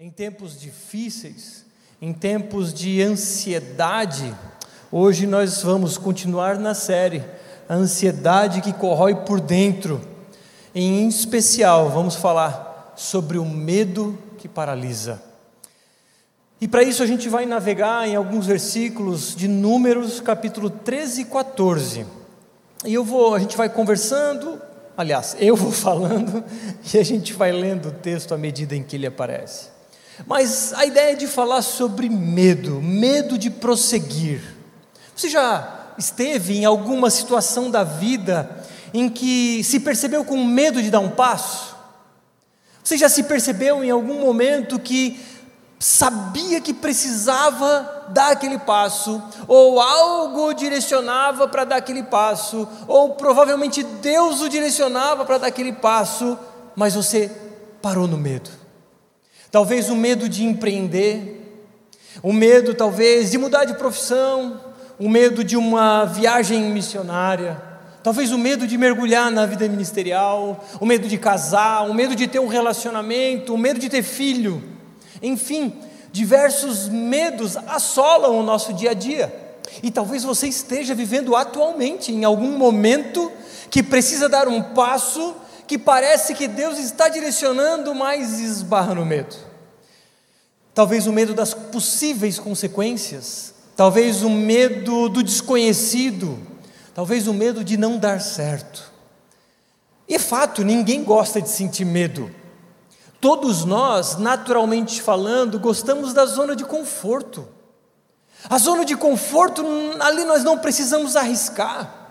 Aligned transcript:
Em 0.00 0.10
tempos 0.10 0.60
difíceis, 0.60 1.64
em 2.02 2.12
tempos 2.12 2.74
de 2.74 3.00
ansiedade, 3.00 4.34
hoje 4.90 5.24
nós 5.24 5.62
vamos 5.62 5.96
continuar 5.96 6.58
na 6.58 6.74
série 6.74 7.22
A 7.68 7.74
Ansiedade 7.74 8.60
que 8.60 8.72
Corrói 8.72 9.14
por 9.14 9.40
Dentro. 9.40 10.00
Em 10.74 11.06
especial, 11.06 11.90
vamos 11.90 12.16
falar 12.16 12.92
sobre 12.96 13.38
o 13.38 13.44
medo 13.44 14.18
que 14.36 14.48
paralisa. 14.48 15.22
E 16.60 16.66
para 16.66 16.82
isso 16.82 17.00
a 17.00 17.06
gente 17.06 17.28
vai 17.28 17.46
navegar 17.46 18.08
em 18.08 18.16
alguns 18.16 18.46
versículos 18.46 19.36
de 19.36 19.46
Números, 19.46 20.20
capítulo 20.20 20.70
13 20.70 21.20
e 21.20 21.24
14. 21.26 22.04
E 22.84 22.94
eu 22.94 23.04
vou, 23.04 23.32
a 23.32 23.38
gente 23.38 23.56
vai 23.56 23.68
conversando, 23.68 24.60
aliás, 24.96 25.36
eu 25.38 25.54
vou 25.54 25.70
falando 25.72 26.42
e 26.92 26.98
a 26.98 27.04
gente 27.04 27.32
vai 27.32 27.52
lendo 27.52 27.90
o 27.90 27.92
texto 27.92 28.34
à 28.34 28.36
medida 28.36 28.74
em 28.74 28.82
que 28.82 28.96
ele 28.96 29.06
aparece. 29.06 29.73
Mas 30.26 30.72
a 30.74 30.84
ideia 30.84 31.12
é 31.12 31.16
de 31.16 31.26
falar 31.26 31.62
sobre 31.62 32.08
medo, 32.08 32.80
medo 32.80 33.36
de 33.36 33.50
prosseguir. 33.50 34.40
Você 35.14 35.28
já 35.28 35.92
esteve 35.98 36.56
em 36.56 36.64
alguma 36.64 37.10
situação 37.10 37.70
da 37.70 37.84
vida 37.84 38.64
em 38.92 39.08
que 39.08 39.62
se 39.64 39.80
percebeu 39.80 40.24
com 40.24 40.44
medo 40.44 40.82
de 40.82 40.90
dar 40.90 41.00
um 41.00 41.10
passo? 41.10 41.74
Você 42.82 42.96
já 42.96 43.08
se 43.08 43.24
percebeu 43.24 43.82
em 43.82 43.90
algum 43.90 44.20
momento 44.20 44.78
que 44.78 45.20
sabia 45.78 46.60
que 46.60 46.72
precisava 46.72 48.06
dar 48.08 48.32
aquele 48.32 48.58
passo, 48.58 49.22
ou 49.46 49.80
algo 49.80 50.54
direcionava 50.54 51.48
para 51.48 51.64
dar 51.64 51.76
aquele 51.76 52.02
passo, 52.02 52.68
ou 52.86 53.14
provavelmente 53.14 53.82
Deus 53.82 54.40
o 54.40 54.48
direcionava 54.48 55.24
para 55.24 55.38
dar 55.38 55.46
aquele 55.48 55.72
passo, 55.72 56.38
mas 56.74 56.94
você 56.94 57.30
parou 57.82 58.06
no 58.06 58.16
medo? 58.16 58.63
Talvez 59.54 59.88
o 59.88 59.94
medo 59.94 60.28
de 60.28 60.44
empreender, 60.44 61.62
o 62.24 62.32
medo 62.32 62.74
talvez 62.74 63.30
de 63.30 63.38
mudar 63.38 63.64
de 63.64 63.74
profissão, 63.74 64.60
o 64.98 65.08
medo 65.08 65.44
de 65.44 65.56
uma 65.56 66.04
viagem 66.06 66.60
missionária, 66.72 67.62
talvez 68.02 68.32
o 68.32 68.36
medo 68.36 68.66
de 68.66 68.76
mergulhar 68.76 69.30
na 69.30 69.46
vida 69.46 69.68
ministerial, 69.68 70.64
o 70.80 70.84
medo 70.84 71.06
de 71.06 71.16
casar, 71.16 71.88
o 71.88 71.94
medo 71.94 72.16
de 72.16 72.26
ter 72.26 72.40
um 72.40 72.48
relacionamento, 72.48 73.54
o 73.54 73.56
medo 73.56 73.78
de 73.78 73.88
ter 73.88 74.02
filho, 74.02 74.60
enfim, 75.22 75.72
diversos 76.10 76.88
medos 76.88 77.56
assolam 77.56 78.36
o 78.36 78.42
nosso 78.42 78.72
dia 78.72 78.90
a 78.90 78.94
dia. 78.94 79.32
E 79.84 79.88
talvez 79.88 80.24
você 80.24 80.48
esteja 80.48 80.96
vivendo 80.96 81.36
atualmente 81.36 82.10
em 82.10 82.24
algum 82.24 82.58
momento 82.58 83.30
que 83.70 83.84
precisa 83.84 84.28
dar 84.28 84.48
um 84.48 84.60
passo 84.60 85.32
que 85.66 85.78
parece 85.78 86.34
que 86.34 86.46
Deus 86.46 86.78
está 86.78 87.08
direcionando, 87.08 87.94
mas 87.94 88.38
esbarra 88.40 88.94
no 88.94 89.04
medo. 89.04 89.34
Talvez 90.74 91.06
o 91.06 91.12
medo 91.12 91.34
das 91.34 91.54
possíveis 91.54 92.38
consequências, 92.38 93.54
talvez 93.76 94.22
o 94.22 94.30
medo 94.30 95.08
do 95.08 95.22
desconhecido, 95.22 96.38
talvez 96.94 97.26
o 97.28 97.34
medo 97.34 97.62
de 97.62 97.76
não 97.76 97.96
dar 97.96 98.20
certo. 98.20 98.92
E 100.08 100.16
é 100.16 100.18
fato, 100.18 100.64
ninguém 100.64 101.02
gosta 101.02 101.40
de 101.40 101.48
sentir 101.48 101.84
medo. 101.84 102.30
Todos 103.20 103.64
nós, 103.64 104.18
naturalmente 104.18 105.00
falando, 105.00 105.58
gostamos 105.58 106.12
da 106.12 106.26
zona 106.26 106.54
de 106.54 106.64
conforto. 106.64 107.48
A 108.50 108.58
zona 108.58 108.84
de 108.84 108.94
conforto, 108.94 109.64
ali 110.00 110.24
nós 110.24 110.44
não 110.44 110.58
precisamos 110.58 111.16
arriscar. 111.16 112.02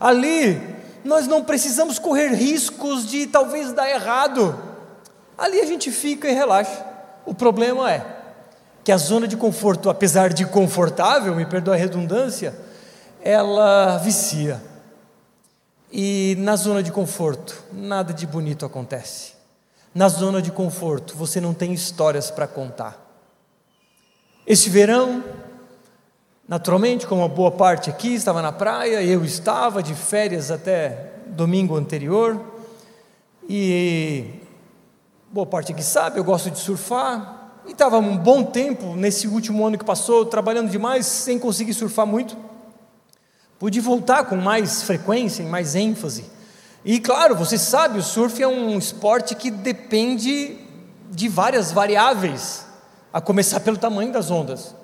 Ali 0.00 0.58
nós 1.04 1.26
não 1.26 1.42
precisamos 1.44 1.98
correr 1.98 2.28
riscos 2.28 3.06
de 3.06 3.26
talvez 3.26 3.72
dar 3.72 3.88
errado. 3.90 4.58
Ali 5.36 5.60
a 5.60 5.66
gente 5.66 5.90
fica 5.90 6.28
e 6.28 6.32
relaxa. 6.32 6.84
O 7.24 7.34
problema 7.34 7.90
é 7.90 8.04
que 8.84 8.92
a 8.92 8.96
zona 8.96 9.28
de 9.28 9.36
conforto, 9.36 9.88
apesar 9.88 10.32
de 10.32 10.44
confortável, 10.44 11.34
me 11.34 11.46
perdoa 11.46 11.74
a 11.74 11.78
redundância, 11.78 12.54
ela 13.22 13.98
vicia. 13.98 14.60
E 15.90 16.36
na 16.38 16.56
zona 16.56 16.82
de 16.82 16.90
conforto, 16.90 17.62
nada 17.72 18.12
de 18.12 18.26
bonito 18.26 18.64
acontece. 18.64 19.32
Na 19.94 20.08
zona 20.08 20.40
de 20.40 20.50
conforto, 20.50 21.14
você 21.16 21.40
não 21.40 21.52
tem 21.52 21.72
histórias 21.72 22.30
para 22.30 22.46
contar. 22.46 22.98
Este 24.46 24.70
verão, 24.70 25.22
Naturalmente, 26.52 27.06
como 27.06 27.22
uma 27.22 27.30
boa 27.30 27.50
parte 27.50 27.88
aqui 27.88 28.12
estava 28.12 28.42
na 28.42 28.52
praia, 28.52 29.02
eu 29.02 29.24
estava 29.24 29.82
de 29.82 29.94
férias 29.94 30.50
até 30.50 31.12
domingo 31.28 31.74
anterior, 31.74 32.38
e 33.48 34.26
boa 35.30 35.46
parte 35.46 35.72
aqui 35.72 35.82
sabe, 35.82 36.18
eu 36.18 36.24
gosto 36.24 36.50
de 36.50 36.58
surfar, 36.58 37.62
e 37.66 37.72
estava 37.72 37.96
um 37.96 38.18
bom 38.18 38.44
tempo 38.44 38.94
nesse 38.94 39.26
último 39.26 39.66
ano 39.66 39.78
que 39.78 39.84
passou, 39.86 40.26
trabalhando 40.26 40.68
demais, 40.68 41.06
sem 41.06 41.38
conseguir 41.38 41.72
surfar 41.72 42.06
muito. 42.06 42.36
Pude 43.58 43.80
voltar 43.80 44.24
com 44.26 44.36
mais 44.36 44.82
frequência, 44.82 45.42
mais 45.46 45.74
ênfase. 45.74 46.26
E 46.84 47.00
claro, 47.00 47.34
você 47.34 47.56
sabe, 47.56 47.98
o 47.98 48.02
surf 48.02 48.42
é 48.42 48.46
um 48.46 48.76
esporte 48.76 49.34
que 49.34 49.50
depende 49.50 50.58
de 51.10 51.30
várias 51.30 51.72
variáveis, 51.72 52.66
a 53.10 53.22
começar 53.22 53.60
pelo 53.60 53.78
tamanho 53.78 54.12
das 54.12 54.30
ondas. 54.30 54.81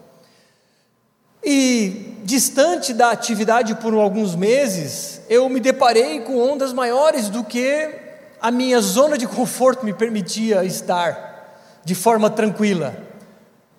E 1.50 2.20
distante 2.24 2.92
da 2.92 3.10
atividade 3.10 3.74
por 3.76 3.94
alguns 3.94 4.34
meses, 4.34 5.22
eu 5.30 5.48
me 5.48 5.58
deparei 5.60 6.20
com 6.20 6.38
ondas 6.38 6.74
maiores 6.74 7.30
do 7.30 7.42
que 7.42 7.88
a 8.38 8.50
minha 8.50 8.82
zona 8.82 9.16
de 9.16 9.26
conforto 9.26 9.82
me 9.82 9.94
permitia 9.94 10.62
estar 10.62 11.58
de 11.82 11.94
forma 11.94 12.28
tranquila. 12.28 12.94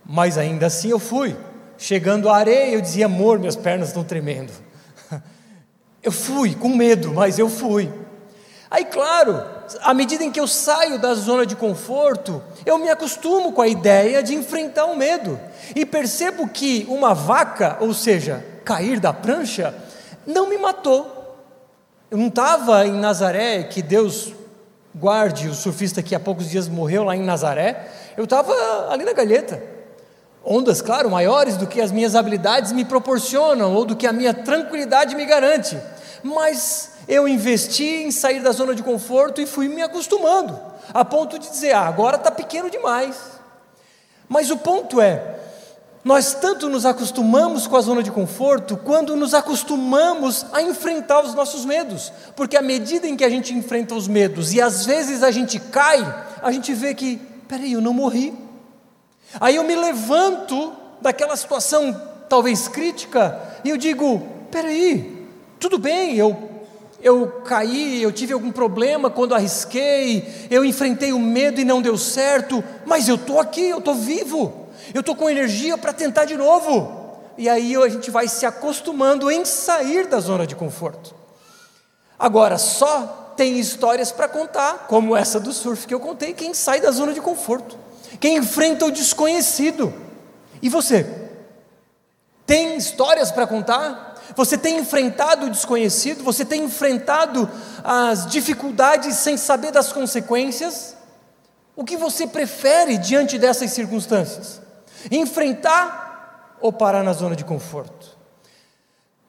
Mas 0.03 0.35
ainda 0.35 0.65
assim 0.65 0.89
eu 0.89 0.97
fui. 0.97 1.37
Chegando 1.77 2.27
à 2.27 2.37
areia, 2.37 2.73
eu 2.73 2.81
dizia: 2.81 3.05
amor, 3.05 3.37
minhas 3.37 3.55
pernas 3.55 3.89
estão 3.89 4.03
tremendo. 4.03 4.51
Eu 6.01 6.13
fui 6.13 6.55
com 6.55 6.69
medo, 6.69 7.13
mas 7.13 7.37
eu 7.37 7.49
fui. 7.49 7.91
Aí, 8.71 8.85
claro, 8.85 9.43
à 9.81 9.93
medida 9.93 10.23
em 10.23 10.31
que 10.31 10.39
eu 10.39 10.47
saio 10.47 10.99
da 10.99 11.13
zona 11.13 11.45
de 11.45 11.55
conforto, 11.55 12.41
eu 12.65 12.77
me 12.77 12.89
acostumo 12.89 13.51
com 13.51 13.61
a 13.61 13.67
ideia 13.67 14.23
de 14.23 14.33
enfrentar 14.33 14.85
o 14.85 14.95
medo 14.95 15.39
e 15.75 15.85
percebo 15.85 16.47
que 16.47 16.85
uma 16.89 17.13
vaca, 17.13 17.77
ou 17.79 17.93
seja, 17.93 18.43
cair 18.63 18.99
da 18.99 19.13
prancha, 19.13 19.73
não 20.25 20.49
me 20.49 20.57
matou. 20.57 21.15
Eu 22.09 22.17
não 22.17 22.27
estava 22.27 22.85
em 22.85 22.93
Nazaré, 22.93 23.63
que 23.63 23.81
Deus 23.81 24.33
guarde 24.95 25.47
o 25.47 25.53
surfista 25.53 26.01
que 26.01 26.15
há 26.15 26.19
poucos 26.19 26.49
dias 26.49 26.67
morreu 26.67 27.03
lá 27.03 27.15
em 27.15 27.23
Nazaré, 27.23 27.87
eu 28.17 28.23
estava 28.23 28.53
ali 28.89 29.05
na 29.05 29.13
galheta. 29.13 29.61
Ondas, 30.43 30.81
claro, 30.81 31.09
maiores 31.11 31.57
do 31.57 31.67
que 31.67 31.81
as 31.81 31.91
minhas 31.91 32.15
habilidades 32.15 32.71
me 32.71 32.85
proporcionam 32.85 33.73
ou 33.73 33.85
do 33.85 33.95
que 33.95 34.07
a 34.07 34.13
minha 34.13 34.33
tranquilidade 34.33 35.15
me 35.15 35.25
garante, 35.25 35.77
mas 36.23 36.91
eu 37.09 37.27
investi 37.27 37.83
em 37.83 38.11
sair 38.11 38.39
da 38.39 38.51
zona 38.51 38.75
de 38.75 38.83
conforto 38.83 39.41
e 39.41 39.47
fui 39.47 39.67
me 39.67 39.81
acostumando, 39.81 40.57
a 40.93 41.03
ponto 41.03 41.39
de 41.39 41.49
dizer: 41.49 41.71
ah, 41.73 41.87
agora 41.87 42.17
está 42.17 42.29
pequeno 42.29 42.69
demais. 42.69 43.17
Mas 44.27 44.51
o 44.51 44.57
ponto 44.57 45.01
é, 45.01 45.39
nós 46.03 46.35
tanto 46.35 46.69
nos 46.69 46.85
acostumamos 46.85 47.65
com 47.65 47.75
a 47.75 47.81
zona 47.81 48.03
de 48.03 48.11
conforto, 48.11 48.77
quando 48.77 49.15
nos 49.15 49.33
acostumamos 49.33 50.45
a 50.53 50.61
enfrentar 50.61 51.23
os 51.23 51.33
nossos 51.33 51.65
medos, 51.65 52.13
porque 52.35 52.55
à 52.55 52.61
medida 52.61 53.07
em 53.07 53.17
que 53.17 53.25
a 53.25 53.29
gente 53.29 53.55
enfrenta 53.55 53.95
os 53.95 54.07
medos 54.07 54.53
e 54.53 54.61
às 54.61 54.85
vezes 54.85 55.23
a 55.23 55.31
gente 55.31 55.59
cai, 55.59 55.97
a 56.43 56.51
gente 56.51 56.71
vê 56.75 56.93
que, 56.93 57.17
peraí, 57.47 57.73
eu 57.73 57.81
não 57.81 57.91
morri. 57.91 58.37
Aí 59.41 59.55
eu 59.55 59.63
me 59.63 59.75
levanto 59.75 60.73
daquela 61.01 61.35
situação 61.35 61.99
talvez 62.29 62.67
crítica 62.67 63.41
e 63.63 63.69
eu 63.71 63.77
digo: 63.77 64.21
peraí, 64.51 65.27
tudo 65.59 65.79
bem, 65.79 66.15
eu 66.15 66.58
eu 67.01 67.27
caí, 67.45 68.01
eu 68.03 68.11
tive 68.11 68.33
algum 68.33 68.51
problema 68.51 69.09
quando 69.09 69.35
arrisquei, 69.35 70.47
eu 70.49 70.65
enfrentei 70.65 71.13
o 71.13 71.19
medo 71.19 71.61
e 71.61 71.65
não 71.65 71.81
deu 71.81 71.97
certo, 71.97 72.63
mas 72.85 73.07
eu 73.07 73.15
estou 73.15 73.39
aqui, 73.39 73.69
eu 73.69 73.79
estou 73.79 73.95
vivo 73.95 74.69
eu 74.93 75.01
estou 75.01 75.15
com 75.15 75.29
energia 75.29 75.77
para 75.77 75.93
tentar 75.93 76.25
de 76.25 76.35
novo. 76.35 76.97
E 77.37 77.47
aí 77.47 77.75
a 77.75 77.87
gente 77.87 78.11
vai 78.11 78.27
se 78.27 78.45
acostumando 78.45 79.31
em 79.31 79.45
sair 79.45 80.07
da 80.07 80.19
zona 80.19 80.45
de 80.45 80.55
conforto. 80.55 81.15
Agora, 82.17 82.57
só 82.57 83.33
tem 83.37 83.57
histórias 83.57 84.11
para 84.11 84.27
contar, 84.27 84.87
como 84.87 85.15
essa 85.15 85.39
do 85.39 85.53
surf 85.53 85.87
que 85.87 85.93
eu 85.93 85.99
contei, 85.99 86.33
quem 86.33 86.53
sai 86.53 86.81
da 86.81 86.91
zona 86.91 87.13
de 87.13 87.21
conforto, 87.21 87.77
quem 88.19 88.37
enfrenta 88.37 88.85
o 88.85 88.91
desconhecido. 88.91 89.93
E 90.61 90.67
você? 90.67 91.29
Tem 92.45 92.75
histórias 92.75 93.31
para 93.31 93.47
contar? 93.47 94.08
Você 94.35 94.57
tem 94.57 94.79
enfrentado 94.79 95.47
o 95.47 95.49
desconhecido? 95.49 96.23
Você 96.23 96.45
tem 96.45 96.63
enfrentado 96.63 97.49
as 97.83 98.27
dificuldades 98.27 99.15
sem 99.17 99.37
saber 99.37 99.71
das 99.71 99.91
consequências? 99.91 100.95
O 101.75 101.83
que 101.83 101.97
você 101.97 102.27
prefere 102.27 102.97
diante 102.97 103.37
dessas 103.37 103.71
circunstâncias? 103.71 104.61
Enfrentar 105.11 106.57
ou 106.61 106.73
parar 106.73 107.03
na 107.03 107.13
zona 107.13 107.35
de 107.35 107.45
conforto? 107.45 108.17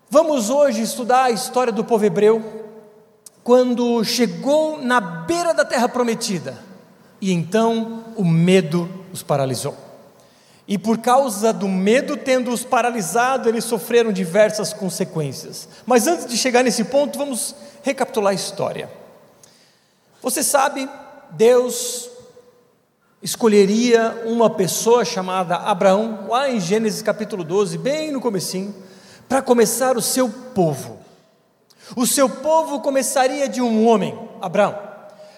Vamos 0.09 0.51
hoje 0.51 0.83
estudar 0.83 1.25
a 1.25 1.31
história 1.31 1.73
do 1.73 1.85
povo 1.85 2.05
hebreu, 2.05 2.67
quando 3.45 4.03
chegou 4.05 4.83
na 4.83 5.01
beira 5.01 5.55
da 5.55 5.65
terra 5.65 5.89
prometida, 5.89 6.59
e 7.21 7.33
então 7.33 8.05
o 8.17 8.25
medo 8.25 8.89
os 9.13 9.23
paralisou. 9.23 9.90
E 10.71 10.79
por 10.79 10.99
causa 10.99 11.53
do 11.53 11.67
medo 11.67 12.17
tendo-os 12.17 12.63
paralisado, 12.63 13.49
eles 13.49 13.65
sofreram 13.65 14.13
diversas 14.13 14.73
consequências. 14.73 15.69
Mas 15.85 16.07
antes 16.07 16.27
de 16.27 16.37
chegar 16.37 16.63
nesse 16.63 16.85
ponto, 16.85 17.19
vamos 17.19 17.57
recapitular 17.83 18.31
a 18.31 18.37
história. 18.37 18.89
Você 20.23 20.45
sabe, 20.45 20.89
Deus 21.33 22.09
escolheria 23.21 24.23
uma 24.27 24.49
pessoa 24.49 25.05
chamada 25.05 25.57
Abraão, 25.57 26.29
lá 26.29 26.49
em 26.49 26.61
Gênesis 26.61 27.03
capítulo 27.03 27.43
12, 27.43 27.77
bem 27.77 28.13
no 28.13 28.21
comecinho, 28.21 28.73
para 29.29 29.43
começar 29.43 29.97
o 29.97 30.03
seu 30.03 30.29
povo. 30.29 31.01
O 31.97 32.07
seu 32.07 32.29
povo 32.29 32.79
começaria 32.79 33.49
de 33.49 33.61
um 33.61 33.89
homem, 33.89 34.17
Abraão. 34.41 34.79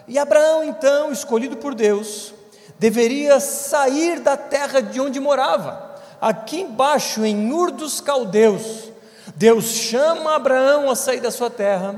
E 0.07 0.19
Abraão, 0.19 0.63
então, 0.63 1.11
escolhido 1.11 1.57
por 1.57 1.75
Deus, 1.75 2.35
deveria 2.83 3.39
sair 3.39 4.19
da 4.19 4.37
terra 4.37 4.83
de 4.83 5.01
onde 5.01 5.21
morava, 5.21 5.95
aqui 6.21 6.63
embaixo, 6.63 7.25
em 7.25 7.53
Ur 7.53 7.71
dos 7.71 8.01
Caldeus. 8.01 8.91
Deus 9.37 9.67
chama 9.67 10.35
Abraão 10.35 10.91
a 10.91 10.97
sair 10.97 11.21
da 11.21 11.31
sua 11.31 11.49
terra, 11.49 11.95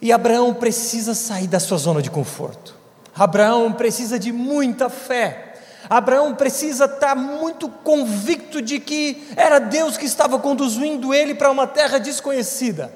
e 0.00 0.12
Abraão 0.12 0.54
precisa 0.54 1.12
sair 1.12 1.48
da 1.48 1.58
sua 1.58 1.76
zona 1.76 2.00
de 2.00 2.08
conforto. 2.08 2.76
Abraão 3.16 3.72
precisa 3.72 4.16
de 4.16 4.30
muita 4.30 4.88
fé. 4.88 5.54
Abraão 5.90 6.36
precisa 6.36 6.84
estar 6.84 7.16
muito 7.16 7.68
convicto 7.68 8.62
de 8.62 8.78
que 8.78 9.26
era 9.34 9.58
Deus 9.58 9.96
que 9.96 10.06
estava 10.06 10.38
conduzindo 10.38 11.12
ele 11.12 11.34
para 11.34 11.50
uma 11.50 11.66
terra 11.66 11.98
desconhecida. 11.98 12.92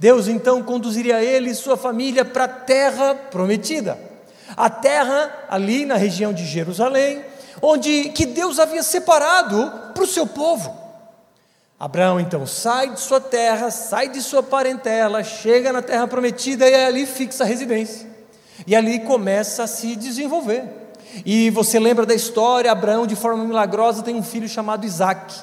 Deus 0.00 0.26
então 0.26 0.62
conduziria 0.62 1.22
ele 1.22 1.50
e 1.50 1.54
sua 1.54 1.76
família 1.76 2.24
para 2.24 2.44
a 2.44 2.48
terra 2.48 3.14
prometida. 3.14 4.05
A 4.56 4.70
terra 4.70 5.46
ali 5.48 5.84
na 5.84 5.96
região 5.96 6.32
de 6.32 6.46
Jerusalém, 6.46 7.24
onde 7.60 8.10
que 8.10 8.24
Deus 8.26 8.58
havia 8.58 8.82
separado 8.82 9.72
para 9.92 10.02
o 10.02 10.06
seu 10.06 10.26
povo. 10.26 10.74
Abraão 11.78 12.18
então 12.18 12.46
sai 12.46 12.90
de 12.94 13.00
sua 13.00 13.20
terra, 13.20 13.70
sai 13.70 14.08
de 14.08 14.22
sua 14.22 14.42
parentela, 14.42 15.22
chega 15.22 15.72
na 15.72 15.82
terra 15.82 16.06
prometida 16.06 16.66
e 16.66 16.74
ali 16.74 17.04
fixa 17.04 17.44
a 17.44 17.46
residência. 17.46 18.08
E 18.66 18.74
ali 18.74 19.00
começa 19.00 19.64
a 19.64 19.66
se 19.66 19.94
desenvolver. 19.94 20.64
E 21.24 21.50
você 21.50 21.78
lembra 21.78 22.06
da 22.06 22.14
história: 22.14 22.72
Abraão, 22.72 23.06
de 23.06 23.14
forma 23.14 23.44
milagrosa, 23.44 24.02
tem 24.02 24.14
um 24.14 24.22
filho 24.22 24.48
chamado 24.48 24.86
Isaac. 24.86 25.34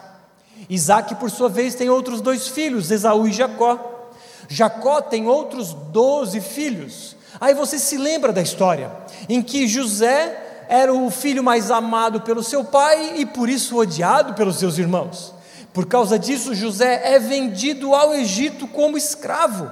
Isaac, 0.70 1.16
por 1.16 1.30
sua 1.30 1.50
vez, 1.50 1.76
tem 1.76 1.90
outros 1.90 2.22
dois 2.22 2.48
filhos, 2.48 2.90
Esaú 2.90 3.28
e 3.28 3.34
Jacó. 3.34 4.10
Jacó 4.48 5.02
tem 5.02 5.28
outros 5.28 5.74
doze 5.74 6.42
filhos. 6.42 7.16
Aí 7.44 7.54
você 7.54 7.78
se 7.78 7.98
lembra 7.98 8.32
da 8.32 8.42
história 8.42 8.90
em 9.28 9.42
que 9.42 9.68
José 9.68 10.66
era 10.70 10.94
o 10.94 11.12
filho 11.12 11.44
mais 11.44 11.70
amado 11.70 12.22
pelo 12.22 12.42
seu 12.42 12.64
pai 12.64 13.16
e 13.18 13.26
por 13.26 13.50
isso 13.50 13.78
odiado 13.78 14.34
pelos 14.34 14.56
seus 14.56 14.78
irmãos. 14.78 15.34
Por 15.74 15.86
causa 15.86 16.18
disso, 16.18 16.56
José 16.56 17.02
é 17.04 17.20
vendido 17.20 17.94
ao 17.94 18.14
Egito 18.16 18.66
como 18.66 18.98
escravo. 18.98 19.70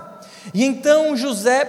E 0.53 0.65
então 0.65 1.15
José 1.15 1.65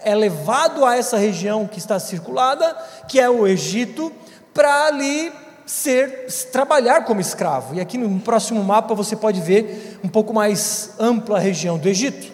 é 0.00 0.16
levado 0.16 0.84
a 0.84 0.96
essa 0.96 1.16
região 1.16 1.64
que 1.64 1.78
está 1.78 2.00
circulada, 2.00 2.76
que 3.06 3.20
é 3.20 3.30
o 3.30 3.46
Egito, 3.46 4.12
para 4.52 4.86
ali 4.86 5.32
ser 5.64 6.26
trabalhar 6.50 7.04
como 7.04 7.20
escravo. 7.20 7.76
E 7.76 7.80
aqui 7.80 7.96
no 7.96 8.18
próximo 8.18 8.64
mapa 8.64 8.96
você 8.96 9.14
pode 9.14 9.40
ver 9.40 10.00
um 10.02 10.08
pouco 10.08 10.34
mais 10.34 10.90
ampla 10.98 11.36
a 11.36 11.40
região 11.40 11.78
do 11.78 11.88
Egito. 11.88 12.32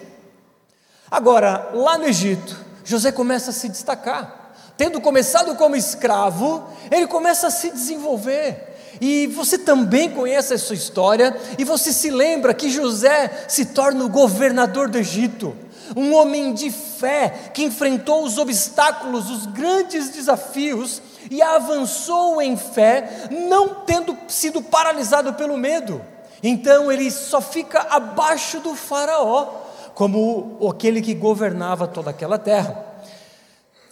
Agora, 1.11 1.73
lá 1.75 1.99
no 1.99 2.07
Egito, 2.07 2.72
José 2.85 3.13
começa 3.13 3.51
a 3.51 3.55
se 3.55 3.69
destacar. 3.69 4.55
Tendo 4.77 5.01
começado 5.01 5.55
como 5.57 5.77
escravo, 5.77 6.67
ele 6.91 7.07
começa 7.07 7.47
a 7.47 7.51
se 7.51 7.71
desenvolver. 7.71 8.71
E 9.01 9.27
você 9.29 9.59
também 9.59 10.11
conhece 10.11 10.55
essa 10.55 10.75
história, 10.75 11.37
e 11.59 11.65
você 11.65 11.93
se 11.93 12.11
lembra 12.11 12.55
que 12.55 12.71
José 12.71 13.47
se 13.49 13.67
torna 13.67 14.05
o 14.05 14.09
governador 14.09 14.89
do 14.89 14.99
Egito 14.99 15.57
um 15.97 16.15
homem 16.15 16.53
de 16.55 16.71
fé 16.71 17.51
que 17.53 17.63
enfrentou 17.63 18.25
os 18.25 18.39
obstáculos, 18.39 19.31
os 19.31 19.47
grandes 19.47 20.11
desafios 20.11 21.03
e 21.31 21.43
avançou 21.43 22.41
em 22.41 22.57
fé, 22.57 23.29
não 23.31 23.69
tendo 23.87 24.17
sido 24.29 24.63
paralisado 24.63 25.35
pelo 25.35 25.57
medo. 25.57 26.03
Então 26.43 26.91
ele 26.91 27.11
só 27.11 27.41
fica 27.41 27.87
abaixo 27.91 28.61
do 28.61 28.75
Faraó, 28.75 29.62
como 29.95 30.59
aquele 30.69 31.01
que 31.03 31.15
governava 31.15 31.87
toda 31.87 32.11
aquela 32.11 32.39
terra. 32.39 32.93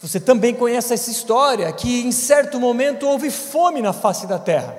Você 0.01 0.19
também 0.19 0.53
conhece 0.53 0.93
essa 0.93 1.11
história 1.11 1.71
que 1.71 2.01
em 2.01 2.11
certo 2.11 2.59
momento 2.59 3.07
houve 3.07 3.29
fome 3.29 3.81
na 3.81 3.93
face 3.93 4.25
da 4.25 4.39
terra. 4.39 4.75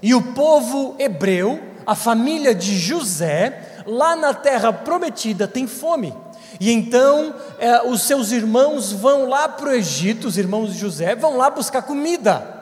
E 0.00 0.14
o 0.14 0.32
povo 0.32 0.94
hebreu, 0.98 1.60
a 1.84 1.96
família 1.96 2.54
de 2.54 2.78
José, 2.78 3.82
lá 3.84 4.14
na 4.14 4.32
terra 4.32 4.72
prometida 4.72 5.48
tem 5.48 5.66
fome. 5.66 6.14
E 6.60 6.70
então 6.70 7.34
é, 7.58 7.82
os 7.82 8.02
seus 8.02 8.30
irmãos 8.30 8.92
vão 8.92 9.28
lá 9.28 9.48
para 9.48 9.70
o 9.70 9.72
Egito, 9.72 10.28
os 10.28 10.38
irmãos 10.38 10.72
de 10.72 10.78
José, 10.78 11.16
vão 11.16 11.36
lá 11.36 11.50
buscar 11.50 11.82
comida. 11.82 12.59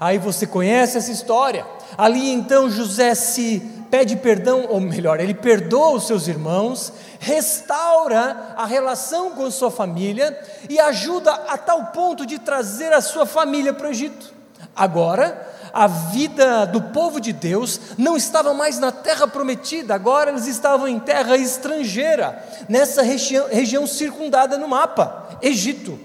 Aí 0.00 0.18
você 0.18 0.46
conhece 0.46 0.98
essa 0.98 1.10
história. 1.10 1.66
Ali 1.96 2.30
então 2.30 2.70
José 2.70 3.14
se 3.14 3.60
pede 3.90 4.16
perdão, 4.16 4.64
ou 4.70 4.80
melhor, 4.80 5.20
ele 5.20 5.34
perdoa 5.34 5.96
os 5.96 6.06
seus 6.06 6.26
irmãos, 6.26 6.90
restaura 7.20 8.54
a 8.56 8.64
relação 8.64 9.32
com 9.32 9.50
sua 9.50 9.70
família 9.70 10.34
e 10.66 10.80
ajuda 10.80 11.30
a 11.30 11.58
tal 11.58 11.86
ponto 11.86 12.24
de 12.24 12.38
trazer 12.38 12.90
a 12.94 13.02
sua 13.02 13.26
família 13.26 13.74
para 13.74 13.88
o 13.88 13.90
Egito. 13.90 14.32
Agora, 14.74 15.46
a 15.74 15.86
vida 15.86 16.64
do 16.64 16.80
povo 16.80 17.20
de 17.20 17.34
Deus 17.34 17.78
não 17.98 18.16
estava 18.16 18.54
mais 18.54 18.78
na 18.78 18.90
terra 18.90 19.26
prometida, 19.26 19.94
agora 19.94 20.30
eles 20.30 20.46
estavam 20.46 20.88
em 20.88 20.98
terra 20.98 21.36
estrangeira, 21.36 22.42
nessa 22.70 23.02
região, 23.02 23.46
região 23.48 23.86
circundada 23.86 24.56
no 24.56 24.68
mapa, 24.68 25.36
Egito. 25.42 25.98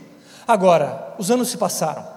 Agora, 0.46 1.16
os 1.18 1.32
anos 1.32 1.50
se 1.50 1.58
passaram. 1.58 2.17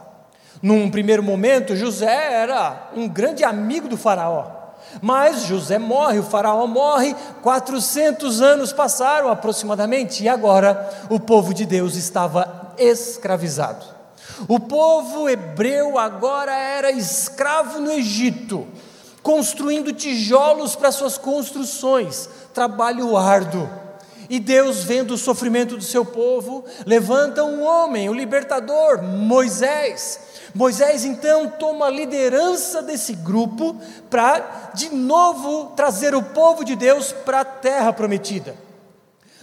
Num 0.62 0.90
primeiro 0.90 1.22
momento, 1.22 1.74
José 1.76 2.32
era 2.34 2.90
um 2.94 3.08
grande 3.08 3.44
amigo 3.44 3.88
do 3.88 3.96
Faraó. 3.96 4.60
Mas 5.00 5.42
José 5.42 5.78
morre, 5.78 6.18
o 6.18 6.22
faraó 6.22 6.66
morre, 6.66 7.14
400 7.42 8.40
anos 8.40 8.72
passaram 8.72 9.30
aproximadamente, 9.30 10.24
e 10.24 10.28
agora 10.28 10.90
o 11.08 11.20
povo 11.20 11.54
de 11.54 11.64
Deus 11.64 11.94
estava 11.94 12.74
escravizado. 12.76 13.84
O 14.48 14.58
povo 14.58 15.28
hebreu 15.28 15.98
agora 15.98 16.52
era 16.52 16.90
escravo 16.90 17.78
no 17.78 17.92
Egito, 17.92 18.66
construindo 19.22 19.92
tijolos 19.92 20.74
para 20.74 20.90
suas 20.90 21.18
construções, 21.18 22.28
trabalho 22.54 23.16
árduo. 23.16 23.68
E 24.30 24.38
Deus, 24.38 24.84
vendo 24.84 25.14
o 25.14 25.18
sofrimento 25.18 25.76
do 25.76 25.82
seu 25.82 26.04
povo, 26.04 26.64
levanta 26.86 27.42
um 27.42 27.64
homem, 27.64 28.08
o 28.08 28.14
libertador, 28.14 29.02
Moisés. 29.02 30.20
Moisés 30.54 31.04
então 31.04 31.48
toma 31.48 31.86
a 31.86 31.90
liderança 31.90 32.80
desse 32.80 33.12
grupo 33.12 33.76
para 34.08 34.70
de 34.72 34.88
novo 34.94 35.72
trazer 35.74 36.14
o 36.14 36.22
povo 36.22 36.64
de 36.64 36.76
Deus 36.76 37.10
para 37.10 37.40
a 37.40 37.44
terra 37.44 37.92
prometida. 37.92 38.54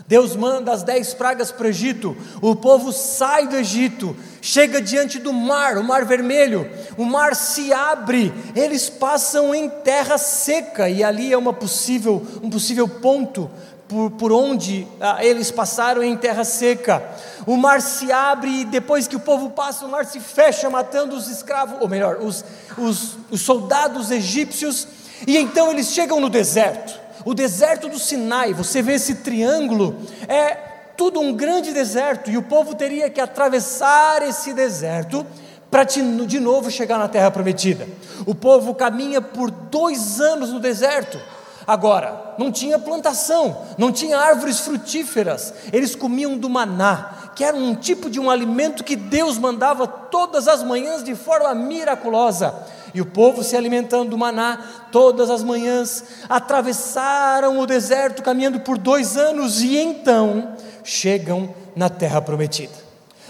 Deus 0.07 0.37
manda 0.37 0.71
as 0.71 0.83
dez 0.83 1.13
pragas 1.13 1.51
para 1.51 1.65
o 1.65 1.69
Egito, 1.69 2.15
o 2.41 2.55
povo 2.55 2.93
sai 2.93 3.45
do 3.45 3.57
Egito, 3.57 4.15
chega 4.41 4.81
diante 4.81 5.19
do 5.19 5.33
mar, 5.33 5.77
o 5.77 5.83
mar 5.83 6.05
vermelho, 6.05 6.71
o 6.97 7.03
mar 7.03 7.35
se 7.35 7.73
abre, 7.73 8.33
eles 8.55 8.89
passam 8.89 9.53
em 9.53 9.67
terra 9.67 10.17
seca, 10.17 10.87
e 10.87 11.03
ali 11.03 11.33
é 11.33 11.37
uma 11.37 11.51
possível, 11.51 12.25
um 12.41 12.49
possível 12.49 12.87
ponto 12.87 13.51
por, 13.87 14.11
por 14.11 14.31
onde 14.31 14.87
ah, 14.99 15.23
eles 15.23 15.51
passaram 15.51 16.03
em 16.03 16.15
terra 16.17 16.43
seca. 16.43 17.03
O 17.45 17.55
mar 17.55 17.81
se 17.81 18.11
abre 18.11 18.61
e 18.61 18.65
depois 18.65 19.07
que 19.07 19.15
o 19.15 19.19
povo 19.19 19.51
passa, 19.51 19.85
o 19.85 19.89
mar 19.89 20.05
se 20.05 20.19
fecha, 20.19 20.69
matando 20.69 21.15
os 21.15 21.27
escravos, 21.29 21.77
ou 21.79 21.87
melhor, 21.87 22.17
os, 22.21 22.43
os, 22.77 23.17
os 23.31 23.41
soldados 23.41 24.11
egípcios, 24.11 24.87
e 25.25 25.37
então 25.37 25.71
eles 25.71 25.87
chegam 25.87 26.19
no 26.19 26.29
deserto 26.29 27.07
o 27.27 27.33
deserto 27.33 27.89
do 27.89 27.99
Sinai, 27.99 28.53
você 28.53 28.81
vê 28.81 28.93
esse 28.93 29.15
triângulo, 29.15 29.97
é 30.29 30.55
tudo 30.95 31.19
um 31.19 31.33
grande 31.33 31.73
deserto, 31.73 32.31
e 32.31 32.37
o 32.37 32.41
povo 32.41 32.73
teria 32.73 33.09
que 33.09 33.19
atravessar 33.19 34.21
esse 34.21 34.53
deserto 34.53 35.27
para 35.69 35.83
de 35.83 36.39
novo 36.39 36.71
chegar 36.71 36.97
na 36.97 37.09
terra 37.09 37.29
prometida. 37.29 37.85
O 38.25 38.33
povo 38.33 38.73
caminha 38.73 39.21
por 39.21 39.51
dois 39.51 40.21
anos 40.21 40.53
no 40.53 40.59
deserto. 40.61 41.19
Agora, 41.67 42.33
não 42.37 42.49
tinha 42.49 42.79
plantação, 42.79 43.65
não 43.77 43.91
tinha 43.91 44.17
árvores 44.17 44.61
frutíferas, 44.61 45.53
eles 45.73 45.95
comiam 45.95 46.37
do 46.37 46.49
maná, 46.49 47.31
que 47.35 47.43
era 47.43 47.57
um 47.57 47.75
tipo 47.75 48.09
de 48.09 48.21
um 48.21 48.29
alimento 48.29 48.85
que 48.85 48.95
Deus 48.95 49.37
mandava 49.37 49.85
todas 49.85 50.47
as 50.47 50.63
manhãs 50.63 51.03
de 51.03 51.13
forma 51.13 51.53
miraculosa. 51.53 52.55
E 52.93 53.01
o 53.01 53.05
povo 53.05 53.43
se 53.43 53.57
alimentando 53.57 54.11
do 54.11 54.17
maná 54.17 54.59
todas 54.93 55.29
as 55.29 55.43
manhãs, 55.43 56.05
atravessaram 56.29 57.59
o 57.59 57.65
deserto 57.65 58.23
caminhando 58.23 58.61
por 58.61 58.77
dois 58.77 59.17
anos 59.17 59.61
e 59.61 59.75
então 59.77 60.55
chegam 60.85 61.53
na 61.75 61.89
terra 61.89 62.21
prometida. 62.21 62.87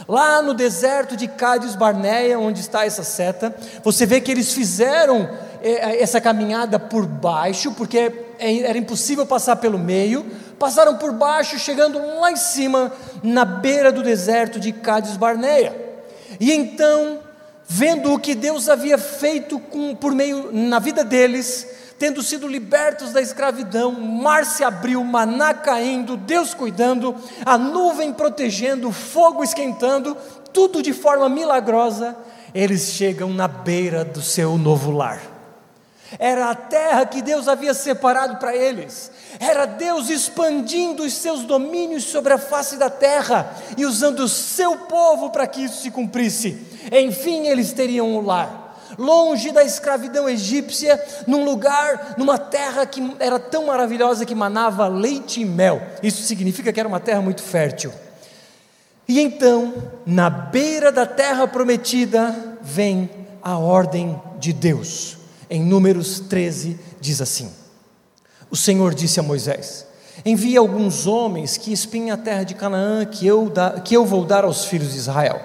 Lá 0.08 0.44
no 0.44 0.54
deserto 0.54 1.18
de 1.18 1.28
Cádiz 1.28 1.76
Barneia, 1.76 2.40
onde 2.40 2.62
está 2.62 2.86
essa 2.86 3.04
seta, 3.04 3.54
você 3.84 4.06
vê 4.06 4.22
que 4.22 4.32
eles 4.32 4.54
fizeram 4.54 5.28
essa 5.64 6.22
caminhada 6.22 6.80
por 6.80 7.06
baixo, 7.06 7.72
porque 7.74 8.12
é, 8.40 8.60
era 8.60 8.78
impossível 8.78 9.26
passar 9.26 9.56
pelo 9.58 9.78
meio, 9.78 10.26
passaram 10.60 10.98
por 10.98 11.12
baixo, 11.12 11.58
chegando 11.58 12.00
lá 12.20 12.32
em 12.32 12.36
cima, 12.36 12.92
na 13.24 13.46
beira 13.46 13.92
do 13.92 14.04
deserto 14.04 14.60
de 14.60 14.72
Cádiz 14.72 15.18
Barneia. 15.18 15.76
E 16.40 16.52
então, 16.52 17.20
vendo 17.68 18.14
o 18.14 18.20
que 18.20 18.36
Deus 18.36 18.70
havia 18.70 18.98
feito 18.98 19.60
com, 19.60 19.96
por 19.96 20.14
meio 20.14 20.52
na 20.52 20.80
vida 20.80 21.04
deles, 21.04 21.68
tendo 21.98 22.22
sido 22.22 22.48
libertos 22.48 23.12
da 23.12 23.22
escravidão, 23.22 23.92
mar 23.92 24.46
se 24.46 24.64
abriu, 24.64 25.04
maná 25.04 25.54
caindo, 25.54 26.16
Deus 26.16 26.54
cuidando, 26.54 27.16
a 27.44 27.58
nuvem 27.58 28.14
protegendo, 28.14 28.92
fogo 28.92 29.44
esquentando, 29.44 30.16
tudo 30.54 30.82
de 30.82 30.94
forma 30.94 31.28
milagrosa, 31.28 32.16
eles 32.54 32.92
chegam 32.92 33.34
na 33.34 33.48
beira 33.48 34.06
do 34.06 34.22
seu 34.22 34.58
novo 34.58 34.92
lar. 34.92 35.37
Era 36.18 36.50
a 36.50 36.56
terra 36.56 37.06
que 37.06 37.22
Deus 37.22 37.48
havia 37.48 37.74
separado 37.74 38.38
para 38.38 38.56
eles. 38.56 39.12
Era 39.40 39.66
Deus 39.66 40.10
expandindo 40.10 41.04
os 41.04 41.14
seus 41.14 41.44
domínios 41.44 42.06
sobre 42.06 42.34
a 42.34 42.38
face 42.38 42.78
da 42.78 42.90
terra 42.90 43.54
e 43.78 43.86
usando 43.86 44.22
o 44.22 44.30
seu 44.30 44.78
povo 44.78 45.30
para 45.30 45.46
que 45.48 45.64
isso 45.64 45.82
se 45.82 45.92
cumprisse. 45.92 46.58
Enfim, 46.92 47.48
eles 47.48 47.74
teriam 47.74 48.08
um 48.08 48.26
lar 48.26 48.66
longe 48.98 49.52
da 49.52 49.64
escravidão 49.64 50.30
egípcia, 50.30 51.04
num 51.28 51.44
lugar, 51.44 52.16
numa 52.18 52.38
terra 52.38 52.86
que 52.86 53.16
era 53.20 53.40
tão 53.40 53.66
maravilhosa 53.66 54.26
que 54.26 54.36
manava 54.36 54.88
leite 54.88 55.42
e 55.42 55.46
mel. 55.46 55.82
Isso 56.02 56.24
significa 56.24 56.72
que 56.72 56.80
era 56.80 56.88
uma 56.88 57.00
terra 57.00 57.22
muito 57.22 57.42
fértil. 57.42 57.92
E 59.08 59.22
então, 59.22 59.74
na 60.06 60.30
beira 60.30 60.92
da 60.92 61.06
terra 61.06 61.48
prometida, 61.48 62.36
vem 62.62 63.10
a 63.42 63.58
ordem 63.58 64.22
de 64.38 64.52
Deus. 64.52 65.17
Em 65.50 65.62
Números 65.64 66.20
13 66.20 66.78
diz 67.00 67.22
assim: 67.22 67.52
O 68.50 68.56
Senhor 68.56 68.94
disse 68.94 69.20
a 69.20 69.24
Moisés: 69.24 69.86
Envie 70.26 70.58
alguns 70.58 71.08
homens 71.08 71.58
que 71.58 71.72
espiem 71.72 72.12
a 72.12 72.18
terra 72.18 72.44
de 72.44 72.54
Canaã, 72.54 73.06
que 73.06 73.26
eu, 73.26 73.50
da, 73.50 73.80
que 73.80 73.96
eu 73.96 74.06
vou 74.06 74.26
dar 74.26 74.44
aos 74.44 74.66
filhos 74.66 74.92
de 74.92 74.98
Israel. 74.98 75.40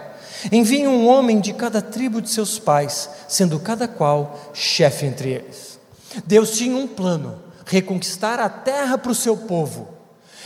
Envie 0.51 0.89
um 0.89 1.07
homem 1.07 1.41
de 1.41 1.53
cada 1.53 1.81
tribo 1.81 2.21
de 2.21 2.31
seus 2.31 2.59
pais, 2.59 3.09
sendo 3.29 3.61
cada 3.61 3.87
qual 3.87 4.51
chefe 4.53 5.07
entre 5.07 5.31
eles. 5.31 5.79
Deus 6.27 6.53
tinha 6.53 6.77
um 6.77 6.87
plano: 6.87 7.41
reconquistar 7.65 8.41
a 8.41 8.49
terra 8.49 8.99
para 8.99 9.13
o 9.13 9.15
seu 9.15 9.37
povo. 9.37 9.89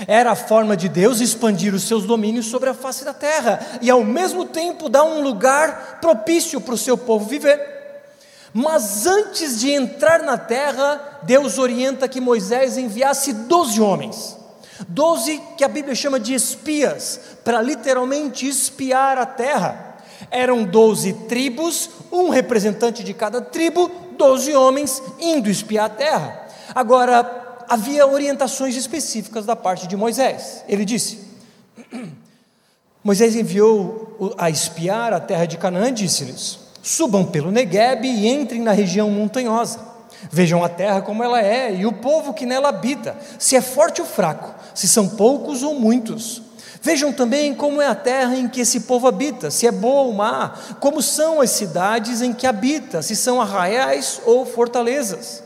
Era 0.07 0.33
a 0.33 0.37
forma 0.37 0.77
de 0.77 0.91
Deus 0.91 1.21
expandir 1.21 1.75
os 1.75 1.85
seus 1.85 2.05
domínios 2.05 2.47
sobre 2.47 2.69
a 2.69 2.75
face 2.75 3.03
da 3.03 3.15
terra 3.15 3.79
e, 3.81 3.89
ao 3.89 4.05
mesmo 4.05 4.45
tempo, 4.45 4.91
dar 4.91 5.05
um 5.05 5.23
lugar 5.23 5.99
propício 6.03 6.61
para 6.61 6.75
o 6.75 6.79
seu 6.79 6.99
povo 6.99 7.25
viver. 7.25 7.76
Mas 8.57 9.07
antes 9.07 9.61
de 9.61 9.71
entrar 9.71 10.23
na 10.23 10.39
terra, 10.39 11.21
Deus 11.25 11.59
orienta 11.59 12.09
que 12.09 12.23
Moisés 12.23 12.79
enviasse 12.79 13.35
doze 13.35 13.79
homens. 13.83 14.35
Doze 14.89 15.39
que 15.59 15.63
a 15.63 15.69
Bíblia 15.69 15.95
chama 15.95 16.19
de 16.19 16.33
espias, 16.33 17.21
para 17.45 17.61
literalmente 17.61 18.49
espiar 18.49 19.19
a 19.19 19.27
terra. 19.27 19.99
Eram 20.31 20.65
doze 20.65 21.13
tribos, 21.29 21.91
um 22.11 22.31
representante 22.31 23.05
de 23.05 23.13
cada 23.13 23.43
tribo, 23.43 23.91
doze 24.17 24.55
homens 24.55 25.03
indo 25.21 25.51
espiar 25.51 25.85
a 25.85 25.91
terra. 25.91 26.49
Agora, 26.75 27.65
havia 27.69 28.07
orientações 28.07 28.75
específicas 28.75 29.45
da 29.45 29.55
parte 29.55 29.87
de 29.87 29.99
Moisés. 29.99 30.65
Ele 30.67 30.87
disse: 30.87 31.21
Moisés 33.05 33.37
enviou 33.37 34.35
a 34.39 34.49
espiar 34.49 35.13
a 35.13 35.21
terra 35.21 35.45
de 35.45 35.59
Canaã, 35.59 35.93
disse-lhes: 35.93 36.66
Subam 36.87 37.25
pelo 37.25 37.51
Negueb 37.51 38.07
e 38.07 38.29
entrem 38.29 38.63
na 38.63 38.71
região 38.71 39.11
montanhosa. 39.11 39.81
Vejam 40.31 40.63
a 40.63 40.69
terra 40.69 41.03
como 41.03 41.21
ela 41.21 41.43
é 41.43 41.75
e 41.75 41.85
o 41.85 41.93
povo 41.93 42.33
que 42.33 42.47
nela 42.47 42.69
habita, 42.69 43.17
se 43.41 43.57
é 43.57 43.61
forte 43.61 44.01
ou 44.01 44.07
fraco, 44.07 44.55
se 44.73 44.87
são 44.87 45.09
poucos 45.09 45.65
ou 45.65 45.75
muitos. 45.75 46.41
Vejam 46.81 47.13
também 47.13 47.53
como 47.57 47.83
é 47.83 47.89
a 47.89 47.95
terra 47.97 48.37
em 48.37 48.47
que 48.47 48.61
esse 48.61 48.83
povo 48.83 49.09
habita, 49.09 49.51
se 49.51 49.67
é 49.67 49.73
boa 49.73 50.03
ou 50.03 50.13
má, 50.13 50.55
como 50.79 51.03
são 51.03 51.41
as 51.41 51.51
cidades 51.51 52.23
em 52.23 52.33
que 52.33 52.47
habita, 52.47 53.03
se 53.03 53.17
são 53.17 53.41
arraiais 53.41 54.21
ou 54.25 54.47
fortalezas. 54.47 55.43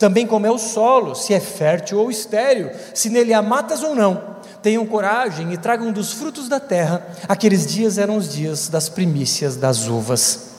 Também 0.00 0.26
como 0.26 0.48
é 0.48 0.50
o 0.50 0.58
solo, 0.58 1.14
se 1.14 1.32
é 1.32 1.38
fértil 1.38 2.00
ou 2.00 2.10
estéril, 2.10 2.72
se 2.92 3.08
nele 3.08 3.32
há 3.32 3.40
matas 3.40 3.84
ou 3.84 3.94
não. 3.94 4.20
Tenham 4.60 4.84
coragem 4.84 5.52
e 5.52 5.56
tragam 5.56 5.92
dos 5.92 6.12
frutos 6.12 6.48
da 6.48 6.58
terra. 6.58 7.06
Aqueles 7.28 7.68
dias 7.68 7.98
eram 7.98 8.16
os 8.16 8.28
dias 8.28 8.68
das 8.68 8.88
primícias 8.88 9.54
das 9.54 9.86
uvas. 9.86 10.50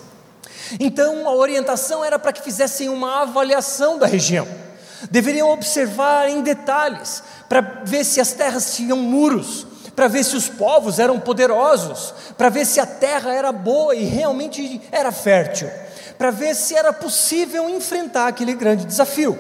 Então 0.79 1.27
a 1.27 1.33
orientação 1.33 2.03
era 2.03 2.17
para 2.17 2.33
que 2.33 2.41
fizessem 2.41 2.89
uma 2.89 3.21
avaliação 3.21 3.97
da 3.97 4.05
região. 4.05 4.47
Deveriam 5.11 5.49
observar 5.49 6.29
em 6.29 6.41
detalhes, 6.41 7.23
para 7.49 7.61
ver 7.83 8.03
se 8.03 8.21
as 8.21 8.31
terras 8.31 8.75
tinham 8.75 8.97
muros, 8.97 9.67
para 9.95 10.07
ver 10.07 10.23
se 10.23 10.35
os 10.35 10.49
povos 10.49 10.97
eram 10.97 11.19
poderosos, 11.19 12.13
para 12.37 12.49
ver 12.49 12.65
se 12.65 12.79
a 12.79 12.85
terra 12.85 13.33
era 13.33 13.51
boa 13.51 13.93
e 13.95 14.03
realmente 14.05 14.81
era 14.91 15.11
fértil, 15.11 15.69
para 16.17 16.31
ver 16.31 16.55
se 16.55 16.75
era 16.75 16.91
possível 16.91 17.69
enfrentar 17.69 18.27
aquele 18.27 18.53
grande 18.53 18.85
desafio. 18.85 19.37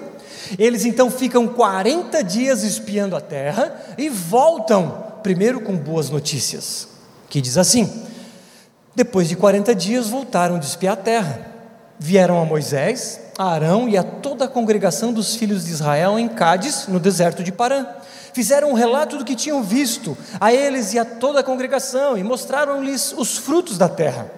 Eles 0.59 0.85
então 0.85 1.09
ficam 1.09 1.47
40 1.47 2.23
dias 2.23 2.63
espiando 2.63 3.15
a 3.15 3.21
terra 3.21 3.73
e 3.97 4.09
voltam, 4.09 5.13
primeiro 5.23 5.61
com 5.61 5.75
boas 5.75 6.09
notícias, 6.09 6.87
que 7.29 7.41
diz 7.41 7.57
assim: 7.57 8.05
depois 8.95 9.27
de 9.27 9.35
40 9.35 9.73
dias 9.75 10.09
voltaram 10.09 10.59
de 10.59 10.65
espiar 10.65 10.93
a 10.93 10.97
terra. 10.97 11.51
Vieram 11.99 12.41
a 12.41 12.45
Moisés, 12.45 13.19
a 13.37 13.45
Arão 13.45 13.87
e 13.87 13.97
a 13.97 14.03
toda 14.03 14.45
a 14.45 14.47
congregação 14.47 15.13
dos 15.13 15.35
filhos 15.35 15.65
de 15.65 15.71
Israel 15.71 16.19
em 16.19 16.27
Cádiz, 16.27 16.87
no 16.87 16.99
deserto 16.99 17.43
de 17.43 17.51
Parã 17.51 17.85
fizeram 18.33 18.71
um 18.71 18.73
relato 18.73 19.17
do 19.17 19.23
que 19.23 19.35
tinham 19.35 19.63
visto 19.63 20.17
a 20.41 20.51
eles 20.51 20.93
e 20.93 20.99
a 20.99 21.05
toda 21.05 21.39
a 21.39 21.43
congregação 21.43 22.17
e 22.17 22.23
mostraram-lhes 22.23 23.13
os 23.15 23.37
frutos 23.37 23.77
da 23.77 23.87
terra. 23.87 24.29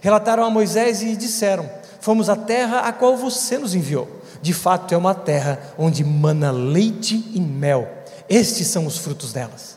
Relataram 0.00 0.44
a 0.44 0.50
Moisés 0.50 1.00
e 1.00 1.16
disseram: 1.16 1.70
Fomos 2.00 2.28
à 2.28 2.36
terra 2.36 2.80
a 2.80 2.92
qual 2.92 3.16
você 3.16 3.56
nos 3.56 3.74
enviou. 3.74 4.08
De 4.42 4.52
fato, 4.52 4.92
é 4.92 4.96
uma 4.96 5.14
terra 5.14 5.58
onde 5.78 6.04
mana 6.04 6.50
leite 6.50 7.30
e 7.32 7.40
mel. 7.40 7.88
Estes 8.28 8.66
são 8.66 8.84
os 8.84 8.98
frutos 8.98 9.32
delas. 9.32 9.76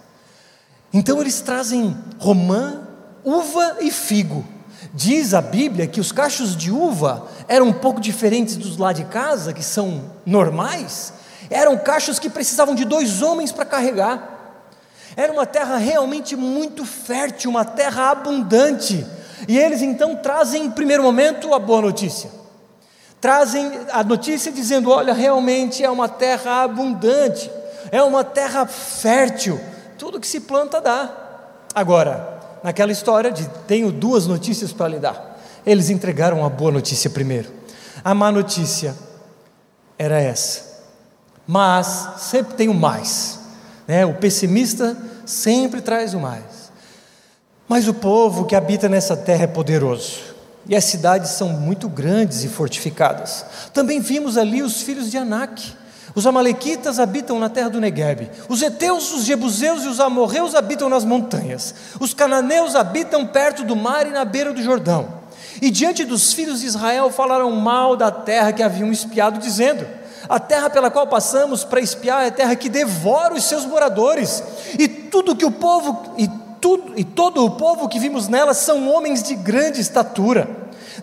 Então 0.92 1.22
eles 1.22 1.40
trazem 1.40 1.96
romã, 2.18 2.82
uva 3.24 3.78
e 3.82 3.92
figo. 3.92 4.46
Diz 4.94 5.34
a 5.34 5.42
Bíblia 5.42 5.88
que 5.88 6.00
os 6.00 6.12
cachos 6.12 6.56
de 6.56 6.72
uva 6.72 7.28
eram 7.48 7.68
um 7.68 7.74
pouco 7.74 8.00
diferentes 8.00 8.56
dos 8.56 8.78
lá 8.78 8.92
de 8.92 9.04
casa, 9.06 9.54
que 9.54 9.64
são 9.64 10.12
normais, 10.26 11.14
eram 11.50 11.78
cachos 11.78 12.20
que 12.20 12.30
precisavam 12.30 12.76
de 12.76 12.86
dois 12.86 13.22
homens 13.22 13.52
para 13.52 13.66
carregar. 13.66 14.38
Era 15.16 15.34
uma 15.34 15.46
terra 15.46 15.78
realmente 15.78 16.36
muito 16.36 16.86
fértil, 16.86 17.50
uma 17.50 17.66
terra 17.66 18.12
abundante. 18.12 19.06
E 19.48 19.58
eles 19.58 19.82
então 19.82 20.16
trazem, 20.16 20.66
em 20.66 20.72
primeiro 20.72 21.04
momento, 21.04 21.54
a 21.54 21.60
boa 21.60 21.82
notícia. 21.82 22.30
Trazem 23.20 23.70
a 23.92 24.04
notícia 24.04 24.52
dizendo: 24.52 24.90
olha, 24.92 25.14
realmente 25.14 25.84
é 25.84 25.90
uma 25.90 26.08
terra 26.08 26.64
abundante, 26.64 27.52
é 27.92 28.02
uma 28.02 28.24
terra 28.24 28.66
fértil, 28.66 29.60
tudo 29.98 30.20
que 30.20 30.28
se 30.28 30.42
planta 30.42 30.80
dá. 30.80 31.12
Agora, 31.76 32.39
naquela 32.64 32.92
história 32.92 33.32
de 33.32 33.48
tenho 33.68 33.92
duas 33.92 34.28
notícias 34.28 34.72
para 34.72 34.88
lhe 34.88 35.00
dar, 35.00 35.40
eles 35.66 35.90
entregaram 35.90 36.46
a 36.46 36.50
boa 36.50 36.72
notícia 36.72 37.10
primeiro. 37.10 37.52
A 38.04 38.14
má 38.14 38.32
notícia 38.32 38.96
era 39.98 40.20
essa 40.20 40.70
mas 41.52 42.10
sempre 42.18 42.54
tem 42.54 42.70
o 42.70 42.76
mais. 42.76 43.40
Né? 43.88 44.06
O 44.06 44.14
pessimista 44.14 44.96
sempre 45.26 45.82
traz 45.82 46.14
o 46.14 46.20
mais. 46.20 46.70
Mas 47.68 47.88
o 47.88 47.94
povo 47.96 48.46
que 48.46 48.56
habita 48.56 48.88
nessa 48.88 49.18
terra 49.18 49.46
é 49.46 49.48
poderoso. 49.48 50.20
E 50.68 50.76
as 50.76 50.86
cidades 50.86 51.32
são 51.32 51.50
muito 51.50 51.90
grandes 51.90 52.44
e 52.44 52.48
fortificadas. 52.48 53.44
Também 53.74 54.00
vimos 54.00 54.38
ali 54.38 54.62
os 54.62 54.84
filhos 54.84 55.10
de 55.10 55.18
Anak. 55.18 55.76
Os 56.16 56.26
amalequitas 56.26 57.00
habitam 57.00 57.40
na 57.40 57.50
terra 57.50 57.70
do 57.70 57.80
Negueb. 57.80 58.30
Os 58.48 58.62
heteus, 58.62 59.14
os 59.14 59.26
jebuseus 59.26 59.84
e 59.84 59.88
os 59.88 60.00
amorreus 60.00 60.56
habitam 60.56 60.90
nas 60.90 61.06
montanhas. 61.06 61.74
Os 62.00 62.14
cananeus 62.14 62.76
habitam 62.76 63.26
perto 63.26 63.64
do 63.64 63.76
mar 63.76 64.08
e 64.08 64.12
na 64.12 64.26
beira 64.26 64.52
do 64.52 64.62
Jordão. 64.62 65.20
E 65.62 65.70
diante 65.70 66.06
dos 66.06 66.34
filhos 66.34 66.62
de 66.62 66.68
Israel 66.68 67.10
falaram 67.10 67.52
mal 67.52 67.96
da 67.96 68.10
terra 68.10 68.54
que 68.54 68.64
haviam 68.64 68.92
espiado, 68.92 69.40
dizendo: 69.40 69.86
a 70.28 70.40
terra 70.40 70.70
pela 70.70 70.92
qual 70.92 71.08
passamos 71.08 71.64
para 71.64 71.80
espiar 71.80 72.26
é 72.26 72.32
terra 72.32 72.56
que 72.56 72.70
devora 72.70 73.34
os 73.34 73.44
seus 73.44 73.66
moradores, 73.66 74.44
e 74.78 74.88
tudo 74.88 75.36
que 75.36 75.46
o 75.46 75.52
povo 75.52 76.14
e 76.18 76.28
tudo 76.62 76.94
e 76.96 77.04
todo 77.04 77.46
o 77.46 77.52
povo 77.52 77.88
que 77.88 78.00
vimos 78.00 78.28
nela 78.28 78.54
são 78.54 78.90
homens 78.90 79.24
de 79.24 79.36
grande 79.36 79.82
estatura. 79.82 80.50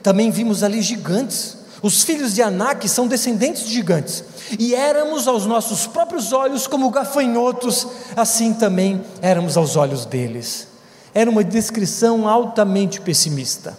Também 0.03 0.31
vimos 0.31 0.63
ali 0.63 0.83
gigantes. 0.83 1.57
Os 1.87 2.03
filhos 2.03 2.35
de 2.35 2.43
Anak 2.43 2.89
são 2.89 3.07
descendentes 3.07 3.65
de 3.65 3.73
gigantes. 3.73 4.25
E 4.59 4.75
éramos 4.75 5.29
aos 5.29 5.47
nossos 5.47 5.87
próprios 5.87 6.33
olhos 6.33 6.67
como 6.67 6.91
gafanhotos, 6.91 7.87
assim 8.17 8.53
também 8.55 9.05
éramos 9.23 9.57
aos 9.57 9.77
olhos 9.77 10.05
deles. 10.05 10.67
era 11.15 11.31
uma 11.31 11.45
descrição 11.45 12.27
altamente 12.27 13.01
pessimista. 13.01 13.79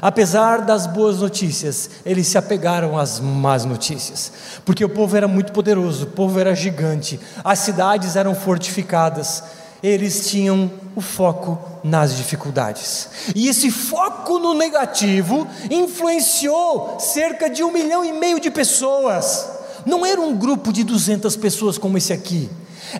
Apesar 0.00 0.62
das 0.62 0.86
boas 0.86 1.18
notícias, 1.18 1.90
eles 2.06 2.26
se 2.26 2.38
apegaram 2.38 2.98
às 2.98 3.20
más 3.20 3.66
notícias, 3.66 4.32
porque 4.64 4.82
o 4.82 4.88
povo 4.88 5.14
era 5.14 5.28
muito 5.28 5.52
poderoso, 5.52 6.04
o 6.04 6.10
povo 6.10 6.40
era 6.40 6.54
gigante, 6.54 7.20
as 7.44 7.58
cidades 7.58 8.16
eram 8.16 8.34
fortificadas, 8.34 9.44
eles 9.82 10.30
tinham 10.30 10.70
o 10.94 11.00
foco 11.00 11.58
nas 11.82 12.16
dificuldades. 12.16 13.08
E 13.34 13.48
esse 13.48 13.70
foco 13.70 14.38
no 14.38 14.54
negativo 14.54 15.46
influenciou 15.70 16.98
cerca 17.00 17.50
de 17.50 17.64
um 17.64 17.72
milhão 17.72 18.04
e 18.04 18.12
meio 18.12 18.38
de 18.38 18.50
pessoas. 18.50 19.48
Não 19.84 20.06
era 20.06 20.20
um 20.20 20.36
grupo 20.36 20.72
de 20.72 20.84
200 20.84 21.34
pessoas 21.36 21.76
como 21.76 21.98
esse 21.98 22.12
aqui, 22.12 22.48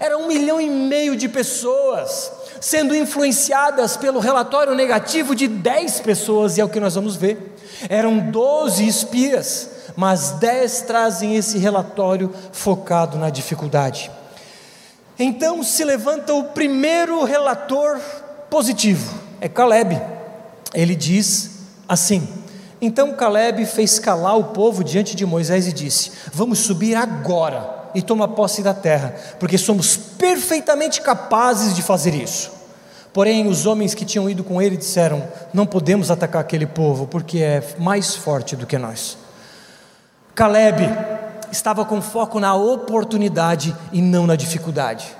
era 0.00 0.16
um 0.16 0.26
milhão 0.26 0.60
e 0.60 0.70
meio 0.70 1.14
de 1.14 1.28
pessoas 1.28 2.32
sendo 2.62 2.94
influenciadas 2.94 3.96
pelo 3.96 4.20
relatório 4.20 4.72
negativo 4.72 5.34
de 5.34 5.48
10 5.48 6.00
pessoas, 6.00 6.56
e 6.56 6.60
é 6.60 6.64
o 6.64 6.68
que 6.68 6.78
nós 6.78 6.94
vamos 6.94 7.16
ver. 7.16 7.56
Eram 7.88 8.30
12 8.30 8.86
espias, 8.86 9.68
mas 9.96 10.30
10 10.32 10.82
trazem 10.82 11.34
esse 11.34 11.58
relatório 11.58 12.32
focado 12.52 13.18
na 13.18 13.30
dificuldade. 13.30 14.12
Então 15.18 15.62
se 15.62 15.84
levanta 15.84 16.34
o 16.34 16.44
primeiro 16.44 17.24
relator 17.24 17.98
positivo, 18.48 19.14
é 19.40 19.48
Caleb. 19.48 20.00
Ele 20.74 20.94
diz 20.94 21.50
assim: 21.88 22.26
Então 22.80 23.12
Caleb 23.14 23.64
fez 23.66 23.98
calar 23.98 24.36
o 24.38 24.44
povo 24.44 24.82
diante 24.82 25.14
de 25.14 25.26
Moisés 25.26 25.66
e 25.66 25.72
disse: 25.72 26.12
Vamos 26.32 26.60
subir 26.60 26.94
agora 26.94 27.82
e 27.94 28.00
tomar 28.00 28.28
posse 28.28 28.62
da 28.62 28.72
terra, 28.72 29.14
porque 29.38 29.58
somos 29.58 29.96
perfeitamente 29.96 31.00
capazes 31.02 31.74
de 31.74 31.82
fazer 31.82 32.14
isso. 32.14 32.50
Porém, 33.12 33.46
os 33.46 33.66
homens 33.66 33.94
que 33.94 34.06
tinham 34.06 34.28
ido 34.30 34.42
com 34.42 34.60
ele 34.62 34.76
disseram: 34.76 35.22
Não 35.52 35.66
podemos 35.66 36.10
atacar 36.10 36.40
aquele 36.40 36.66
povo, 36.66 37.06
porque 37.06 37.38
é 37.38 37.62
mais 37.78 38.16
forte 38.16 38.56
do 38.56 38.66
que 38.66 38.78
nós. 38.78 39.18
Caleb 40.34 40.88
estava 41.52 41.84
com 41.84 42.02
foco 42.02 42.40
na 42.40 42.54
oportunidade 42.54 43.76
e 43.92 44.02
não 44.02 44.26
na 44.26 44.34
dificuldade. 44.34 45.14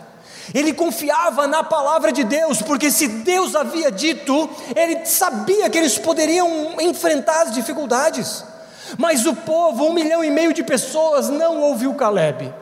Ele 0.53 0.73
confiava 0.73 1.47
na 1.47 1.63
palavra 1.63 2.11
de 2.11 2.25
Deus, 2.25 2.61
porque 2.61 2.91
se 2.91 3.07
Deus 3.07 3.55
havia 3.55 3.93
dito, 3.93 4.51
ele 4.75 5.07
sabia 5.07 5.71
que 5.71 5.79
eles 5.79 5.99
poderiam 5.99 6.81
enfrentar 6.81 7.43
as 7.43 7.53
dificuldades. 7.53 8.45
Mas 8.99 9.25
o 9.25 9.35
povo, 9.35 9.85
um 9.85 9.93
milhão 9.93 10.25
e 10.25 10.31
meio 10.31 10.53
de 10.53 10.63
pessoas, 10.63 11.29
não 11.29 11.61
ouviu 11.61 11.95
Caleb. 11.95 12.53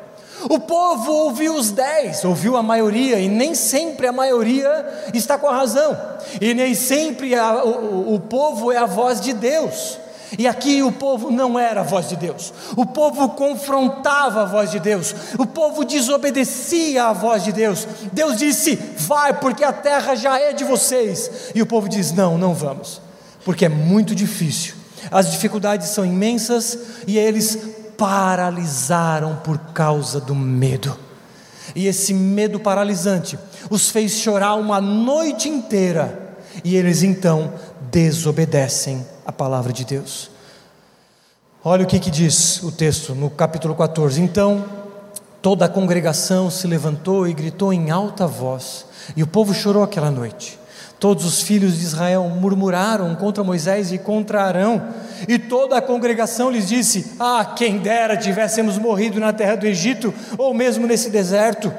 O 0.48 0.58
povo 0.58 1.12
ouviu 1.12 1.54
os 1.54 1.70
dez, 1.70 2.24
ouviu 2.24 2.56
a 2.56 2.62
maioria, 2.62 3.18
e 3.18 3.28
nem 3.28 3.54
sempre 3.54 4.06
a 4.06 4.12
maioria 4.12 5.08
está 5.12 5.36
com 5.36 5.46
a 5.46 5.54
razão, 5.54 5.96
e 6.40 6.54
nem 6.54 6.74
sempre 6.74 7.34
a, 7.34 7.62
o, 7.62 8.14
o 8.14 8.20
povo 8.20 8.72
é 8.72 8.78
a 8.78 8.86
voz 8.86 9.20
de 9.20 9.34
Deus. 9.34 9.98
E 10.38 10.46
aqui 10.46 10.82
o 10.82 10.92
povo 10.92 11.30
não 11.30 11.58
era 11.58 11.80
a 11.80 11.84
voz 11.84 12.08
de 12.08 12.16
Deus, 12.16 12.52
o 12.76 12.86
povo 12.86 13.30
confrontava 13.30 14.42
a 14.42 14.46
voz 14.46 14.70
de 14.70 14.78
Deus, 14.78 15.14
o 15.38 15.46
povo 15.46 15.84
desobedecia 15.84 17.06
à 17.06 17.12
voz 17.12 17.42
de 17.42 17.52
Deus. 17.52 17.86
Deus 18.12 18.38
disse: 18.38 18.76
Vai, 18.96 19.34
porque 19.34 19.64
a 19.64 19.72
terra 19.72 20.14
já 20.14 20.38
é 20.38 20.52
de 20.52 20.62
vocês. 20.62 21.50
E 21.54 21.60
o 21.60 21.66
povo 21.66 21.88
diz: 21.88 22.12
Não, 22.12 22.38
não 22.38 22.54
vamos, 22.54 23.00
porque 23.44 23.64
é 23.64 23.68
muito 23.68 24.14
difícil, 24.14 24.74
as 25.10 25.30
dificuldades 25.32 25.88
são 25.88 26.04
imensas 26.04 26.78
e 27.06 27.18
eles 27.18 27.58
paralisaram 27.98 29.36
por 29.44 29.58
causa 29.74 30.20
do 30.20 30.34
medo. 30.34 30.96
E 31.74 31.86
esse 31.86 32.14
medo 32.14 32.58
paralisante 32.60 33.38
os 33.68 33.90
fez 33.90 34.12
chorar 34.12 34.54
uma 34.54 34.80
noite 34.80 35.48
inteira, 35.48 36.36
e 36.64 36.76
eles 36.76 37.02
então 37.02 37.52
desobedecem 37.90 39.04
a 39.30 39.32
palavra 39.32 39.72
de 39.72 39.84
Deus. 39.84 40.28
Olha 41.64 41.84
o 41.84 41.86
que, 41.86 42.00
que 42.00 42.10
diz 42.10 42.62
o 42.64 42.72
texto 42.72 43.14
no 43.14 43.30
capítulo 43.30 43.76
14. 43.76 44.20
Então 44.20 44.64
toda 45.40 45.64
a 45.64 45.68
congregação 45.68 46.50
se 46.50 46.66
levantou 46.66 47.28
e 47.28 47.32
gritou 47.32 47.72
em 47.72 47.90
alta 47.90 48.26
voz, 48.26 48.86
e 49.16 49.22
o 49.22 49.26
povo 49.26 49.54
chorou 49.54 49.82
aquela 49.82 50.10
noite. 50.10 50.58
Todos 50.98 51.24
os 51.24 51.40
filhos 51.40 51.78
de 51.78 51.84
Israel 51.84 52.24
murmuraram 52.28 53.14
contra 53.14 53.42
Moisés 53.42 53.92
e 53.92 53.98
contra 53.98 54.42
Arão, 54.42 54.82
e 55.28 55.38
toda 55.38 55.78
a 55.78 55.82
congregação 55.82 56.50
lhes 56.50 56.68
disse: 56.68 57.12
Ah, 57.18 57.54
quem 57.56 57.78
dera 57.78 58.16
tivéssemos 58.16 58.76
morrido 58.78 59.20
na 59.20 59.32
terra 59.32 59.54
do 59.54 59.66
Egito, 59.66 60.12
ou 60.36 60.52
mesmo 60.52 60.86
nesse 60.86 61.08
deserto. 61.08 61.72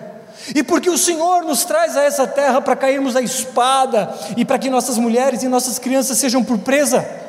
E 0.55 0.63
porque 0.63 0.89
o 0.89 0.97
Senhor 0.97 1.43
nos 1.43 1.65
traz 1.65 1.95
a 1.95 2.03
essa 2.03 2.25
terra 2.25 2.61
para 2.61 2.75
cairmos 2.75 3.15
a 3.15 3.21
espada 3.21 4.11
e 4.35 4.43
para 4.43 4.57
que 4.57 4.69
nossas 4.69 4.97
mulheres 4.97 5.43
e 5.43 5.47
nossas 5.47 5.77
crianças 5.77 6.17
sejam 6.17 6.43
por 6.43 6.57
presa. 6.57 7.20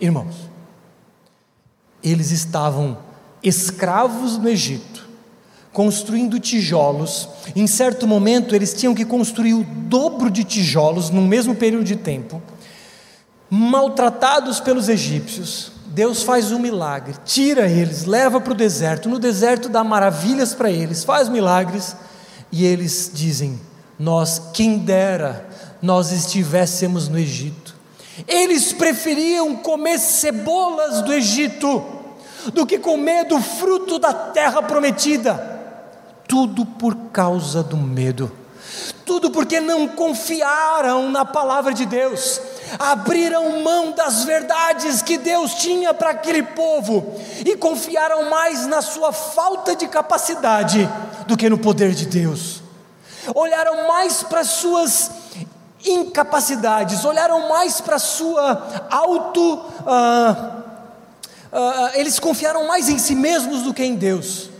Irmãos, 0.00 0.50
eles 2.02 2.30
estavam 2.30 2.98
escravos 3.42 4.38
no 4.38 4.48
Egito, 4.48 5.08
construindo 5.72 6.38
tijolos. 6.38 7.28
Em 7.54 7.66
certo 7.66 8.06
momento, 8.06 8.54
eles 8.54 8.74
tinham 8.74 8.94
que 8.94 9.04
construir 9.04 9.54
o 9.54 9.64
dobro 9.64 10.30
de 10.30 10.44
tijolos 10.44 11.10
no 11.10 11.22
mesmo 11.22 11.54
período 11.54 11.84
de 11.84 11.96
tempo. 11.96 12.42
Maltratados 13.48 14.60
pelos 14.60 14.88
egípcios, 14.88 15.72
Deus 15.86 16.22
faz 16.22 16.52
um 16.52 16.58
milagre, 16.58 17.14
tira 17.24 17.68
eles, 17.68 18.04
leva 18.04 18.40
para 18.40 18.52
o 18.52 18.56
deserto. 18.56 19.08
No 19.08 19.18
deserto 19.18 19.68
dá 19.68 19.82
maravilhas 19.82 20.52
para 20.52 20.70
eles, 20.70 21.04
faz 21.04 21.28
milagres 21.28 21.96
e 22.52 22.66
eles 22.66 23.10
dizem: 23.14 23.58
Nós, 23.98 24.50
quem 24.52 24.78
dera, 24.78 25.48
nós 25.80 26.12
estivéssemos 26.12 27.08
no 27.08 27.18
Egito. 27.18 27.65
Eles 28.26 28.72
preferiam 28.72 29.56
comer 29.56 29.98
cebolas 29.98 31.02
do 31.02 31.12
Egito 31.12 31.96
do 32.52 32.66
que 32.66 32.78
comer 32.78 33.24
do 33.24 33.40
fruto 33.40 33.98
da 33.98 34.12
terra 34.12 34.62
prometida. 34.62 35.54
Tudo 36.28 36.66
por 36.66 36.94
causa 37.12 37.62
do 37.62 37.76
medo, 37.76 38.32
tudo 39.04 39.30
porque 39.30 39.60
não 39.60 39.86
confiaram 39.86 41.08
na 41.08 41.24
palavra 41.24 41.72
de 41.72 41.86
Deus, 41.86 42.40
abriram 42.80 43.62
mão 43.62 43.92
das 43.92 44.24
verdades 44.24 45.02
que 45.02 45.18
Deus 45.18 45.54
tinha 45.54 45.94
para 45.94 46.10
aquele 46.10 46.42
povo 46.42 47.14
e 47.44 47.56
confiaram 47.56 48.28
mais 48.28 48.66
na 48.66 48.82
sua 48.82 49.12
falta 49.12 49.76
de 49.76 49.86
capacidade 49.86 50.88
do 51.28 51.36
que 51.36 51.48
no 51.48 51.58
poder 51.58 51.92
de 51.92 52.06
Deus, 52.06 52.60
olharam 53.32 53.86
mais 53.86 54.24
para 54.24 54.42
suas 54.42 55.10
incapacidades, 55.86 57.04
olharam 57.04 57.48
mais 57.48 57.80
para 57.80 57.98
sua 57.98 58.86
auto. 58.90 59.54
Uh, 59.54 60.56
uh, 61.52 61.90
eles 61.94 62.18
confiaram 62.18 62.66
mais 62.66 62.88
em 62.88 62.98
si 62.98 63.14
mesmos 63.14 63.62
do 63.62 63.72
que 63.72 63.84
em 63.84 63.94
Deus. 63.94 64.50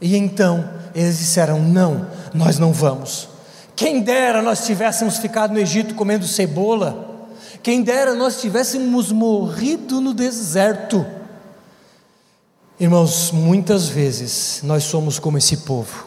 E 0.00 0.16
então 0.16 0.68
eles 0.94 1.18
disseram: 1.18 1.60
Não, 1.60 2.06
nós 2.34 2.58
não 2.58 2.72
vamos. 2.72 3.28
Quem 3.74 4.00
dera 4.00 4.42
nós 4.42 4.66
tivéssemos 4.66 5.18
ficado 5.18 5.52
no 5.52 5.60
Egito 5.60 5.94
comendo 5.94 6.26
cebola, 6.26 7.28
quem 7.62 7.82
dera 7.82 8.14
nós 8.14 8.40
tivéssemos 8.40 9.12
morrido 9.12 10.00
no 10.00 10.12
deserto. 10.12 11.06
Irmãos, 12.80 13.32
muitas 13.32 13.88
vezes 13.88 14.60
nós 14.62 14.84
somos 14.84 15.18
como 15.18 15.38
esse 15.38 15.58
povo. 15.58 16.06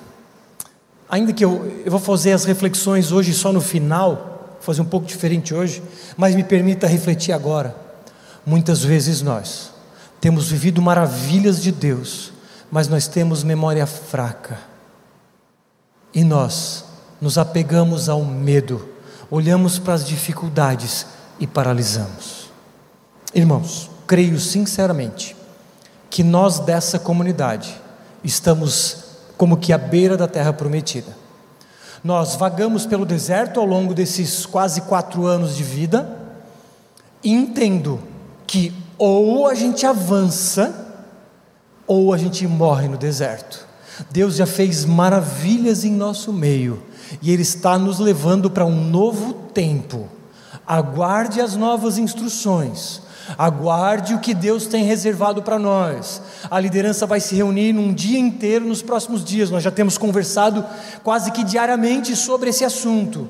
Ainda 1.09 1.33
que 1.33 1.43
eu, 1.43 1.81
eu 1.83 1.91
vou 1.91 1.99
fazer 1.99 2.31
as 2.31 2.45
reflexões 2.45 3.11
hoje 3.11 3.33
só 3.33 3.51
no 3.51 3.59
final, 3.59 4.30
vou 4.61 4.65
fazer 4.65 4.81
um 4.81 4.85
pouco 4.85 5.07
diferente 5.07 5.55
hoje, 5.55 5.81
mas 6.15 6.35
me 6.35 6.43
permita 6.43 6.85
refletir 6.85 7.31
agora. 7.31 7.75
Muitas 8.45 8.83
vezes 8.83 9.23
nós 9.23 9.71
temos 10.19 10.49
vivido 10.49 10.79
maravilhas 10.81 11.61
de 11.61 11.71
Deus, 11.71 12.31
mas 12.71 12.87
nós 12.87 13.07
temos 13.07 13.43
memória 13.43 13.87
fraca. 13.87 14.59
E 16.13 16.23
nós 16.23 16.85
nos 17.19 17.39
apegamos 17.39 18.07
ao 18.07 18.23
medo, 18.23 18.87
olhamos 19.31 19.79
para 19.79 19.95
as 19.95 20.05
dificuldades 20.05 21.07
e 21.39 21.47
paralisamos. 21.47 22.51
Irmãos, 23.33 23.89
creio 24.05 24.39
sinceramente 24.39 25.35
que 26.07 26.23
nós 26.23 26.59
dessa 26.59 26.99
comunidade 26.99 27.75
estamos 28.23 29.05
como 29.37 29.57
que 29.57 29.73
à 29.73 29.77
beira 29.77 30.15
da 30.15 30.27
terra 30.27 30.53
prometida. 30.53 31.20
Nós 32.03 32.35
vagamos 32.35 32.85
pelo 32.85 33.05
deserto 33.05 33.59
ao 33.59 33.65
longo 33.65 33.93
desses 33.93 34.45
quase 34.45 34.81
quatro 34.81 35.25
anos 35.25 35.55
de 35.55 35.63
vida, 35.63 36.17
e 37.23 37.31
entendo 37.31 37.99
que 38.47 38.73
ou 38.97 39.47
a 39.47 39.53
gente 39.53 39.85
avança 39.85 40.93
ou 41.85 42.13
a 42.13 42.17
gente 42.17 42.47
morre 42.47 42.87
no 42.87 42.97
deserto. 42.97 43.67
Deus 44.09 44.35
já 44.35 44.45
fez 44.45 44.85
maravilhas 44.85 45.83
em 45.83 45.91
nosso 45.91 46.31
meio 46.31 46.81
e 47.21 47.31
Ele 47.31 47.41
está 47.41 47.77
nos 47.77 47.99
levando 47.99 48.49
para 48.49 48.65
um 48.65 48.83
novo 48.83 49.33
tempo. 49.33 50.07
Aguarde 50.65 51.41
as 51.41 51.55
novas 51.55 51.97
instruções, 51.97 53.01
aguarde 53.37 54.13
o 54.13 54.19
que 54.19 54.33
Deus 54.33 54.65
tem 54.65 54.83
reservado 54.83 55.41
para 55.41 55.59
nós. 55.59 56.21
A 56.49 56.59
liderança 56.59 57.05
vai 57.05 57.19
se 57.19 57.35
reunir 57.35 57.73
num 57.73 57.93
dia 57.93 58.19
inteiro 58.19 58.65
nos 58.65 58.81
próximos 58.81 59.23
dias, 59.23 59.49
nós 59.49 59.63
já 59.63 59.71
temos 59.71 59.97
conversado 59.97 60.65
quase 61.03 61.31
que 61.31 61.43
diariamente 61.43 62.15
sobre 62.15 62.49
esse 62.49 62.65
assunto. 62.65 63.27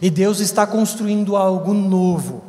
E 0.00 0.08
Deus 0.08 0.40
está 0.40 0.66
construindo 0.66 1.36
algo 1.36 1.74
novo. 1.74 2.42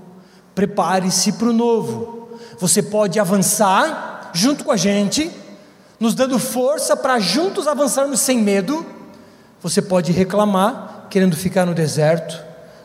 Prepare-se 0.56 1.34
para 1.34 1.50
o 1.50 1.54
novo. 1.54 2.30
Você 2.60 2.82
pode 2.82 3.20
avançar 3.20 4.32
junto 4.34 4.64
com 4.64 4.72
a 4.72 4.78
gente, 4.78 5.32
nos 6.00 6.16
dando 6.16 6.40
força 6.40 6.96
para 6.96 7.20
juntos 7.20 7.68
avançarmos 7.68 8.20
sem 8.20 8.40
medo. 8.40 8.86
Você 9.62 9.82
pode 9.82 10.12
reclamar, 10.12 11.08
querendo 11.10 11.36
ficar 11.36 11.66
no 11.66 11.74
deserto, 11.74 12.42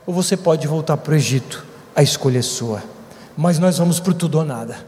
ou 0.07 0.15
você 0.15 0.37
pode 0.37 0.67
voltar 0.67 0.97
para 0.97 1.13
o 1.13 1.17
Egito. 1.17 1.65
A 1.95 2.03
escolha 2.03 2.39
é 2.39 2.43
sua. 2.43 2.83
Mas 3.41 3.57
nós 3.61 3.79
vamos 3.79 4.01
para 4.01 4.13
tudo 4.13 4.39
ou 4.39 4.45
nada. 4.45 4.85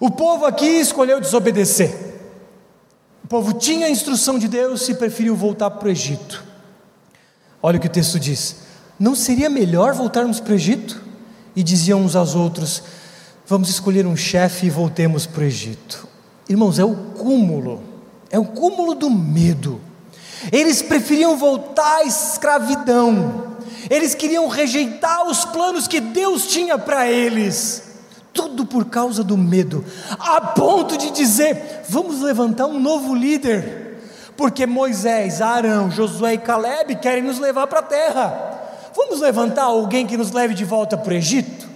O 0.00 0.10
povo 0.10 0.46
aqui 0.46 0.64
escolheu 0.64 1.20
desobedecer. 1.20 1.94
O 3.22 3.28
povo 3.28 3.52
tinha 3.52 3.86
a 3.86 3.90
instrução 3.90 4.38
de 4.38 4.48
Deus 4.48 4.88
e 4.88 4.94
preferiu 4.94 5.36
voltar 5.36 5.72
para 5.72 5.88
o 5.88 5.90
Egito. 5.90 6.42
Olha 7.62 7.76
o 7.76 7.80
que 7.82 7.86
o 7.86 7.90
texto 7.90 8.18
diz: 8.18 8.56
Não 8.98 9.14
seria 9.14 9.50
melhor 9.50 9.92
voltarmos 9.92 10.40
para 10.40 10.52
o 10.52 10.54
Egito? 10.54 11.02
E 11.54 11.62
diziam 11.62 12.00
uns 12.00 12.16
aos 12.16 12.34
outros: 12.34 12.82
Vamos 13.46 13.68
escolher 13.68 14.06
um 14.06 14.16
chefe 14.16 14.68
e 14.68 14.70
voltemos 14.70 15.26
para 15.26 15.42
o 15.42 15.44
Egito. 15.44 16.08
Irmãos, 16.48 16.78
é 16.78 16.84
o 16.84 16.96
cúmulo, 16.96 17.82
é 18.30 18.38
o 18.38 18.44
cúmulo 18.46 18.94
do 18.94 19.10
medo. 19.10 19.78
Eles 20.50 20.80
preferiam 20.80 21.36
voltar 21.36 21.96
à 21.96 22.04
escravidão, 22.04 23.47
eles 23.90 24.14
queriam 24.14 24.48
rejeitar 24.48 25.26
os 25.26 25.44
planos 25.44 25.86
que 25.86 26.00
Deus 26.00 26.46
tinha 26.46 26.78
para 26.78 27.10
eles, 27.10 27.82
tudo 28.32 28.64
por 28.66 28.86
causa 28.86 29.24
do 29.24 29.36
medo, 29.36 29.84
a 30.18 30.40
ponto 30.40 30.96
de 30.96 31.10
dizer: 31.10 31.84
vamos 31.88 32.20
levantar 32.20 32.66
um 32.66 32.80
novo 32.80 33.14
líder 33.14 33.88
porque 34.38 34.66
Moisés, 34.66 35.42
Arão, 35.42 35.90
Josué 35.90 36.34
e 36.34 36.38
Caleb 36.38 36.94
querem 36.94 37.24
nos 37.24 37.40
levar 37.40 37.66
para 37.66 37.80
a 37.80 37.82
terra. 37.82 38.60
Vamos 38.94 39.20
levantar 39.20 39.64
alguém 39.64 40.06
que 40.06 40.16
nos 40.16 40.30
leve 40.30 40.54
de 40.54 40.64
volta 40.64 40.96
para 40.96 41.12
o 41.12 41.16
Egito? 41.16 41.66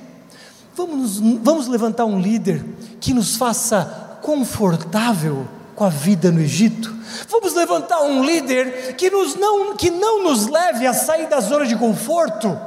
Vamos, 0.77 1.19
vamos 1.19 1.67
levantar 1.67 2.05
um 2.05 2.21
líder 2.21 2.65
que 3.01 3.13
nos 3.13 3.35
faça 3.35 4.19
confortável 4.23 5.45
com 5.75 5.85
a 5.85 5.89
vida 5.89 6.31
no 6.31 6.41
Egito? 6.41 6.95
Vamos 7.29 7.55
levantar 7.55 8.03
um 8.03 8.25
líder 8.25 8.95
que, 8.97 9.11
nos 9.11 9.35
não, 9.35 9.75
que 9.77 9.91
não 9.91 10.23
nos 10.23 10.47
leve 10.47 10.87
a 10.87 10.95
sair 10.95 11.27
da 11.29 11.41
zona 11.41 11.67
de 11.67 11.77
conforto? 11.77 12.59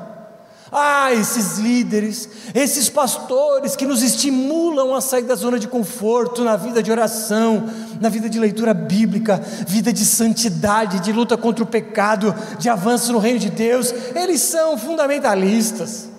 Ah, 0.71 1.13
esses 1.13 1.57
líderes, 1.57 2.27
esses 2.53 2.89
pastores 2.89 3.75
que 3.75 3.85
nos 3.85 4.01
estimulam 4.01 4.93
a 4.93 4.99
sair 4.99 5.23
da 5.23 5.35
zona 5.35 5.57
de 5.57 5.67
conforto 5.67 6.43
na 6.43 6.57
vida 6.57 6.83
de 6.83 6.91
oração, 6.91 7.69
na 8.01 8.09
vida 8.09 8.29
de 8.29 8.39
leitura 8.39 8.73
bíblica, 8.73 9.41
vida 9.67 9.93
de 9.93 10.03
santidade, 10.03 10.99
de 10.99 11.13
luta 11.13 11.37
contra 11.37 11.63
o 11.63 11.67
pecado, 11.67 12.35
de 12.57 12.67
avanço 12.67 13.13
no 13.13 13.19
reino 13.19 13.39
de 13.39 13.49
Deus, 13.49 13.93
eles 14.15 14.41
são 14.41 14.77
fundamentalistas. 14.77 16.09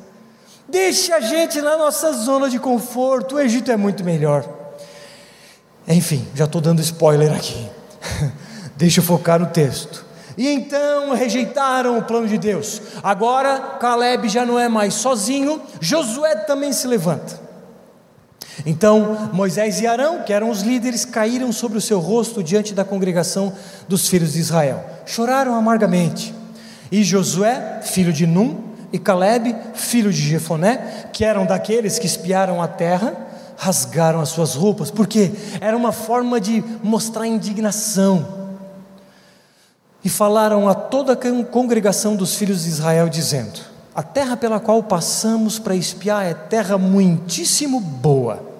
Deixe 0.68 1.12
a 1.12 1.20
gente 1.20 1.61
na 1.61 1.77
nossa 1.77 2.12
zona 2.12 2.49
de 2.49 2.59
conforto, 2.59 3.35
o 3.35 3.40
Egito 3.40 3.70
é 3.70 3.77
muito 3.77 4.05
melhor. 4.05 4.56
Enfim, 5.88 6.27
já 6.35 6.44
estou 6.44 6.61
dando 6.61 6.81
spoiler 6.81 7.33
aqui. 7.33 7.68
Deixa 8.77 9.01
eu 9.01 9.05
focar 9.05 9.38
no 9.38 9.46
texto. 9.46 10.05
E 10.37 10.49
então 10.49 11.14
rejeitaram 11.14 11.96
o 11.99 12.03
plano 12.03 12.29
de 12.29 12.37
Deus. 12.37 12.83
Agora 13.03 13.77
Caleb 13.81 14.29
já 14.29 14.44
não 14.44 14.59
é 14.59 14.68
mais 14.68 14.94
sozinho, 14.94 15.62
Josué 15.81 16.35
também 16.37 16.72
se 16.72 16.87
levanta. 16.87 17.40
Então 18.64 19.31
Moisés 19.33 19.81
e 19.81 19.87
Arão, 19.87 20.22
que 20.22 20.33
eram 20.33 20.51
os 20.51 20.61
líderes, 20.61 21.05
caíram 21.05 21.53
sobre 21.53 21.79
o 21.79 21.81
seu 21.81 22.01
rosto 22.01 22.42
diante 22.42 22.75
da 22.75 22.85
congregação 22.85 23.53
dos 23.88 24.09
filhos 24.09 24.35
de 24.35 24.40
Israel. 24.40 24.85
Choraram 25.07 25.55
amargamente. 25.55 26.35
E 26.90 27.03
Josué, 27.03 27.81
filho 27.83 28.12
de 28.12 28.27
Num, 28.27 28.66
e 28.92 28.99
Caleb, 28.99 29.55
filho 29.75 30.12
de 30.12 30.20
Jefoné, 30.20 31.09
que 31.12 31.25
eram 31.25 31.44
daqueles 31.44 31.99
que 31.99 32.07
espiaram 32.07 32.62
a 32.62 32.68
terra, 32.68 33.26
rasgaram 33.57 34.21
as 34.21 34.29
suas 34.29 34.55
roupas, 34.55 34.90
porque 34.90 35.33
era 35.61 35.77
uma 35.77 35.92
forma 35.92 36.40
de 36.40 36.62
mostrar 36.83 37.27
indignação 37.27 38.47
e 40.05 40.09
falaram 40.09 40.69
a 40.69 40.75
toda 40.75 41.14
a 41.14 41.45
congregação 41.45 42.14
dos 42.14 42.37
filhos 42.37 42.62
de 42.62 42.69
Israel, 42.69 43.09
dizendo: 43.09 43.59
A 43.95 44.03
terra 44.03 44.37
pela 44.37 44.61
qual 44.61 44.83
passamos 44.83 45.59
para 45.59 45.75
espiar 45.75 46.25
é 46.25 46.35
terra 46.35 46.79
muitíssimo 46.79 47.81
boa. 47.81 48.55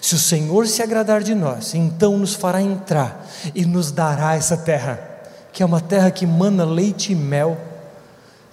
Se 0.00 0.14
o 0.14 0.18
Senhor 0.18 0.68
se 0.68 0.82
agradar 0.82 1.22
de 1.24 1.34
nós, 1.34 1.74
então 1.74 2.16
nos 2.16 2.34
fará 2.34 2.62
entrar 2.62 3.26
e 3.52 3.64
nos 3.64 3.90
dará 3.90 4.36
essa 4.36 4.56
terra, 4.56 5.00
que 5.52 5.60
é 5.60 5.66
uma 5.66 5.80
terra 5.80 6.10
que 6.12 6.24
mana 6.24 6.64
leite 6.64 7.10
e 7.12 7.16
mel. 7.16 7.56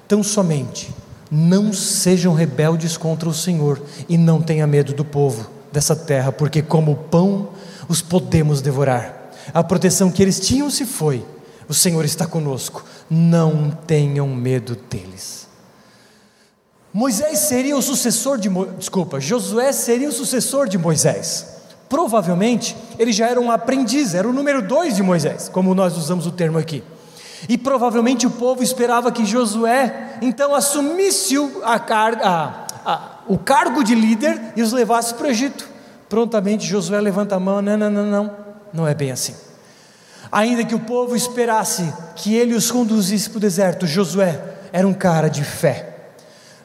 Tão 0.08 0.24
somente 0.24 0.92
não 1.30 1.72
sejam 1.72 2.34
rebeldes 2.34 2.98
contra 2.98 3.30
o 3.30 3.34
Senhor 3.34 3.82
e 4.10 4.18
não 4.18 4.42
tenha 4.42 4.66
medo 4.66 4.94
do 4.94 5.06
povo 5.06 5.53
dessa 5.74 5.96
terra, 5.96 6.32
porque 6.32 6.62
como 6.62 6.96
pão 6.96 7.50
os 7.90 8.02
podemos 8.02 8.62
devorar. 8.62 9.32
A 9.54 9.62
proteção 9.62 10.10
que 10.10 10.22
eles 10.22 10.40
tinham 10.40 10.70
se 10.70 10.86
foi 10.86 11.26
o 11.68 11.74
Senhor 11.74 12.04
está 12.06 12.28
conosco, 12.28 12.84
não 13.10 13.72
tenham 13.72 14.28
medo 14.28 14.76
deles. 14.90 15.48
Moisés 16.94 17.40
seria 17.40 17.76
o 17.76 17.82
sucessor 17.82 18.38
de 18.38 18.50
Mo... 18.50 18.66
desculpa, 18.66 19.20
Josué 19.20 19.72
seria 19.72 20.10
o 20.10 20.12
sucessor 20.12 20.68
de 20.68 20.78
Moisés. 20.78 21.48
Provavelmente 21.90 22.76
ele 23.00 23.12
já 23.12 23.28
era 23.28 23.40
um 23.40 23.50
aprendiz, 23.50 24.14
era 24.14 24.28
o 24.28 24.34
número 24.34 24.62
dois 24.62 24.96
de 24.96 25.02
Moisés, 25.02 25.50
como 25.50 25.74
nós 25.74 25.98
usamos 25.98 26.28
o 26.28 26.32
termo 26.32 26.58
aqui. 26.58 26.84
E 27.50 27.58
provavelmente 27.58 28.28
o 28.28 28.32
povo 28.32 28.64
esperava 28.64 29.12
que 29.12 29.26
Josué 29.26 30.18
então 30.22 30.54
assumisse 30.54 31.36
a 31.64 31.76
a, 31.76 32.66
a, 32.86 33.13
o 33.28 33.38
cargo 33.38 33.84
de 33.84 33.96
líder 33.96 34.54
e 34.56 34.62
os 34.62 34.72
levasse 34.72 35.14
para 35.14 35.28
o 35.28 35.30
Egito. 35.30 35.68
Prontamente 36.10 36.66
Josué 36.66 37.00
levanta 37.00 37.36
a 37.36 37.40
mão: 37.40 37.62
não, 37.62 37.78
não, 37.78 37.90
não, 37.90 38.06
não, 38.06 38.32
não 38.74 38.88
é 38.88 38.94
bem 38.94 39.12
assim 39.12 39.34
ainda 40.34 40.66
que 40.66 40.74
o 40.74 40.80
povo 40.80 41.16
esperasse 41.16 41.94
que 42.16 42.34
ele 42.34 42.56
os 42.56 42.72
conduzisse 42.72 43.30
para 43.30 43.38
o 43.38 43.42
deserto, 43.42 43.86
Josué 43.86 44.42
era 44.72 44.88
um 44.88 44.94
cara 44.94 45.30
de 45.30 45.44
fé. 45.44 45.90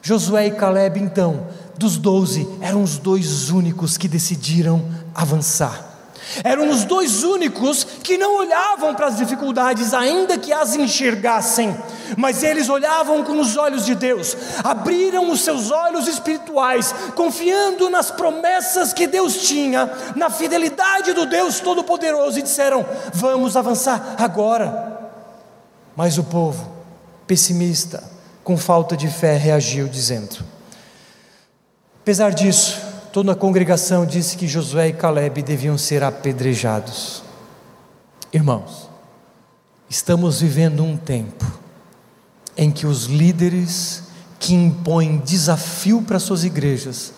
Josué 0.01 0.47
e 0.47 0.51
Caleb, 0.51 0.99
então, 0.99 1.47
dos 1.77 1.97
doze, 1.97 2.47
eram 2.61 2.81
os 2.81 2.97
dois 2.97 3.51
únicos 3.51 3.95
que 3.95 4.07
decidiram 4.07 4.83
avançar. 5.13 5.88
Eram 6.43 6.69
os 6.69 6.83
dois 6.83 7.23
únicos 7.23 7.83
que 7.83 8.17
não 8.17 8.37
olhavam 8.37 8.93
para 8.93 9.07
as 9.07 9.17
dificuldades, 9.17 9.93
ainda 9.93 10.37
que 10.37 10.53
as 10.53 10.75
enxergassem, 10.75 11.75
mas 12.17 12.43
eles 12.43 12.69
olhavam 12.69 13.23
com 13.23 13.39
os 13.39 13.57
olhos 13.57 13.85
de 13.85 13.95
Deus, 13.95 14.35
abriram 14.63 15.31
os 15.31 15.41
seus 15.41 15.71
olhos 15.71 16.07
espirituais, 16.07 16.93
confiando 17.15 17.89
nas 17.89 18.11
promessas 18.11 18.93
que 18.93 19.07
Deus 19.07 19.47
tinha, 19.47 19.91
na 20.15 20.29
fidelidade 20.29 21.13
do 21.13 21.25
Deus 21.25 21.59
Todo-Poderoso, 21.59 22.39
e 22.39 22.43
disseram: 22.43 22.85
Vamos 23.13 23.57
avançar 23.57 24.15
agora. 24.17 24.99
Mas 25.95 26.17
o 26.17 26.23
povo, 26.23 26.71
pessimista, 27.27 28.03
com 28.43 28.57
falta 28.57 28.95
de 28.95 29.07
fé, 29.07 29.35
reagiu, 29.35 29.87
dizendo: 29.87 30.43
Apesar 32.01 32.31
disso, 32.31 32.88
toda 33.11 33.31
a 33.31 33.35
congregação 33.35 34.05
disse 34.05 34.37
que 34.37 34.47
Josué 34.47 34.89
e 34.89 34.93
Caleb 34.93 35.41
deviam 35.41 35.77
ser 35.77 36.03
apedrejados. 36.03 37.23
Irmãos, 38.31 38.89
estamos 39.89 40.41
vivendo 40.41 40.83
um 40.83 40.95
tempo 40.95 41.45
em 42.55 42.71
que 42.71 42.85
os 42.85 43.05
líderes 43.05 44.03
que 44.39 44.53
impõem 44.53 45.17
desafio 45.17 46.01
para 46.01 46.19
suas 46.19 46.43
igrejas, 46.43 47.13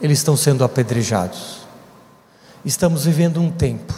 eles 0.00 0.18
estão 0.18 0.36
sendo 0.36 0.64
apedrejados. 0.64 1.60
Estamos 2.64 3.04
vivendo 3.04 3.40
um 3.40 3.50
tempo 3.50 3.94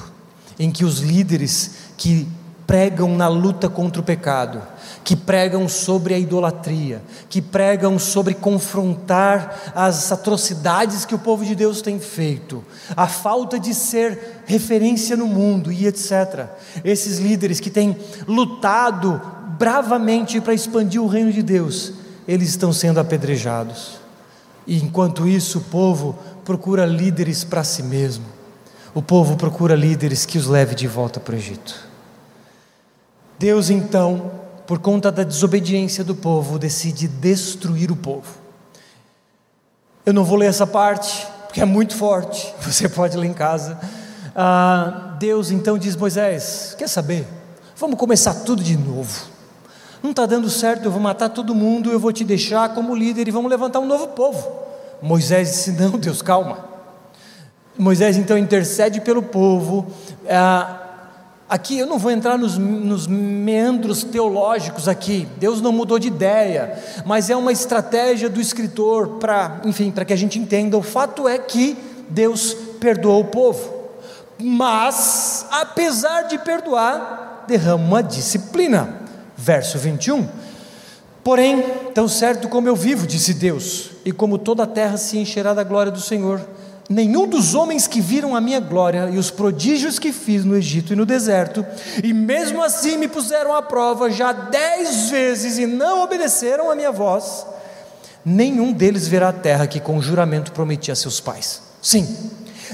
em 0.59 0.71
que 0.71 0.85
os 0.85 1.01
líderes 1.01 1.73
que 1.97 2.27
pregam 2.67 3.17
na 3.17 3.29
luta 3.29 3.69
contra 3.69 4.01
o 4.01 4.05
pecado, 4.05 4.61
que 5.05 5.15
pregam 5.15 5.69
sobre 5.69 6.15
a 6.15 6.19
idolatria, 6.19 7.01
que 7.29 7.41
pregam 7.41 7.99
sobre 7.99 8.35
confrontar 8.35 9.73
as 9.75 10.11
atrocidades 10.11 11.05
que 11.05 11.15
o 11.15 11.19
povo 11.19 11.45
de 11.45 11.55
Deus 11.55 11.81
tem 11.81 12.01
feito, 12.01 12.65
a 12.97 13.07
falta 13.07 13.59
de 13.59 13.73
ser 13.73 14.43
referência 14.47 15.17
no 15.17 15.27
mundo 15.27 15.71
e 15.71 15.87
etc. 15.87 16.47
Esses 16.85 17.19
líderes 17.19 17.61
que 17.61 17.71
têm 17.71 17.97
lutado 18.27 19.21
bravamente 19.59 20.41
para 20.41 20.55
expandir 20.55 21.01
o 21.01 21.07
reino 21.07 21.33
de 21.33 21.43
Deus, 21.43 21.93
eles 22.27 22.49
estão 22.49 22.73
sendo 22.73 22.99
apedrejados. 22.99 24.01
E 24.67 24.77
enquanto 24.83 25.29
isso, 25.29 25.59
o 25.59 25.63
povo 25.63 26.19
procura 26.45 26.85
líderes 26.85 27.45
para 27.45 27.63
si 27.63 27.83
mesmo. 27.85 28.25
O 28.93 29.01
povo 29.01 29.37
procura 29.37 29.77
líderes 29.77 30.27
que 30.27 30.39
os 30.39 30.47
leve 30.47 30.75
de 30.75 30.89
volta 30.89 31.21
para 31.21 31.35
o 31.35 31.39
Egito. 31.39 31.86
Deus 33.39 33.69
então, 33.69 34.31
por 34.67 34.79
conta 34.79 35.13
da 35.13 35.23
desobediência 35.23 36.03
do 36.03 36.15
povo, 36.15 36.59
decide 36.59 37.07
destruir 37.07 37.91
o 37.91 37.97
povo. 37.97 38.27
Eu 40.05 40.13
não 40.13 40.25
vou 40.25 40.39
ler 40.39 40.47
essa 40.47 40.67
parte, 40.67 41.27
porque 41.47 41.61
é 41.61 41.65
muito 41.65 41.95
forte, 41.97 42.55
você 42.61 42.89
pode 42.89 43.17
ler 43.17 43.27
em 43.27 43.35
casa. 43.35 43.79
Ah, 44.35 45.17
Deus 45.19 45.51
então 45.51 45.77
diz: 45.77 45.97
Moisés, 45.97 46.75
quer 46.79 46.89
saber? 46.89 47.27
Vamos 47.77 47.99
começar 47.99 48.35
tudo 48.35 48.63
de 48.63 48.77
novo. 48.77 49.27
Não 50.03 50.11
está 50.11 50.25
dando 50.25 50.49
certo, 50.49 50.85
eu 50.85 50.91
vou 50.91 51.01
matar 51.01 51.29
todo 51.29 51.55
mundo, 51.55 51.91
eu 51.91 51.99
vou 51.99 52.13
te 52.13 52.25
deixar 52.25 52.75
como 52.75 52.95
líder 52.95 53.29
e 53.29 53.31
vamos 53.31 53.51
levantar 53.51 53.81
um 53.81 53.87
novo 53.87 54.09
povo. 54.09 54.51
Moisés 55.03 55.51
disse: 55.51 55.73
Não, 55.73 55.91
Deus, 55.99 56.23
calma. 56.23 56.65
Moisés 57.79 58.17
então 58.17 58.39
intercede 58.39 59.01
pelo 59.01 59.23
povo. 59.23 59.87
Ah, 60.29 60.86
aqui 61.49 61.79
eu 61.79 61.87
não 61.87 61.99
vou 61.99 62.11
entrar 62.11 62.37
nos, 62.37 62.59
nos, 62.59 63.07
meandros 63.07 64.03
teológicos 64.03 64.89
aqui. 64.89 65.29
Deus 65.39 65.61
não 65.61 65.73
mudou 65.73 65.99
de 65.99 66.09
ideia, 66.09 66.79
mas 67.05 67.31
é 67.31 67.37
uma 67.37 67.53
estratégia 67.53 68.29
do 68.29 68.41
escritor 68.41 69.19
para, 69.19 69.61
enfim, 69.65 69.91
para 69.91 70.05
que 70.05 70.13
a 70.13 70.17
gente 70.17 70.39
entenda. 70.39 70.77
O 70.77 70.83
fato 70.83 71.29
é 71.29 71.39
que 71.39 71.77
Deus 72.09 72.55
perdoou 72.81 73.21
o 73.23 73.27
povo, 73.27 73.73
mas 74.39 75.47
apesar 75.51 76.23
de 76.23 76.39
perdoar, 76.39 77.45
derrama 77.47 77.85
uma 77.85 78.03
disciplina. 78.03 79.03
Verso 79.37 79.79
21. 79.79 80.27
Porém, 81.23 81.63
tão 81.93 82.09
certo 82.09 82.49
como 82.49 82.69
eu 82.69 82.77
vivo, 82.77 83.07
disse 83.07 83.35
Deus, 83.35 83.91
e 84.05 84.13
como 84.13 84.39
toda 84.39 84.63
a 84.63 84.67
terra 84.67 84.97
se 84.97 85.19
encherá 85.19 85.53
da 85.53 85.65
glória 85.65 85.91
do 85.91 86.01
Senhor, 86.01 86.41
nenhum 86.89 87.27
dos 87.27 87.55
homens 87.55 87.87
que 87.87 88.01
viram 88.01 88.37
a 88.37 88.41
minha 88.41 88.61
glória 88.61 89.11
e 89.13 89.19
os 89.19 89.31
prodígios 89.31 89.99
que 89.99 90.13
fiz 90.13 90.45
no 90.45 90.57
Egito 90.57 90.93
e 90.93 90.97
no 90.97 91.07
deserto, 91.07 91.67
e 92.03 92.13
mesmo 92.13 92.63
assim 92.63 92.97
me 92.97 93.09
puseram 93.09 93.55
à 93.55 93.63
prova 93.63 94.11
já 94.11 94.33
dez 94.33 95.11
vezes 95.11 95.59
e 95.59 95.67
não 95.67 96.03
obedeceram 96.03 96.71
a 96.71 96.77
minha 96.77 96.93
voz, 96.93 97.47
nenhum 98.25 98.73
deles 98.73 99.09
verá 99.09 99.29
a 99.29 99.33
terra 99.33 99.67
que 99.67 99.81
com 99.81 100.01
juramento 100.01 100.53
prometi 100.53 100.91
a 100.91 100.97
seus 100.97 101.21
pais. 101.21 101.63
Sim, 101.83 102.07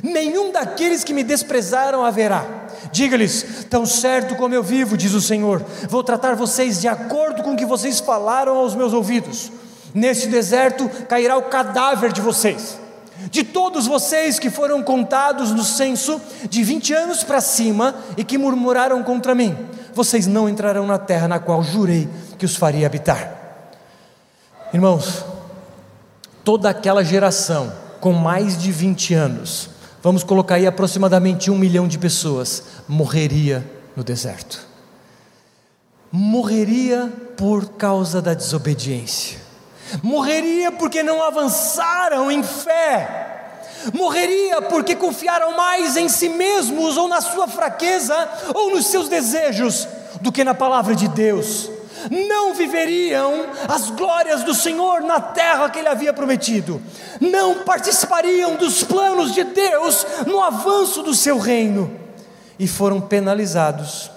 nenhum 0.02 0.52
daqueles 0.52 1.04
que 1.04 1.14
me 1.14 1.24
desprezaram 1.24 2.04
haverá. 2.04 2.44
Diga-lhes: 2.90 3.66
tão 3.70 3.86
certo 3.86 4.34
como 4.36 4.54
eu 4.54 4.62
vivo, 4.62 4.96
diz 4.96 5.14
o 5.14 5.20
Senhor, 5.20 5.64
vou 5.88 6.02
tratar 6.02 6.34
vocês 6.34 6.80
de 6.80 6.88
acordo 6.88 7.42
com 7.42 7.52
o 7.52 7.56
que 7.56 7.64
vocês 7.64 8.00
falaram 8.00 8.56
aos 8.56 8.74
meus 8.74 8.92
ouvidos. 8.92 9.50
Neste 9.94 10.26
deserto 10.26 10.88
cairá 11.08 11.36
o 11.36 11.42
cadáver 11.42 12.12
de 12.12 12.20
vocês. 12.20 12.81
De 13.30 13.44
todos 13.44 13.86
vocês 13.86 14.38
que 14.38 14.50
foram 14.50 14.82
contados 14.82 15.50
no 15.50 15.62
censo 15.62 16.20
de 16.48 16.62
20 16.64 16.94
anos 16.94 17.22
para 17.22 17.40
cima 17.40 17.94
e 18.16 18.24
que 18.24 18.38
murmuraram 18.38 19.02
contra 19.02 19.34
mim, 19.34 19.56
vocês 19.94 20.26
não 20.26 20.48
entrarão 20.48 20.86
na 20.86 20.98
terra 20.98 21.28
na 21.28 21.38
qual 21.38 21.62
jurei 21.62 22.08
que 22.38 22.46
os 22.46 22.56
faria 22.56 22.86
habitar. 22.86 23.42
Irmãos, 24.72 25.24
toda 26.42 26.70
aquela 26.70 27.04
geração 27.04 27.72
com 28.00 28.12
mais 28.12 28.58
de 28.58 28.72
20 28.72 29.14
anos, 29.14 29.70
vamos 30.02 30.24
colocar 30.24 30.56
aí 30.56 30.66
aproximadamente 30.66 31.50
um 31.50 31.58
milhão 31.58 31.86
de 31.86 31.98
pessoas, 31.98 32.64
morreria 32.88 33.64
no 33.94 34.02
deserto. 34.02 34.66
Morreria 36.10 37.12
por 37.36 37.70
causa 37.70 38.20
da 38.20 38.34
desobediência, 38.34 39.38
morreria 40.02 40.70
porque 40.70 41.02
não 41.02 41.22
avançaram 41.22 42.30
em 42.30 42.42
fé, 42.42 43.32
morreria 43.92 44.62
porque 44.62 44.94
confiaram 44.94 45.56
mais 45.56 45.96
em 45.96 46.08
si 46.08 46.28
mesmos 46.28 46.96
ou 46.96 47.08
na 47.08 47.20
sua 47.20 47.48
fraqueza 47.48 48.16
ou 48.54 48.70
nos 48.70 48.86
seus 48.86 49.08
desejos 49.08 49.88
do 50.20 50.30
que 50.30 50.44
na 50.44 50.54
palavra 50.54 50.94
de 50.94 51.08
Deus. 51.08 51.70
Não 52.10 52.54
viveriam 52.54 53.46
as 53.68 53.90
glórias 53.90 54.42
do 54.42 54.54
Senhor 54.54 55.02
na 55.02 55.20
terra 55.20 55.70
que 55.70 55.78
Ele 55.78 55.88
havia 55.88 56.12
prometido, 56.12 56.82
não 57.20 57.62
participariam 57.64 58.56
dos 58.56 58.82
planos 58.82 59.32
de 59.32 59.44
Deus 59.44 60.06
no 60.26 60.42
avanço 60.42 61.02
do 61.02 61.14
seu 61.14 61.38
reino, 61.38 61.96
e 62.58 62.66
foram 62.66 63.00
penalizados. 63.00 64.10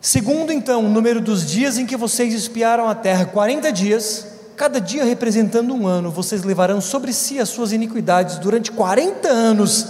Segundo, 0.00 0.52
então, 0.52 0.84
o 0.84 0.88
número 0.88 1.20
dos 1.20 1.44
dias 1.46 1.76
em 1.76 1.84
que 1.84 1.96
vocês 1.96 2.32
espiaram 2.32 2.88
a 2.88 2.94
terra, 2.94 3.26
40 3.26 3.70
dias, 3.70 4.26
cada 4.60 4.78
dia 4.78 5.06
representando 5.06 5.72
um 5.72 5.86
ano, 5.86 6.10
vocês 6.10 6.44
levarão 6.44 6.82
sobre 6.82 7.14
si 7.14 7.38
as 7.38 7.48
suas 7.48 7.72
iniquidades 7.72 8.36
durante 8.36 8.70
40 8.70 9.26
anos 9.26 9.86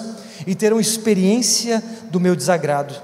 e 0.46 0.54
terão 0.54 0.78
experiência 0.78 1.82
do 2.04 2.20
meu 2.20 2.36
desagrado. 2.36 2.94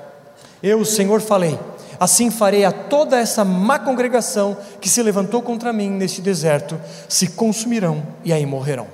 Eu, 0.62 0.79
o 0.79 0.87
Senhor, 0.87 1.20
falei 1.20 1.59
Assim 1.98 2.31
farei 2.31 2.64
a 2.64 2.70
toda 2.70 3.18
essa 3.18 3.44
má 3.44 3.81
congregação 3.81 4.57
que 4.81 4.88
se 4.88 5.02
levantou 5.02 5.42
contra 5.42 5.72
mim 5.72 5.90
neste 5.90 6.20
deserto, 6.20 6.81
se 7.09 7.29
consumirão 7.29 8.07
e 8.22 8.33
aí 8.33 8.46
morrerão. 8.46 8.87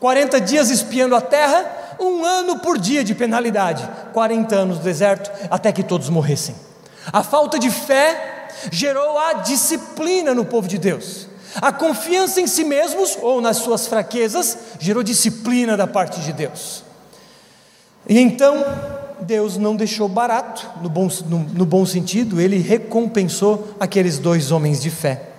40 0.00 0.40
dias 0.40 0.70
espiando 0.70 1.14
a 1.14 1.20
terra, 1.20 1.70
um 2.00 2.24
ano 2.24 2.60
por 2.60 2.78
dia 2.78 3.04
de 3.04 3.14
penalidade, 3.14 3.86
40 4.14 4.54
anos 4.56 4.78
no 4.78 4.82
deserto, 4.84 5.30
até 5.50 5.70
que 5.70 5.82
todos 5.82 6.08
morressem. 6.08 6.54
A 7.12 7.22
falta 7.22 7.58
de 7.58 7.70
fé 7.70 8.48
gerou 8.70 9.18
a 9.18 9.34
disciplina 9.34 10.32
no 10.32 10.46
povo 10.46 10.66
de 10.66 10.78
Deus. 10.78 11.26
A 11.60 11.72
confiança 11.72 12.40
em 12.40 12.46
si 12.46 12.64
mesmos 12.64 13.16
ou 13.20 13.40
nas 13.40 13.58
suas 13.58 13.86
fraquezas 13.86 14.58
gerou 14.78 15.02
disciplina 15.02 15.76
da 15.76 15.86
parte 15.86 16.20
de 16.20 16.32
Deus. 16.32 16.84
E 18.08 18.18
então, 18.18 18.64
Deus 19.20 19.56
não 19.56 19.74
deixou 19.74 20.08
barato, 20.08 20.68
no 20.82 20.88
bom, 20.88 21.08
no, 21.26 21.38
no 21.38 21.66
bom 21.66 21.84
sentido, 21.86 22.40
ele 22.40 22.58
recompensou 22.58 23.74
aqueles 23.80 24.18
dois 24.18 24.50
homens 24.50 24.82
de 24.82 24.90
fé. 24.90 25.30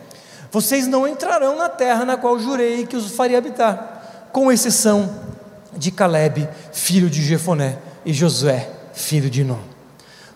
Vocês 0.51 0.87
não 0.87 1.07
entrarão 1.07 1.55
na 1.57 1.69
terra 1.69 2.03
na 2.03 2.17
qual 2.17 2.39
jurei 2.39 2.85
que 2.85 2.95
os 2.95 3.11
faria 3.11 3.37
habitar, 3.37 4.29
com 4.31 4.51
exceção 4.51 5.09
de 5.75 5.91
Caleb, 5.91 6.47
filho 6.73 7.09
de 7.09 7.21
Jefoné, 7.21 7.77
e 8.05 8.13
Josué, 8.13 8.69
filho 8.93 9.29
de 9.29 9.43
Nun. 9.43 9.59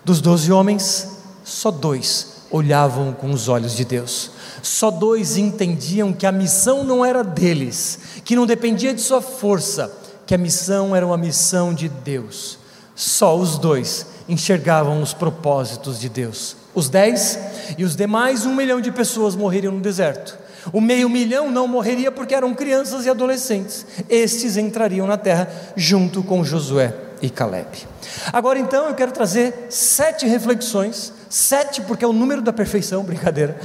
Dos 0.04 0.22
doze 0.22 0.52
homens, 0.52 1.10
só 1.44 1.72
dois 1.72 2.31
olhavam 2.52 3.14
com 3.14 3.32
os 3.32 3.48
olhos 3.48 3.76
de 3.76 3.86
Deus. 3.86 4.32
Só 4.62 4.92
dois 4.92 5.38
entendiam 5.38 6.14
que 6.14 6.26
a 6.26 6.32
missão 6.32 6.84
não 6.84 7.04
era 7.04 7.24
deles, 7.24 8.00
que 8.26 8.36
não 8.36 8.46
dependia 8.46 8.94
de 8.94 9.02
sua 9.02 9.22
força, 9.22 9.92
que 10.26 10.36
a 10.36 10.38
missão 10.38 10.96
era 10.96 11.06
uma 11.06 11.18
missão 11.18 11.74
de 11.74 11.88
Deus. 11.88 12.60
Só 12.96 13.36
os 13.38 13.58
dois 13.58 14.06
enxergavam 14.28 15.02
os 15.02 15.14
propósitos 15.14 16.00
de 16.00 16.10
Deus. 16.10 16.56
Os 16.76 16.90
dez 16.90 17.40
e 17.78 17.84
os 17.84 17.96
demais 17.96 18.46
um 18.46 18.56
milhão 18.56 18.80
de 18.80 18.92
pessoas 18.92 19.36
morreriam 19.36 19.74
no 19.74 19.82
deserto. 19.82 20.38
O 20.72 20.80
meio 20.80 21.10
milhão 21.10 21.50
não 21.50 21.68
morreria 21.68 22.12
porque 22.12 22.36
eram 22.36 22.54
crianças 22.54 23.06
e 23.06 23.10
adolescentes. 23.10 23.86
Estes 24.08 24.58
entrariam 24.58 25.08
na 25.08 25.18
terra 25.18 25.50
junto 25.76 26.22
com 26.22 26.44
Josué 26.44 27.11
e 27.22 27.30
Caleb. 27.30 27.88
Agora 28.34 28.58
então 28.58 28.88
eu 28.88 28.96
quero 28.96 29.12
trazer 29.12 29.68
sete 29.70 30.26
reflexões, 30.26 31.14
sete 31.30 31.82
porque 31.82 32.04
é 32.04 32.08
o 32.08 32.14
número 32.14 32.42
da 32.42 32.52
perfeição, 32.52 33.04
brincadeira. 33.06 33.60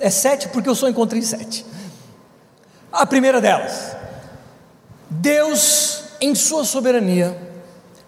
É 0.00 0.10
sete 0.10 0.48
porque 0.48 0.68
eu 0.68 0.74
só 0.74 0.88
encontrei 0.88 1.22
sete. 1.22 1.64
A 2.90 3.04
primeira 3.04 3.40
delas, 3.40 3.96
Deus, 5.10 6.04
em 6.20 6.34
Sua 6.34 6.64
soberania, 6.64 7.36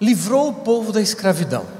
livrou 0.01 0.49
o 0.49 0.55
povo 0.55 0.93
da 0.93 1.01
escravidão. 1.01 1.76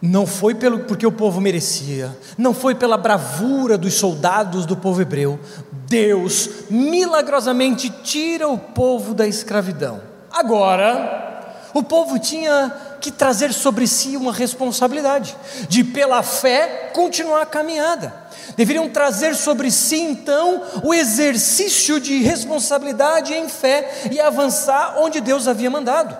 Não 0.00 0.26
foi 0.26 0.54
pelo, 0.54 0.80
porque 0.80 1.06
o 1.06 1.12
povo 1.12 1.40
merecia, 1.40 2.16
não 2.36 2.54
foi 2.54 2.74
pela 2.74 2.96
bravura 2.96 3.76
dos 3.76 3.94
soldados 3.94 4.64
do 4.64 4.76
povo 4.76 5.02
hebreu. 5.02 5.40
Deus 5.88 6.48
milagrosamente 6.70 7.90
tira 8.02 8.48
o 8.48 8.58
povo 8.58 9.12
da 9.12 9.26
escravidão. 9.26 10.00
Agora, 10.30 11.66
o 11.74 11.82
povo 11.82 12.18
tinha 12.18 12.72
que 13.00 13.10
trazer 13.10 13.52
sobre 13.52 13.86
si 13.86 14.16
uma 14.16 14.32
responsabilidade 14.32 15.36
de, 15.68 15.82
pela 15.82 16.22
fé, 16.22 16.90
continuar 16.94 17.42
a 17.42 17.46
caminhada 17.46 18.28
deveriam 18.56 18.88
trazer 18.88 19.36
sobre 19.36 19.70
si 19.70 20.00
então 20.00 20.62
o 20.82 20.92
exercício 20.92 22.00
de 22.00 22.22
responsabilidade 22.22 23.32
em 23.32 23.48
fé 23.48 24.02
e 24.10 24.18
avançar 24.18 24.96
onde 24.98 25.20
Deus 25.20 25.46
havia 25.46 25.70
mandado. 25.70 26.16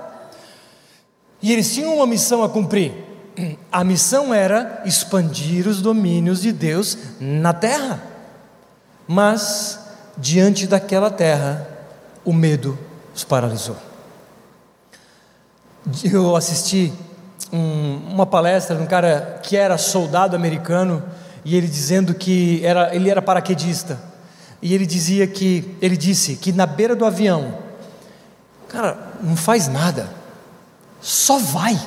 E 1.43 1.53
eles 1.53 1.75
tinham 1.75 1.97
uma 1.97 2.07
missão 2.07 2.45
a 2.45 2.49
cumprir. 2.49 3.08
A 3.71 3.85
missão 3.85 4.33
era 4.33 4.83
expandir 4.85 5.69
os 5.69 5.83
domínios 5.83 6.41
de 6.43 6.53
Deus 6.53 6.97
na 7.21 7.53
terra. 7.53 8.03
Mas, 9.07 9.79
diante 10.17 10.67
daquela 10.67 11.11
terra, 11.11 11.69
o 12.25 12.33
medo 12.33 12.79
os 13.15 13.25
paralisou. 13.25 13.77
Eu 16.05 16.37
assisti 16.37 16.93
um, 17.53 18.01
uma 18.13 18.27
palestra 18.27 18.77
de 18.77 18.83
um 18.83 18.87
cara 18.87 19.41
que 19.43 19.57
era 19.57 19.79
soldado 19.79 20.37
americano 20.37 21.03
e 21.45 21.57
ele 21.57 21.67
dizendo 21.67 22.15
que 22.15 22.65
era, 22.65 22.95
ele 22.95 23.11
era 23.11 23.23
paraquedista. 23.23 23.99
E 24.61 24.75
ele 24.75 24.87
dizia 24.87 25.27
que, 25.27 25.77
ele 25.81 25.97
disse 25.97 26.37
que 26.37 26.53
na 26.53 26.67
beira 26.67 26.95
do 26.95 27.05
avião, 27.05 27.59
cara, 28.69 28.99
não 29.23 29.37
faz 29.37 29.69
nada, 29.69 30.11
só 31.01 31.39
vai. 31.39 31.79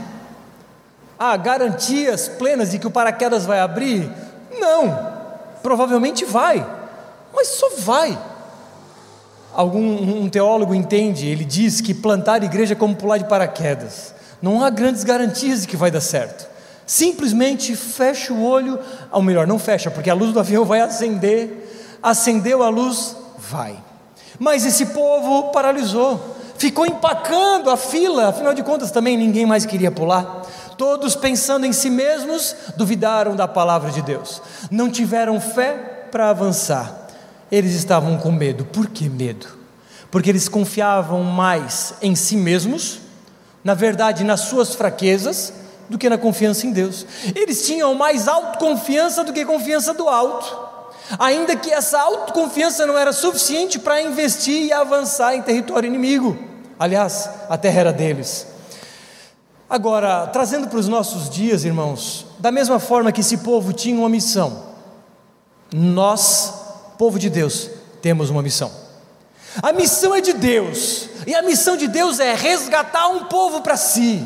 Há 1.23 1.37
garantias 1.37 2.27
plenas 2.27 2.71
de 2.71 2.79
que 2.79 2.87
o 2.87 2.89
paraquedas 2.89 3.45
vai 3.45 3.59
abrir? 3.59 4.11
Não, 4.59 5.07
provavelmente 5.61 6.25
vai, 6.25 6.65
mas 7.31 7.47
só 7.47 7.69
vai. 7.77 8.17
Algum 9.53 10.23
um 10.23 10.27
teólogo 10.27 10.73
entende, 10.73 11.27
ele 11.27 11.45
diz 11.45 11.79
que 11.79 11.93
plantar 11.93 12.43
igreja 12.43 12.73
é 12.73 12.75
como 12.75 12.95
pular 12.95 13.19
de 13.19 13.25
paraquedas. 13.25 14.15
Não 14.41 14.63
há 14.63 14.71
grandes 14.71 15.03
garantias 15.03 15.61
de 15.61 15.67
que 15.67 15.77
vai 15.77 15.91
dar 15.91 16.01
certo. 16.01 16.49
Simplesmente 16.87 17.75
fecha 17.75 18.33
o 18.33 18.43
olho, 18.43 18.79
ou 19.11 19.21
melhor, 19.21 19.45
não 19.45 19.59
fecha, 19.59 19.91
porque 19.91 20.09
a 20.09 20.15
luz 20.15 20.33
do 20.33 20.39
avião 20.39 20.65
vai 20.65 20.81
acender. 20.81 21.99
Acendeu 22.01 22.63
a 22.63 22.69
luz, 22.69 23.15
vai. 23.37 23.77
Mas 24.39 24.65
esse 24.65 24.87
povo 24.87 25.51
paralisou, 25.51 26.19
ficou 26.57 26.83
empacando 26.83 27.69
a 27.69 27.77
fila, 27.77 28.29
afinal 28.29 28.55
de 28.55 28.63
contas 28.63 28.89
também 28.89 29.15
ninguém 29.15 29.45
mais 29.45 29.67
queria 29.67 29.91
pular. 29.91 30.41
Todos 30.81 31.15
pensando 31.15 31.63
em 31.63 31.71
si 31.71 31.91
mesmos, 31.91 32.55
duvidaram 32.75 33.35
da 33.35 33.47
palavra 33.47 33.91
de 33.91 34.01
Deus, 34.01 34.41
não 34.71 34.89
tiveram 34.89 35.39
fé 35.39 36.07
para 36.11 36.31
avançar. 36.31 37.07
Eles 37.51 37.75
estavam 37.75 38.17
com 38.17 38.31
medo. 38.31 38.65
Por 38.65 38.87
que 38.87 39.07
medo? 39.07 39.45
Porque 40.09 40.27
eles 40.27 40.49
confiavam 40.49 41.23
mais 41.23 41.93
em 42.01 42.15
si 42.15 42.35
mesmos, 42.35 42.99
na 43.63 43.75
verdade, 43.75 44.23
nas 44.23 44.39
suas 44.39 44.73
fraquezas, 44.73 45.53
do 45.87 45.99
que 45.99 46.09
na 46.09 46.17
confiança 46.17 46.65
em 46.65 46.71
Deus. 46.71 47.05
Eles 47.35 47.63
tinham 47.63 47.93
mais 47.93 48.27
autoconfiança 48.27 49.23
do 49.23 49.31
que 49.31 49.45
confiança 49.45 49.93
do 49.93 50.09
alto 50.09 50.71
ainda 51.19 51.55
que 51.55 51.69
essa 51.69 51.99
autoconfiança 51.99 52.87
não 52.87 52.97
era 52.97 53.13
suficiente 53.13 53.77
para 53.77 54.01
investir 54.01 54.63
e 54.63 54.73
avançar 54.73 55.35
em 55.35 55.43
território 55.43 55.85
inimigo. 55.85 56.35
Aliás, 56.79 57.29
a 57.47 57.55
terra 57.55 57.81
era 57.81 57.93
deles. 57.93 58.50
Agora, 59.71 60.27
trazendo 60.27 60.67
para 60.67 60.77
os 60.77 60.89
nossos 60.89 61.29
dias, 61.29 61.63
irmãos, 61.63 62.25
da 62.37 62.51
mesma 62.51 62.77
forma 62.77 63.11
que 63.11 63.21
esse 63.21 63.37
povo 63.37 63.71
tinha 63.71 63.97
uma 63.97 64.09
missão, 64.09 64.65
nós, 65.73 66.53
povo 66.97 67.17
de 67.17 67.29
Deus, 67.29 67.69
temos 68.01 68.29
uma 68.29 68.41
missão. 68.41 68.69
A 69.63 69.71
missão 69.71 70.13
é 70.13 70.19
de 70.19 70.33
Deus, 70.33 71.07
e 71.25 71.33
a 71.33 71.41
missão 71.41 71.77
de 71.77 71.87
Deus 71.87 72.19
é 72.19 72.35
resgatar 72.35 73.07
um 73.07 73.23
povo 73.23 73.61
para 73.61 73.77
si. 73.77 74.21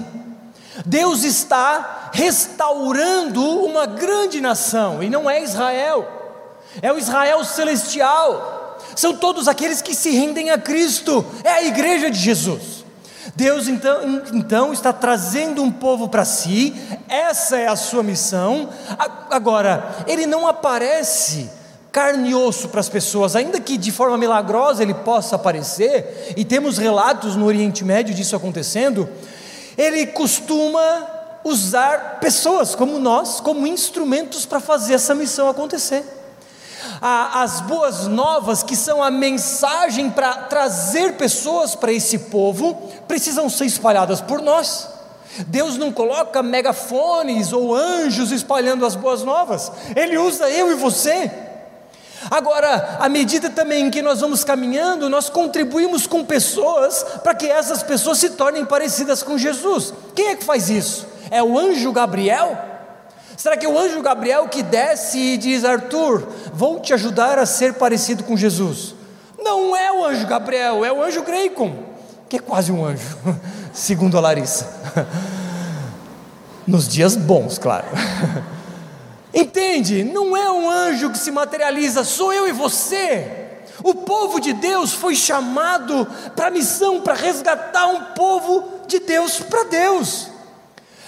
Deus 0.84 1.24
está 1.24 2.10
restaurando 2.12 3.42
uma 3.64 3.86
grande 3.86 4.42
nação, 4.42 5.04
e 5.04 5.10
não 5.12 5.30
é 5.30 5.44
Israel 5.44 6.16
é 6.82 6.92
o 6.92 6.98
Israel 6.98 7.44
celestial, 7.44 8.78
são 8.96 9.16
todos 9.16 9.48
aqueles 9.48 9.82
que 9.82 9.96
se 9.96 10.10
rendem 10.12 10.50
a 10.50 10.58
Cristo, 10.58 11.26
é 11.44 11.52
a 11.52 11.64
igreja 11.64 12.10
de 12.10 12.20
Jesus. 12.20 12.85
Deus 13.34 13.68
então, 13.68 14.22
então 14.34 14.74
está 14.74 14.94
trazendo 14.94 15.64
um 15.64 15.72
povo 15.72 16.10
para 16.10 16.26
si, 16.26 16.76
essa 17.08 17.58
é 17.58 17.68
a 17.68 17.76
sua 17.76 18.04
missão. 18.04 18.70
Agora, 19.30 20.04
ele 20.06 20.26
não 20.26 20.48
aparece 20.48 21.50
carne 21.92 22.32
e 22.32 22.36
osso 22.36 22.68
para 22.68 22.82
as 22.82 22.90
pessoas, 22.90 23.36
ainda 23.36 23.60
que 23.60 23.78
de 23.78 23.92
forma 23.92 24.18
milagrosa 24.18 24.84
ele 24.84 24.94
possa 24.94 25.38
aparecer, 25.38 26.34
e 26.36 26.44
temos 26.44 26.78
relatos 26.78 27.36
no 27.36 27.46
Oriente 27.46 27.86
Médio 27.86 28.14
disso 28.14 28.36
acontecendo, 28.36 29.08
ele 29.78 30.06
costuma 30.08 31.08
usar 31.44 32.20
pessoas 32.20 32.76
como 32.76 33.00
nós, 33.00 33.40
como 33.40 33.66
instrumentos 33.66 34.46
para 34.46 34.60
fazer 34.60 34.96
essa 34.96 35.16
missão 35.16 35.48
acontecer 35.48 36.15
as 37.02 37.62
boas 37.62 38.08
novas, 38.08 38.64
que 38.64 38.76
são 38.76 39.02
a 39.02 39.12
mensagem 39.12 40.10
para 40.10 40.34
trazer 40.44 41.14
pessoas 41.14 41.76
para 41.76 41.92
esse 41.92 42.18
povo, 42.18 42.74
precisam 43.08 43.50
ser 43.50 43.66
espalhadas 43.66 44.22
por 44.22 44.42
nós. 44.42 44.90
Deus 45.48 45.78
não 45.78 45.92
coloca 45.92 46.42
megafones 46.42 47.52
ou 47.52 47.76
anjos 47.76 48.32
espalhando 48.32 48.86
as 48.86 48.96
boas 48.96 49.24
novas, 49.24 49.72
Ele 49.96 50.18
usa 50.18 50.50
eu 50.50 50.72
e 50.72 50.76
você. 50.76 51.30
Agora, 52.32 52.98
à 53.00 53.08
medida 53.08 53.50
também 53.50 53.92
que 53.92 54.02
nós 54.02 54.22
vamos 54.22 54.44
caminhando, 54.44 55.10
nós 55.10 55.30
contribuímos 55.30 56.08
com 56.08 56.26
pessoas 56.26 57.06
para 57.22 57.36
que 57.36 57.46
essas 57.46 57.84
pessoas 57.84 58.18
se 58.18 58.32
tornem 58.32 58.66
parecidas 58.66 59.22
com 59.22 59.38
Jesus. 59.38 59.94
Quem 60.16 60.30
é 60.30 60.36
que 60.36 60.44
faz 60.44 60.70
isso? 60.70 61.06
É 61.30 61.44
o 61.44 61.58
anjo 61.58 61.92
Gabriel? 61.92 62.75
Será 63.38 63.58
que 63.58 63.66
é 63.66 63.70
o 63.70 63.78
anjo 63.78 64.02
Gabriel 64.02 64.48
que 64.48 64.64
desce 64.64 65.18
e 65.18 65.38
diz: 65.38 65.64
Arthur, 65.66 66.28
vou 66.54 66.80
te 66.80 66.94
ajudar 66.94 67.38
a 67.38 67.46
ser 67.46 67.74
parecido 67.74 68.24
com 68.24 68.38
Jesus? 68.38 68.96
Não 69.38 69.76
é 69.76 69.92
o 69.92 70.06
anjo 70.06 70.26
Gabriel, 70.26 70.84
é 70.86 70.92
o 70.92 71.04
anjo 71.04 71.22
Greicon, 71.22 71.76
que 72.30 72.38
é 72.38 72.40
quase 72.40 72.72
um 72.72 72.86
anjo, 72.86 73.18
segundo 73.74 74.18
a 74.18 74.22
Larissa. 74.22 74.68
Nos 76.66 76.88
dias 76.88 77.16
bons, 77.16 77.58
claro. 77.58 77.86
Entende? 79.34 80.04
Não 80.04 80.36
é 80.36 80.50
um 80.50 80.70
anjo 80.70 81.12
que 81.12 81.18
se 81.18 81.30
materializa, 81.30 82.04
sou 82.04 82.34
eu 82.34 82.48
e 82.48 82.52
você. 82.54 83.44
O 83.84 83.94
povo 83.94 84.40
de 84.40 84.54
Deus 84.54 84.94
foi 84.94 85.16
chamado 85.16 86.08
para 86.36 86.48
a 86.48 86.52
missão, 86.52 87.02
para 87.02 87.14
resgatar 87.14 87.88
um 87.88 88.02
povo 88.16 88.64
de 88.88 89.00
Deus 89.00 89.40
para 89.42 89.66
Deus. 89.66 90.30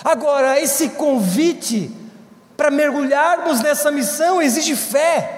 Agora, 0.03 0.59
esse 0.59 0.89
convite 0.89 1.91
para 2.57 2.71
mergulharmos 2.71 3.61
nessa 3.61 3.91
missão 3.91 4.41
exige 4.41 4.75
fé. 4.75 5.37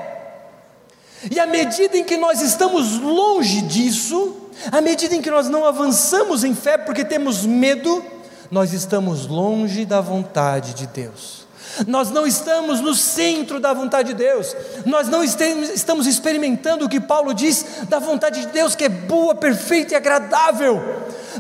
E 1.30 1.38
à 1.38 1.46
medida 1.46 1.98
em 1.98 2.04
que 2.04 2.16
nós 2.16 2.42
estamos 2.42 2.98
longe 2.98 3.62
disso, 3.62 4.38
à 4.72 4.80
medida 4.80 5.14
em 5.14 5.22
que 5.22 5.30
nós 5.30 5.50
não 5.50 5.66
avançamos 5.66 6.46
em 6.46 6.56
fé 6.56 6.78
porque 6.78 7.04
temos 7.04 7.46
medo, 7.46 8.04
nós 8.50 8.72
estamos 8.72 9.28
longe 9.28 9.86
da 9.86 10.00
vontade 10.00 10.74
de 10.74 10.88
Deus. 10.88 11.40
Nós 11.86 12.10
não 12.10 12.26
estamos 12.26 12.82
no 12.82 12.96
centro 12.96 13.60
da 13.60 13.74
vontade 13.74 14.10
de 14.10 14.16
Deus, 14.16 14.56
nós 14.86 15.08
não 15.08 15.24
estamos 15.24 16.08
experimentando 16.08 16.86
o 16.86 16.90
que 16.90 17.00
Paulo 17.00 17.34
diz 17.34 17.66
da 17.88 18.00
vontade 18.00 18.42
de 18.42 18.48
Deus, 18.48 18.76
que 18.76 18.86
é 18.86 18.90
boa, 18.90 19.36
perfeita 19.36 19.94
e 19.94 19.96
agradável. 19.96 20.82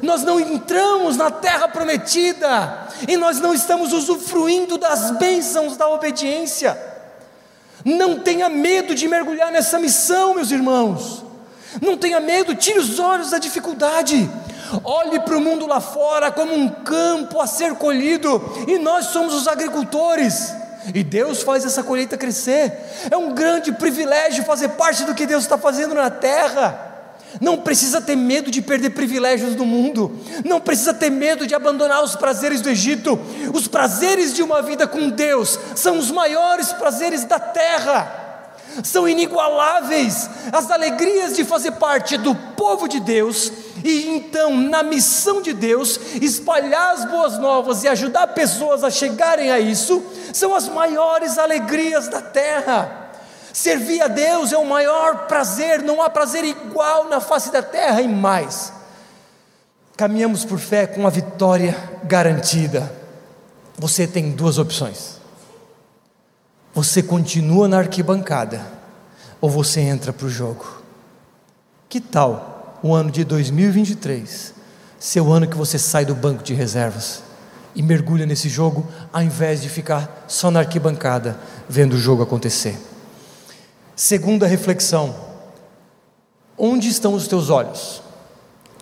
Nós 0.02 0.24
não 0.24 0.40
entramos 0.40 1.18
na 1.18 1.32
terra 1.32 1.68
prometida, 1.68 2.88
e 3.08 3.18
nós 3.18 3.40
não 3.40 3.54
estamos 3.54 3.94
usufruindo 3.94 4.78
das 4.78 5.12
bênçãos 5.12 5.78
da 5.78 5.88
obediência. 5.90 6.78
Não 7.84 8.20
tenha 8.20 8.50
medo 8.50 8.94
de 8.94 9.08
mergulhar 9.08 9.52
nessa 9.52 9.80
missão, 9.80 10.36
meus 10.36 10.52
irmãos. 10.52 11.24
Não 11.82 11.98
tenha 11.98 12.20
medo, 12.20 12.56
tire 12.56 12.80
os 12.80 13.00
olhos 13.00 13.30
da 13.30 13.38
dificuldade. 13.38 14.30
Olhe 14.84 15.20
para 15.20 15.38
o 15.38 15.42
mundo 15.42 15.66
lá 15.66 15.80
fora 15.80 16.32
como 16.32 16.54
um 16.54 16.70
campo 16.70 17.40
a 17.40 17.48
ser 17.48 17.76
colhido, 17.76 18.42
e 18.68 18.78
nós 18.78 19.08
somos 19.08 19.34
os 19.34 19.48
agricultores. 19.48 20.54
E 20.94 21.04
Deus 21.04 21.42
faz 21.42 21.66
essa 21.66 21.84
colheita 21.84 22.18
crescer. 22.18 22.72
É 23.12 23.18
um 23.18 23.34
grande 23.34 23.72
privilégio 23.72 24.44
fazer 24.44 24.70
parte 24.70 25.04
do 25.04 25.14
que 25.14 25.26
Deus 25.26 25.44
está 25.44 25.58
fazendo 25.58 25.94
na 25.94 26.10
terra. 26.10 26.88
Não 27.39 27.58
precisa 27.58 28.02
ter 28.02 28.15
medo 28.15 28.50
de 28.50 28.62
perder 28.62 28.92
privilégios 28.92 29.56
do 29.56 29.65
mundo, 29.65 30.12
não 30.44 30.60
precisa 30.60 30.94
ter 30.94 31.10
medo 31.10 31.46
de 31.46 31.54
abandonar 31.54 32.04
os 32.04 32.15
prazeres 32.15 32.62
do 32.62 32.70
Egito. 32.70 33.20
Os 33.54 33.68
prazeres 33.68 34.34
de 34.34 34.42
uma 34.42 34.62
vida 34.62 34.88
com 34.88 35.10
Deus 35.10 35.60
são 35.76 35.98
os 35.98 36.12
maiores 36.12 36.74
prazeres 36.74 37.24
da 37.26 37.39
terra, 37.39 38.58
são 38.84 39.08
inigualáveis. 39.08 40.30
As 40.52 40.72
alegrias 40.72 41.36
de 41.36 41.44
fazer 41.44 41.72
parte 41.74 42.18
do 42.18 42.34
povo 42.34 42.88
de 42.88 43.00
Deus 43.00 43.52
e 43.84 44.10
então, 44.10 44.56
na 44.58 44.84
missão 44.84 45.42
de 45.42 45.54
Deus, 45.54 46.00
espalhar 46.22 46.94
as 46.94 47.06
boas 47.06 47.38
novas 47.38 47.84
e 47.84 47.88
ajudar 47.88 48.28
pessoas 48.28 48.84
a 48.84 48.89
chegarem 48.89 49.52
a 49.52 49.60
isso, 49.60 50.04
são 50.34 50.54
as 50.54 50.68
maiores 50.68 51.38
alegrias 51.38 52.08
da 52.08 52.22
terra. 52.22 53.09
Servir 53.60 54.02
a 54.02 54.08
Deus 54.08 54.54
é 54.54 54.58
o 54.58 54.65
maior 54.65 55.28
prazer, 55.28 55.82
não 55.82 56.02
há 56.02 56.10
prazer 56.10 56.45
igual 56.45 57.10
na 57.10 57.19
face 57.19 57.52
da 57.52 57.62
terra 57.62 58.02
e 58.02 58.08
mais. 58.08 58.72
Caminhamos 59.98 60.45
por 60.45 60.58
fé 60.58 60.88
com 60.88 61.06
a 61.06 61.10
vitória 61.10 61.76
garantida. 62.06 62.89
Você 63.78 64.08
tem 64.08 64.32
duas 64.32 64.58
opções. 64.58 65.17
Você 66.74 67.04
continua 67.04 67.67
na 67.67 67.80
arquibancada 67.80 68.65
ou 69.41 69.50
você 69.50 69.82
entra 69.82 70.13
para 70.13 70.28
o 70.28 70.30
jogo. 70.30 70.82
Que 71.89 72.00
tal 72.00 72.80
o 72.82 72.95
ano 72.95 73.12
de 73.12 73.26
2023 73.26 74.54
ser 74.98 75.19
o 75.19 75.34
ano 75.34 75.50
que 75.50 75.58
você 75.58 75.78
sai 75.78 76.06
do 76.06 76.15
banco 76.15 76.43
de 76.43 76.54
reservas 76.54 77.24
e 77.76 77.84
mergulha 77.84 78.26
nesse 78.26 78.48
jogo, 78.48 78.88
ao 79.12 79.22
invés 79.22 79.62
de 79.62 79.67
ficar 79.67 80.24
só 80.30 80.50
na 80.50 80.60
arquibancada 80.60 81.38
vendo 81.68 81.95
o 81.95 81.99
jogo 81.99 82.24
acontecer? 82.24 82.80
Segunda 84.02 84.47
reflexão: 84.47 85.14
onde 86.58 86.88
estão 86.88 87.16
os 87.16 87.28
teus 87.28 87.50
olhos? 87.50 88.02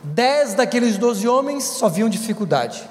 Dez 0.04 0.54
daqueles 0.54 0.96
doze 0.96 1.28
homens 1.28 1.64
só 1.64 1.90
viam 1.90 2.08
dificuldade, 2.08 2.88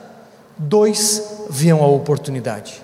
dois 0.58 1.22
viam 1.48 1.80
a 1.80 1.86
oportunidade. 1.86 2.82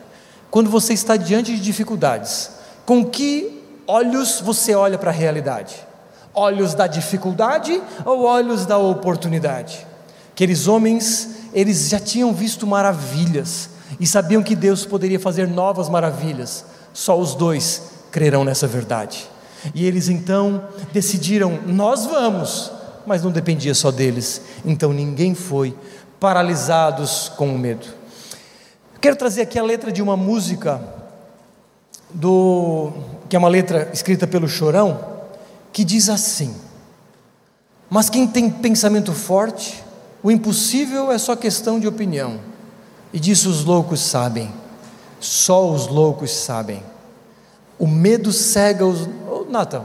Quando 0.49 0.71
você 0.71 0.93
está 0.93 1.17
diante 1.17 1.57
de 1.57 1.61
dificuldades, 1.61 2.51
com 2.87 3.05
que 3.05 3.61
olhos 3.85 4.41
você 4.41 4.77
olha 4.77 4.97
para 4.97 5.11
a 5.11 5.13
realidade? 5.13 5.75
Olhos 6.33 6.73
da 6.73 6.87
dificuldade 6.87 7.83
ou 8.05 8.23
olhos 8.23 8.65
da 8.65 8.79
oportunidade? 8.79 9.85
Aqueles 10.31 10.69
homens, 10.69 11.49
eles 11.53 11.89
já 11.89 11.99
tinham 11.99 12.33
visto 12.33 12.65
maravilhas 12.65 13.71
e 13.99 14.07
sabiam 14.07 14.41
que 14.41 14.55
Deus 14.55 14.87
poderia 14.87 15.19
fazer 15.19 15.49
novas 15.49 15.89
maravilhas. 15.89 16.65
Só 16.95 17.19
os 17.19 17.35
dois 17.35 17.83
crerão 18.13 18.45
nessa 18.45 18.69
verdade. 18.69 19.32
E 19.75 19.85
eles 19.85 20.09
então 20.09 20.65
decidiram: 20.93 21.59
nós 21.67 22.07
vamos, 22.07 22.71
mas 23.07 23.23
não 23.23 23.31
dependia 23.31 23.75
só 23.75 23.91
deles, 23.91 24.43
então 24.65 24.93
ninguém 24.93 25.35
foi, 25.35 25.75
paralisados 26.19 27.31
com 27.37 27.55
o 27.55 27.59
medo. 27.59 27.87
Quero 29.01 29.17
trazer 29.17 29.43
aqui 29.43 29.59
a 29.59 29.63
letra 29.65 29.91
de 29.91 30.01
uma 30.01 30.17
música 30.17 30.81
do 32.11 32.93
que 33.29 33.37
é 33.37 33.39
uma 33.39 33.49
letra 33.49 33.91
escrita 33.93 34.27
pelo 34.27 34.49
Chorão, 34.49 35.01
que 35.73 35.85
diz 35.85 36.09
assim: 36.09 36.55
Mas 37.89 38.11
quem 38.11 38.27
tem 38.27 38.51
pensamento 38.51 39.13
forte, 39.13 39.83
o 40.23 40.31
impossível 40.31 41.11
é 41.11 41.19
só 41.19 41.35
questão 41.35 41.81
de 41.81 41.89
opinião. 41.89 42.39
E 43.13 43.19
disso 43.19 43.51
os 43.51 43.65
loucos 43.65 44.01
sabem. 44.01 44.53
Só 45.19 45.71
os 45.71 45.87
loucos 45.87 46.31
sabem. 46.31 46.83
O 47.79 47.87
medo 47.87 48.33
cega 48.33 48.87
os. 48.87 49.09
Nathan, 49.53 49.85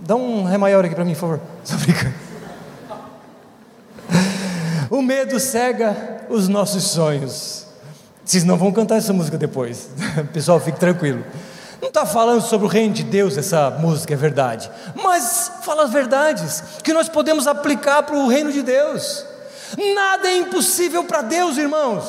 dá 0.00 0.16
um 0.16 0.42
ré 0.42 0.58
maior 0.58 0.84
aqui 0.84 0.94
para 0.94 1.04
mim, 1.04 1.14
por 1.14 1.20
favor. 1.20 1.40
Só 1.62 1.76
brincando. 1.76 2.14
O 4.90 5.00
medo 5.00 5.38
cega 5.38 6.24
os 6.28 6.48
nossos 6.48 6.82
sonhos. 6.82 7.66
Vocês 8.24 8.42
não 8.42 8.56
vão 8.56 8.72
cantar 8.72 8.96
essa 8.96 9.12
música 9.12 9.38
depois. 9.38 9.88
Pessoal, 10.34 10.58
fique 10.58 10.80
tranquilo. 10.80 11.24
Não 11.80 11.88
está 11.88 12.04
falando 12.04 12.42
sobre 12.42 12.66
o 12.66 12.68
reino 12.68 12.92
de 12.92 13.04
Deus 13.04 13.38
essa 13.38 13.70
música, 13.70 14.12
é 14.12 14.16
verdade. 14.16 14.68
Mas 14.96 15.52
fala 15.62 15.84
as 15.84 15.92
verdades 15.92 16.64
que 16.82 16.92
nós 16.92 17.08
podemos 17.08 17.46
aplicar 17.46 18.02
para 18.02 18.16
o 18.16 18.26
reino 18.26 18.50
de 18.50 18.62
Deus. 18.62 19.24
Nada 19.94 20.28
é 20.28 20.38
impossível 20.38 21.04
para 21.04 21.22
Deus, 21.22 21.56
irmãos. 21.56 22.04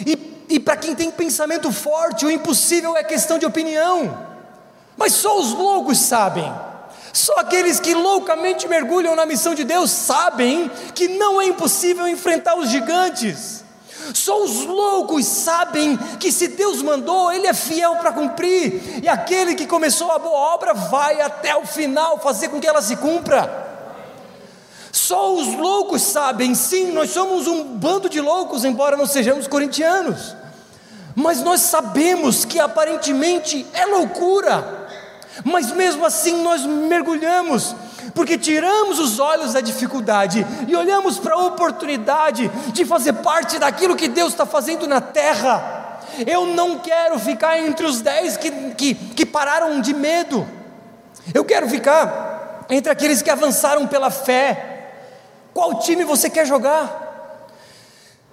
E, 0.00 0.44
e 0.48 0.58
para 0.58 0.76
quem 0.76 0.94
tem 0.94 1.10
pensamento 1.10 1.70
forte, 1.70 2.24
o 2.24 2.30
impossível 2.30 2.96
é 2.96 3.04
questão 3.04 3.38
de 3.38 3.44
opinião. 3.44 4.25
Mas 4.96 5.12
só 5.12 5.38
os 5.38 5.52
loucos 5.52 5.98
sabem. 5.98 6.52
Só 7.12 7.34
aqueles 7.38 7.80
que 7.80 7.94
loucamente 7.94 8.68
mergulham 8.68 9.16
na 9.16 9.26
missão 9.26 9.54
de 9.54 9.64
Deus 9.64 9.90
sabem 9.90 10.70
que 10.94 11.08
não 11.08 11.40
é 11.40 11.46
impossível 11.46 12.06
enfrentar 12.06 12.56
os 12.56 12.68
gigantes. 12.68 13.64
Só 14.14 14.42
os 14.42 14.64
loucos 14.64 15.24
sabem 15.26 15.96
que 16.20 16.30
se 16.30 16.48
Deus 16.48 16.82
mandou, 16.82 17.32
Ele 17.32 17.46
é 17.46 17.54
fiel 17.54 17.96
para 17.96 18.12
cumprir, 18.12 19.00
e 19.02 19.08
aquele 19.08 19.54
que 19.54 19.66
começou 19.66 20.12
a 20.12 20.18
boa 20.18 20.54
obra 20.54 20.74
vai 20.74 21.20
até 21.20 21.56
o 21.56 21.66
final 21.66 22.18
fazer 22.18 22.48
com 22.48 22.60
que 22.60 22.66
ela 22.66 22.82
se 22.82 22.96
cumpra. 22.96 23.64
Só 24.92 25.34
os 25.34 25.54
loucos 25.54 26.02
sabem, 26.02 26.54
sim, 26.54 26.92
nós 26.92 27.10
somos 27.10 27.46
um 27.46 27.64
bando 27.64 28.08
de 28.08 28.20
loucos, 28.20 28.64
embora 28.64 28.96
não 28.96 29.06
sejamos 29.06 29.46
corintianos, 29.46 30.34
mas 31.14 31.42
nós 31.42 31.60
sabemos 31.62 32.44
que 32.44 32.60
aparentemente 32.60 33.66
é 33.72 33.86
loucura, 33.86 34.85
mas 35.44 35.72
mesmo 35.72 36.04
assim 36.04 36.42
nós 36.42 36.64
mergulhamos, 36.64 37.74
porque 38.14 38.38
tiramos 38.38 38.98
os 38.98 39.18
olhos 39.18 39.52
da 39.52 39.60
dificuldade 39.60 40.46
e 40.66 40.74
olhamos 40.74 41.18
para 41.18 41.34
a 41.34 41.44
oportunidade 41.46 42.48
de 42.72 42.84
fazer 42.84 43.12
parte 43.14 43.58
daquilo 43.58 43.96
que 43.96 44.08
Deus 44.08 44.32
está 44.32 44.46
fazendo 44.46 44.86
na 44.86 45.00
terra. 45.00 46.00
Eu 46.26 46.46
não 46.46 46.78
quero 46.78 47.18
ficar 47.18 47.58
entre 47.58 47.84
os 47.84 48.00
dez 48.00 48.36
que, 48.36 48.50
que, 48.50 48.94
que 48.94 49.26
pararam 49.26 49.80
de 49.80 49.92
medo, 49.92 50.46
eu 51.34 51.44
quero 51.44 51.68
ficar 51.68 52.64
entre 52.70 52.90
aqueles 52.90 53.22
que 53.22 53.30
avançaram 53.30 53.86
pela 53.86 54.10
fé. 54.10 54.92
Qual 55.52 55.78
time 55.80 56.04
você 56.04 56.28
quer 56.30 56.46
jogar? 56.46 57.04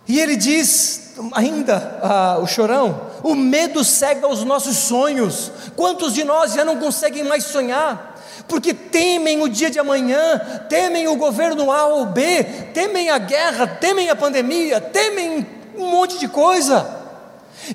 E 0.07 0.19
ele 0.19 0.35
diz, 0.35 1.02
ainda, 1.33 1.99
ah, 2.01 2.37
o 2.41 2.47
chorão, 2.47 3.09
o 3.23 3.35
medo 3.35 3.83
cega 3.83 4.27
os 4.27 4.43
nossos 4.43 4.77
sonhos. 4.77 5.51
Quantos 5.75 6.13
de 6.13 6.23
nós 6.23 6.53
já 6.53 6.65
não 6.65 6.77
conseguem 6.77 7.23
mais 7.23 7.43
sonhar? 7.43 8.13
porque 8.47 8.73
temem 8.73 9.41
o 9.41 9.47
dia 9.47 9.69
de 9.69 9.79
amanhã, 9.79 10.39
temem 10.67 11.07
o 11.07 11.15
governo 11.15 11.71
A 11.71 11.85
ou 11.87 12.05
B, 12.07 12.43
temem 12.73 13.09
a 13.09 13.17
guerra, 13.17 13.67
temem 13.67 14.09
a 14.09 14.15
pandemia, 14.15 14.81
temem 14.81 15.45
um 15.77 15.87
monte 15.87 16.19
de 16.19 16.27
coisa. 16.27 17.02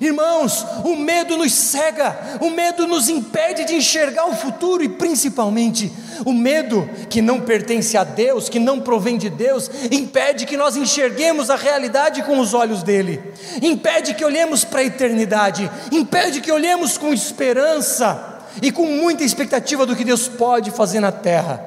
Irmãos, 0.01 0.65
o 0.83 0.95
medo 0.95 1.35
nos 1.35 1.51
cega, 1.51 2.37
o 2.41 2.49
medo 2.49 2.85
nos 2.85 3.09
impede 3.09 3.65
de 3.65 3.75
enxergar 3.75 4.25
o 4.27 4.35
futuro 4.35 4.83
e 4.83 4.89
principalmente 4.89 5.91
o 6.25 6.33
medo 6.33 6.87
que 7.09 7.21
não 7.21 7.41
pertence 7.41 7.97
a 7.97 8.03
Deus, 8.03 8.49
que 8.49 8.59
não 8.59 8.79
provém 8.79 9.17
de 9.17 9.29
Deus, 9.29 9.69
impede 9.91 10.45
que 10.45 10.57
nós 10.57 10.75
enxerguemos 10.75 11.49
a 11.49 11.55
realidade 11.55 12.21
com 12.23 12.39
os 12.39 12.53
olhos 12.53 12.83
dele, 12.83 13.21
impede 13.61 14.13
que 14.13 14.25
olhemos 14.25 14.63
para 14.63 14.81
a 14.81 14.85
eternidade, 14.85 15.69
impede 15.91 16.41
que 16.41 16.51
olhemos 16.51 16.97
com 16.97 17.13
esperança 17.13 18.39
e 18.61 18.71
com 18.71 18.85
muita 18.85 19.23
expectativa 19.23 19.85
do 19.85 19.95
que 19.95 20.03
Deus 20.03 20.27
pode 20.27 20.71
fazer 20.71 20.99
na 20.99 21.11
terra. 21.11 21.65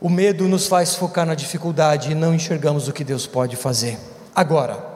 O 0.00 0.10
medo 0.10 0.46
nos 0.46 0.66
faz 0.66 0.94
focar 0.94 1.26
na 1.26 1.34
dificuldade 1.34 2.12
e 2.12 2.14
não 2.14 2.34
enxergamos 2.34 2.86
o 2.86 2.92
que 2.92 3.02
Deus 3.02 3.26
pode 3.26 3.56
fazer. 3.56 3.98
Agora, 4.34 4.95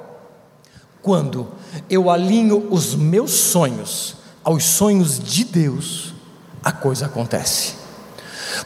quando 1.02 1.48
eu 1.88 2.10
alinho 2.10 2.68
os 2.70 2.94
meus 2.94 3.30
sonhos 3.32 4.16
aos 4.42 4.64
sonhos 4.64 5.18
de 5.18 5.44
Deus, 5.44 6.14
a 6.62 6.72
coisa 6.72 7.06
acontece. 7.06 7.74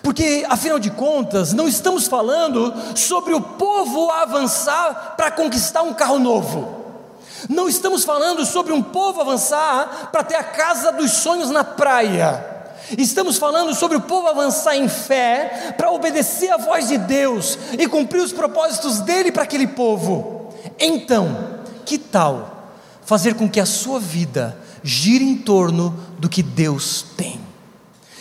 Porque, 0.03 0.45
afinal 0.49 0.78
de 0.78 0.91
contas, 0.91 1.53
não 1.53 1.68
estamos 1.68 2.07
falando 2.07 2.72
sobre 2.97 3.35
o 3.35 3.41
povo 3.41 4.11
avançar 4.11 5.14
para 5.16 5.30
conquistar 5.30 5.82
um 5.82 5.95
carro 5.95 6.18
novo. 6.18 6.85
Não 7.49 7.68
estamos 7.68 8.05
falando 8.05 8.45
sobre 8.47 8.72
um 8.72 8.82
povo 8.82 9.20
avançar 9.20 10.09
para 10.11 10.24
ter 10.24 10.37
a 10.37 10.45
casa 10.45 10.93
dos 10.93 11.11
sonhos 11.11 11.51
na 11.51 11.62
praia. 11.62 12.53
Estamos 12.97 13.37
falando 13.37 13.74
sobre 13.74 13.97
o 13.97 14.01
povo 14.01 14.28
avançar 14.28 14.76
em 14.76 14.89
fé 14.89 15.74
para 15.76 15.91
obedecer 15.91 16.51
à 16.51 16.57
voz 16.57 16.89
de 16.89 16.99
Deus 16.99 17.59
e 17.78 17.87
cumprir 17.87 18.22
os 18.22 18.32
propósitos 18.32 19.01
dele 19.01 19.32
para 19.32 19.43
aquele 19.43 19.66
povo. 19.66 20.55
Então, 20.78 21.53
que 21.85 21.99
tal 21.99 22.72
fazer 23.05 23.35
com 23.35 23.49
que 23.49 23.61
a 23.61 23.66
sua 23.66 24.01
vida 24.01 24.59
gire 24.82 25.24
em 25.24 25.37
torno 25.37 25.95
do 26.18 26.28
que 26.28 26.43
Deus 26.43 27.05
tem? 27.16 27.41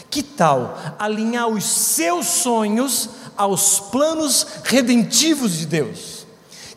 Que 0.10 0.22
tal 0.22 0.78
alinhar 1.00 1.48
os 1.48 1.64
seus 1.64 2.28
sonhos 2.28 3.10
aos 3.36 3.80
planos 3.80 4.46
redentivos 4.64 5.54
de 5.54 5.66
Deus? 5.66 6.28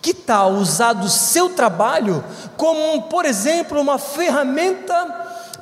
Que 0.00 0.14
tal 0.14 0.52
usar 0.52 0.92
do 0.92 1.08
seu 1.08 1.50
trabalho 1.50 2.24
como, 2.56 3.02
por 3.08 3.24
exemplo, 3.24 3.80
uma 3.80 3.98
ferramenta 3.98 4.94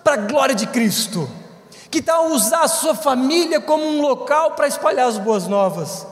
para 0.05 0.15
a 0.15 0.27
glória 0.27 0.55
de 0.55 0.67
Cristo? 0.67 1.29
Que 1.91 2.03
tal 2.03 2.31
usar 2.31 2.63
a 2.63 2.69
sua 2.69 2.95
família 2.95 3.61
como 3.61 3.85
um 3.85 4.03
local 4.03 4.53
para 4.53 4.67
espalhar 4.67 5.09
as 5.09 5.17
boas 5.17 5.47
novas? 5.47 6.07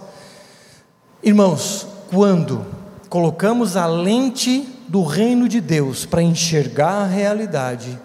Irmãos, 1.22 1.86
quando 2.10 2.66
colocamos 3.08 3.76
a 3.76 3.86
lente 3.86 4.68
do 4.92 5.02
reino 5.02 5.48
de 5.48 5.58
Deus 5.58 6.04
para 6.04 6.20
enxergar 6.20 7.04
a 7.04 7.06
realidade, 7.06 7.98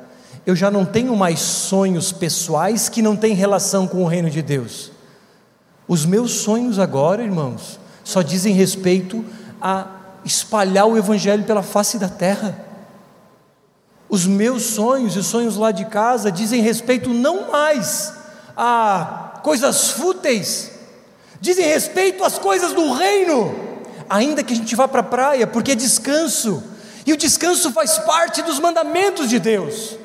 eu 0.45 0.55
já 0.55 0.71
não 0.71 0.85
tenho 0.85 1.13
mais 1.17 1.41
sonhos 1.41 2.13
pessoais 2.13 2.87
que 2.87 3.01
não 3.01 3.13
têm 3.13 3.33
relação 3.33 3.85
com 3.85 4.05
o 4.05 4.07
reino 4.07 4.29
de 4.29 4.41
Deus. 4.41 4.89
Os 5.85 6.05
meus 6.05 6.31
sonhos 6.31 6.79
agora, 6.79 7.21
irmãos, 7.21 7.77
só 8.05 8.21
dizem 8.21 8.53
respeito 8.53 9.25
a 9.61 9.85
espalhar 10.23 10.85
o 10.85 10.97
Evangelho 10.97 11.43
pela 11.43 11.61
face 11.61 11.99
da 11.99 12.07
terra. 12.07 12.57
Os 14.07 14.25
meus 14.25 14.63
sonhos 14.63 15.17
e 15.17 15.19
os 15.19 15.27
sonhos 15.27 15.57
lá 15.57 15.73
de 15.73 15.83
casa 15.87 16.31
dizem 16.31 16.61
respeito 16.61 17.09
não 17.09 17.51
mais 17.51 18.13
a 18.55 19.41
coisas 19.43 19.89
fúteis, 19.89 20.71
dizem 21.41 21.65
respeito 21.65 22.23
às 22.23 22.39
coisas 22.39 22.71
do 22.71 22.93
reino, 22.93 23.53
ainda 24.09 24.41
que 24.41 24.53
a 24.53 24.55
gente 24.55 24.73
vá 24.73 24.87
para 24.87 25.01
a 25.01 25.03
praia, 25.03 25.45
porque 25.45 25.73
é 25.73 25.75
descanso, 25.75 26.63
e 27.07 27.13
o 27.13 27.17
descanso 27.17 27.71
faz 27.71 27.97
parte 27.99 28.41
dos 28.41 28.59
mandamentos 28.59 29.29
de 29.29 29.39
Deus. 29.39 29.95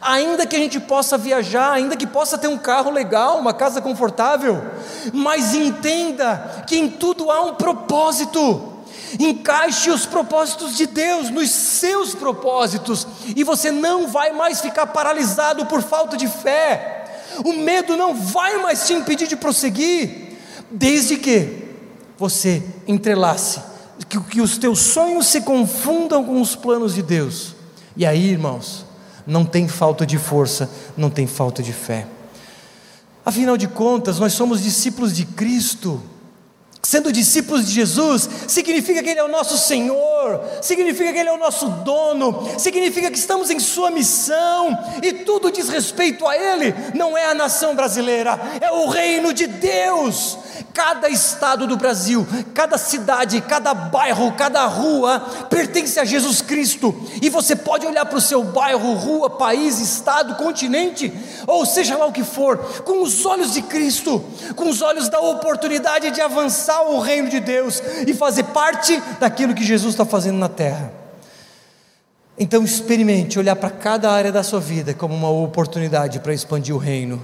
Ainda 0.00 0.46
que 0.46 0.54
a 0.54 0.58
gente 0.60 0.78
possa 0.78 1.18
viajar, 1.18 1.72
ainda 1.72 1.96
que 1.96 2.06
possa 2.06 2.38
ter 2.38 2.46
um 2.46 2.56
carro 2.56 2.88
legal, 2.88 3.40
uma 3.40 3.52
casa 3.52 3.80
confortável, 3.82 4.62
mas 5.12 5.54
entenda 5.54 6.64
que 6.66 6.76
em 6.78 6.88
tudo 6.88 7.32
há 7.32 7.42
um 7.42 7.54
propósito. 7.54 8.74
Encaixe 9.18 9.90
os 9.90 10.06
propósitos 10.06 10.76
de 10.76 10.86
Deus 10.86 11.30
nos 11.30 11.50
seus 11.50 12.14
propósitos, 12.14 13.08
e 13.36 13.42
você 13.42 13.72
não 13.72 14.06
vai 14.06 14.30
mais 14.30 14.60
ficar 14.60 14.86
paralisado 14.86 15.66
por 15.66 15.82
falta 15.82 16.16
de 16.16 16.28
fé. 16.28 17.04
O 17.44 17.52
medo 17.54 17.96
não 17.96 18.14
vai 18.14 18.58
mais 18.58 18.86
te 18.86 18.92
impedir 18.92 19.26
de 19.26 19.34
prosseguir, 19.36 20.38
desde 20.70 21.16
que 21.16 21.74
você 22.16 22.62
entrelace, 22.86 23.60
que, 24.06 24.20
que 24.20 24.40
os 24.40 24.58
teus 24.58 24.78
sonhos 24.78 25.26
se 25.26 25.40
confundam 25.42 26.24
com 26.24 26.40
os 26.40 26.54
planos 26.54 26.94
de 26.94 27.02
Deus. 27.02 27.54
E 27.96 28.06
aí, 28.06 28.30
irmãos, 28.30 28.84
não 29.26 29.44
tem 29.44 29.68
falta 29.68 30.06
de 30.06 30.18
força, 30.18 30.70
não 30.96 31.10
tem 31.10 31.26
falta 31.26 31.62
de 31.62 31.72
fé. 31.72 32.06
Afinal 33.24 33.56
de 33.56 33.68
contas, 33.68 34.18
nós 34.18 34.32
somos 34.32 34.62
discípulos 34.62 35.14
de 35.14 35.24
Cristo. 35.24 36.02
Sendo 36.84 37.12
discípulos 37.12 37.66
de 37.66 37.72
Jesus, 37.72 38.28
significa 38.48 39.02
que 39.04 39.08
Ele 39.08 39.20
é 39.20 39.24
o 39.24 39.28
nosso 39.28 39.56
Senhor, 39.56 40.40
significa 40.60 41.12
que 41.12 41.18
Ele 41.18 41.28
é 41.28 41.32
o 41.32 41.38
nosso 41.38 41.68
dono, 41.68 42.44
significa 42.58 43.08
que 43.08 43.16
estamos 43.16 43.50
em 43.50 43.60
Sua 43.60 43.88
missão, 43.88 44.76
e 45.00 45.12
tudo 45.12 45.52
diz 45.52 45.68
respeito 45.68 46.26
a 46.26 46.36
Ele, 46.36 46.74
não 46.92 47.16
é 47.16 47.26
a 47.26 47.34
nação 47.34 47.76
brasileira, 47.76 48.38
é 48.60 48.72
o 48.72 48.88
reino 48.88 49.32
de 49.32 49.46
Deus. 49.46 50.36
Cada 50.74 51.08
estado 51.08 51.66
do 51.66 51.76
Brasil, 51.76 52.26
cada 52.54 52.78
cidade, 52.78 53.40
cada 53.42 53.74
bairro, 53.74 54.32
cada 54.32 54.64
rua 54.64 55.20
pertence 55.50 56.00
a 56.00 56.04
Jesus 56.04 56.40
Cristo. 56.40 56.94
E 57.20 57.28
você 57.28 57.54
pode 57.54 57.86
olhar 57.86 58.06
para 58.06 58.16
o 58.16 58.20
seu 58.20 58.42
bairro, 58.42 58.94
rua, 58.94 59.28
país, 59.28 59.78
estado, 59.78 60.34
continente, 60.36 61.12
ou 61.46 61.66
seja 61.66 61.96
lá 61.96 62.06
o 62.06 62.12
que 62.12 62.24
for, 62.24 62.56
com 62.84 63.02
os 63.02 63.26
olhos 63.26 63.52
de 63.52 63.60
Cristo, 63.60 64.24
com 64.56 64.68
os 64.68 64.80
olhos 64.80 65.08
da 65.10 65.20
oportunidade 65.20 66.10
de 66.10 66.20
avançar 66.20 66.82
o 66.82 67.00
reino 67.00 67.28
de 67.28 67.40
Deus 67.40 67.82
e 68.06 68.14
fazer 68.14 68.44
parte 68.44 69.00
daquilo 69.20 69.54
que 69.54 69.64
Jesus 69.64 69.92
está 69.92 70.06
fazendo 70.06 70.38
na 70.38 70.48
terra. 70.48 70.92
Então 72.38 72.64
experimente 72.64 73.38
olhar 73.38 73.56
para 73.56 73.70
cada 73.70 74.10
área 74.10 74.32
da 74.32 74.42
sua 74.42 74.58
vida 74.58 74.94
como 74.94 75.14
uma 75.14 75.30
oportunidade 75.30 76.18
para 76.20 76.32
expandir 76.32 76.74
o 76.74 76.78
reino. 76.78 77.22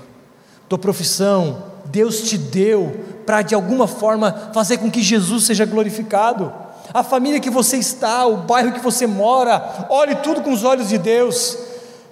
Tua 0.69 0.79
profissão, 0.79 1.63
Deus 1.91 2.23
te 2.23 2.37
deu 2.37 3.05
para 3.25 3.43
de 3.43 3.55
alguma 3.55 3.87
forma 3.87 4.51
fazer 4.55 4.79
com 4.79 4.91
que 4.91 5.03
Jesus 5.03 5.45
seja 5.45 5.65
glorificado. 5.65 6.53
A 6.93 7.03
família 7.03 7.41
que 7.41 7.51
você 7.51 7.77
está, 7.77 8.27
o 8.27 8.39
bairro 8.39 8.73
que 8.73 8.81
você 8.81 9.07
mora, 9.07 9.87
olhe 9.91 10.15
tudo 10.17 10.41
com 10.41 10.53
os 10.53 10.65
olhos 10.65 10.89
de 10.89 10.99
Deus. 10.99 11.57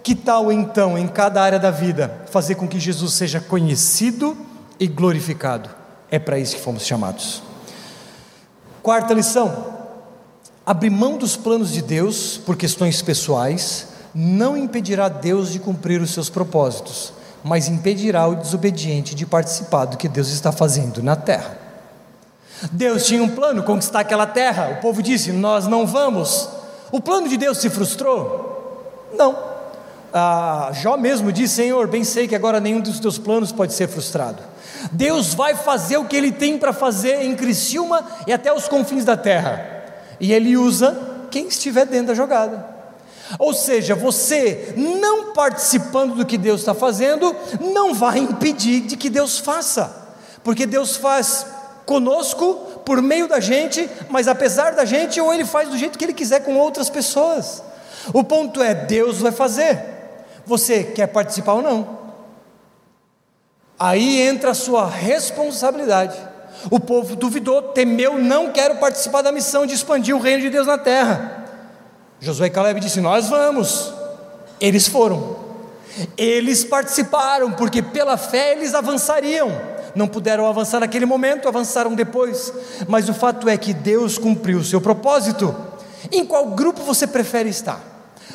Que 0.03 0.14
tal 0.14 0.53
então, 0.53 0.97
em 0.97 1.09
cada 1.09 1.43
área 1.43 1.59
da 1.59 1.70
vida, 1.70 2.24
fazer 2.31 2.55
com 2.55 2.68
que 2.68 2.79
Jesus 2.79 3.14
seja 3.14 3.41
conhecido 3.41 4.37
e 4.79 4.87
glorificado? 4.87 5.70
É 6.11 6.18
para 6.18 6.39
isso 6.39 6.57
que 6.57 6.62
fomos 6.62 6.85
chamados. 6.85 7.43
Quarta 8.83 9.14
lição: 9.14 9.66
abrir 10.64 10.91
mão 10.91 11.16
dos 11.16 11.37
planos 11.37 11.72
de 11.72 11.83
Deus 11.83 12.39
por 12.39 12.57
questões 12.57 13.03
pessoais 13.03 13.89
não 14.14 14.57
impedirá 14.57 15.09
Deus 15.09 15.53
de 15.53 15.59
cumprir 15.59 16.01
os 16.01 16.11
seus 16.11 16.31
propósitos 16.31 17.16
mas 17.47 17.68
impedirá 17.68 18.26
o 18.26 18.34
desobediente 18.34 19.14
de 19.14 19.24
participar 19.24 19.84
do 19.84 19.97
que 19.97 20.09
Deus 20.09 20.28
está 20.30 20.51
fazendo 20.51 21.01
na 21.01 21.14
terra. 21.14 21.57
Deus 22.72 23.07
tinha 23.07 23.22
um 23.22 23.28
plano, 23.28 23.62
conquistar 23.62 24.01
aquela 24.01 24.26
terra. 24.26 24.76
O 24.76 24.80
povo 24.80 25.01
disse: 25.01 25.30
Nós 25.30 25.68
não 25.68 25.86
vamos. 25.86 26.49
O 26.90 27.01
plano 27.01 27.28
de 27.28 27.36
Deus 27.36 27.59
se 27.59 27.70
frustrou? 27.70 29.07
Não. 29.16 29.38
Ah, 30.12 30.70
Jó 30.72 30.97
mesmo 30.97 31.30
disse: 31.30 31.55
Senhor, 31.55 31.86
bem 31.86 32.03
sei 32.03 32.26
que 32.26 32.34
agora 32.34 32.59
nenhum 32.59 32.80
dos 32.80 32.99
teus 32.99 33.16
planos 33.16 33.53
pode 33.53 33.74
ser 33.74 33.86
frustrado. 33.86 34.42
Deus 34.90 35.32
vai 35.32 35.55
fazer 35.55 35.99
o 35.99 36.05
que 36.05 36.16
Ele 36.16 36.32
tem 36.32 36.59
para 36.59 36.72
fazer 36.72 37.22
em 37.22 37.36
Criciúma 37.36 38.05
e 38.26 38.32
até 38.32 38.53
os 38.53 38.66
confins 38.66 39.05
da 39.05 39.16
terra. 39.16 39.84
E 40.18 40.32
Ele 40.32 40.57
usa 40.57 40.99
quem 41.30 41.47
estiver 41.47 41.86
dentro 41.86 42.09
da 42.09 42.14
jogada. 42.14 42.76
Ou 43.39 43.53
seja, 43.53 43.95
você 43.95 44.74
não 44.77 45.33
participando 45.33 46.14
do 46.14 46.24
que 46.24 46.39
Deus 46.39 46.61
está 46.61 46.74
fazendo, 46.74 47.35
não 47.61 47.93
vai 47.93 48.18
impedir 48.18 48.83
de 48.83 48.97
que 48.97 49.11
Deus 49.11 49.39
faça, 49.39 50.14
porque 50.45 50.64
Deus 50.64 50.97
faz 50.97 51.47
conosco, 51.85 52.55
por 52.85 53.03
meio 53.03 53.27
da 53.27 53.41
gente, 53.41 53.91
mas 54.09 54.29
apesar 54.29 54.70
da 54.72 54.85
gente, 54.85 55.20
ou 55.20 55.35
Ele 55.35 55.45
faz 55.45 55.68
do 55.68 55.77
jeito 55.77 55.99
que 55.99 56.05
Ele 56.05 56.12
quiser 56.12 56.45
com 56.45 56.57
outras 56.57 56.89
pessoas. 56.89 57.62
O 58.12 58.22
ponto 58.22 58.62
é: 58.62 58.74
Deus 58.74 59.18
vai 59.18 59.33
fazer, 59.33 59.83
você 60.45 60.85
quer 60.85 61.09
participar 61.09 61.55
ou 61.55 61.62
não? 61.62 62.07
Aí 63.79 64.22
entra 64.22 64.53
a 64.53 64.55
sua 64.55 64.89
responsabilidade. 64.89 66.16
O 66.70 66.81
povo 66.81 67.14
duvidou, 67.14 67.61
temeu, 67.61 68.18
não 68.18 68.51
quero 68.51 68.77
participar 68.77 69.22
da 69.22 69.31
missão 69.31 69.66
de 69.66 69.74
expandir 69.74 70.16
o 70.16 70.20
reino 70.20 70.43
de 70.43 70.51
Deus 70.51 70.66
na 70.66 70.79
terra. 70.79 71.45
Josué 72.21 72.47
e 72.47 72.51
Caleb 72.51 72.81
disse: 72.81 73.01
Nós 73.01 73.29
vamos. 73.29 73.93
Eles 74.61 74.87
foram. 74.87 75.37
Eles 76.17 76.64
participaram, 76.64 77.53
porque 77.53 77.83
pela 77.83 78.17
fé 78.17 78.53
eles 78.53 78.75
avançariam. 78.75 79.51
Não 79.95 80.07
puderam 80.07 80.47
avançar 80.47 80.81
naquele 80.81 81.07
momento, 81.07 81.49
avançaram 81.49 81.95
depois. 81.95 82.53
Mas 82.87 83.09
o 83.09 83.14
fato 83.14 83.49
é 83.49 83.57
que 83.57 83.73
Deus 83.73 84.19
cumpriu 84.19 84.59
o 84.59 84.64
seu 84.64 84.81
propósito. 84.81 85.55
Em 86.12 86.25
qual 86.25 86.47
grupo 86.51 86.83
você 86.83 87.07
prefere 87.07 87.49
estar? 87.49 87.81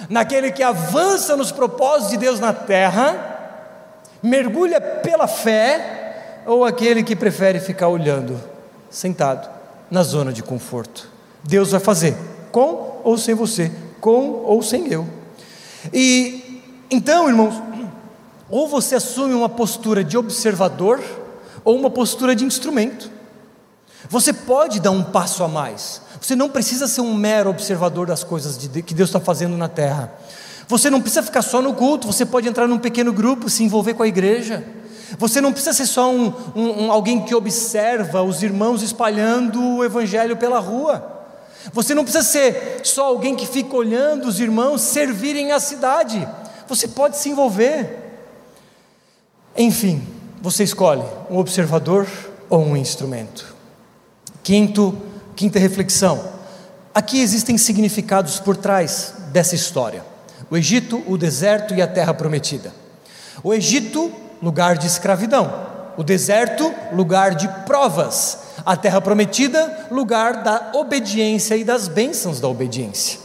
Naquele 0.09 0.51
que 0.51 0.63
avança 0.63 1.37
nos 1.37 1.51
propósitos 1.51 2.09
de 2.09 2.17
Deus 2.17 2.39
na 2.39 2.51
terra, 2.51 3.59
mergulha 4.23 4.81
pela 4.81 5.27
fé, 5.27 6.41
ou 6.45 6.65
aquele 6.65 7.03
que 7.03 7.15
prefere 7.15 7.59
ficar 7.59 7.87
olhando, 7.87 8.41
sentado, 8.89 9.47
na 9.89 10.01
zona 10.01 10.33
de 10.33 10.41
conforto? 10.41 11.07
Deus 11.43 11.71
vai 11.71 11.79
fazer, 11.79 12.15
com 12.51 13.01
ou 13.03 13.17
sem 13.17 13.33
você, 13.33 13.71
com 13.99 14.43
ou 14.45 14.61
sem 14.61 14.87
eu. 14.87 15.07
E 15.93 16.61
então, 16.89 17.29
irmãos, 17.29 17.55
ou 18.49 18.67
você 18.67 18.95
assume 18.95 19.33
uma 19.33 19.47
postura 19.47 20.03
de 20.03 20.17
observador 20.17 21.01
ou 21.63 21.77
uma 21.77 21.89
postura 21.89 22.35
de 22.35 22.43
instrumento. 22.43 23.09
Você 24.09 24.33
pode 24.33 24.79
dar 24.79 24.91
um 24.91 25.03
passo 25.03 25.43
a 25.43 25.47
mais. 25.47 26.01
Você 26.19 26.35
não 26.35 26.49
precisa 26.49 26.87
ser 26.87 27.01
um 27.01 27.13
mero 27.13 27.49
observador 27.49 28.07
das 28.07 28.23
coisas 28.23 28.57
de, 28.57 28.81
que 28.81 28.93
Deus 28.93 29.09
está 29.09 29.19
fazendo 29.19 29.55
na 29.55 29.69
terra. 29.69 30.13
Você 30.67 30.89
não 30.89 30.99
precisa 30.99 31.23
ficar 31.23 31.41
só 31.41 31.61
no 31.61 31.73
culto. 31.73 32.07
Você 32.07 32.25
pode 32.25 32.47
entrar 32.47 32.67
num 32.67 32.77
pequeno 32.77 33.13
grupo, 33.13 33.49
se 33.49 33.63
envolver 33.63 33.93
com 33.93 34.03
a 34.03 34.07
igreja. 34.07 34.63
Você 35.17 35.39
não 35.39 35.51
precisa 35.51 35.73
ser 35.73 35.85
só 35.85 36.11
um, 36.11 36.33
um, 36.55 36.85
um 36.85 36.91
alguém 36.91 37.21
que 37.23 37.35
observa 37.35 38.21
os 38.21 38.43
irmãos 38.43 38.81
espalhando 38.81 39.61
o 39.77 39.83
evangelho 39.83 40.35
pela 40.35 40.59
rua. 40.59 41.20
Você 41.73 41.93
não 41.93 42.03
precisa 42.03 42.23
ser 42.23 42.81
só 42.83 43.05
alguém 43.05 43.35
que 43.35 43.45
fica 43.45 43.75
olhando 43.75 44.27
os 44.27 44.39
irmãos 44.39 44.81
servirem 44.81 45.51
a 45.51 45.59
cidade. 45.59 46.27
Você 46.67 46.87
pode 46.87 47.17
se 47.17 47.29
envolver. 47.29 47.97
Enfim, 49.55 50.01
você 50.41 50.63
escolhe 50.63 51.03
um 51.29 51.37
observador 51.37 52.07
ou 52.49 52.61
um 52.61 52.75
instrumento. 52.75 53.55
Quinto, 54.43 54.97
quinta 55.35 55.59
reflexão. 55.59 56.31
Aqui 56.93 57.21
existem 57.21 57.57
significados 57.57 58.39
por 58.39 58.57
trás 58.57 59.13
dessa 59.31 59.53
história: 59.53 60.03
o 60.49 60.57
Egito, 60.57 61.03
o 61.07 61.17
deserto 61.17 61.75
e 61.75 61.81
a 61.81 61.87
terra 61.87 62.13
prometida. 62.13 62.73
O 63.43 63.53
Egito, 63.53 64.11
lugar 64.41 64.77
de 64.77 64.87
escravidão. 64.87 65.69
O 65.97 66.03
deserto, 66.03 66.73
lugar 66.93 67.35
de 67.35 67.47
provas 67.65 68.39
a 68.65 68.75
terra 68.75 69.01
prometida, 69.01 69.87
lugar 69.91 70.43
da 70.43 70.71
obediência 70.73 71.55
e 71.55 71.63
das 71.63 71.87
bênçãos 71.87 72.39
da 72.39 72.47
obediência. 72.47 73.19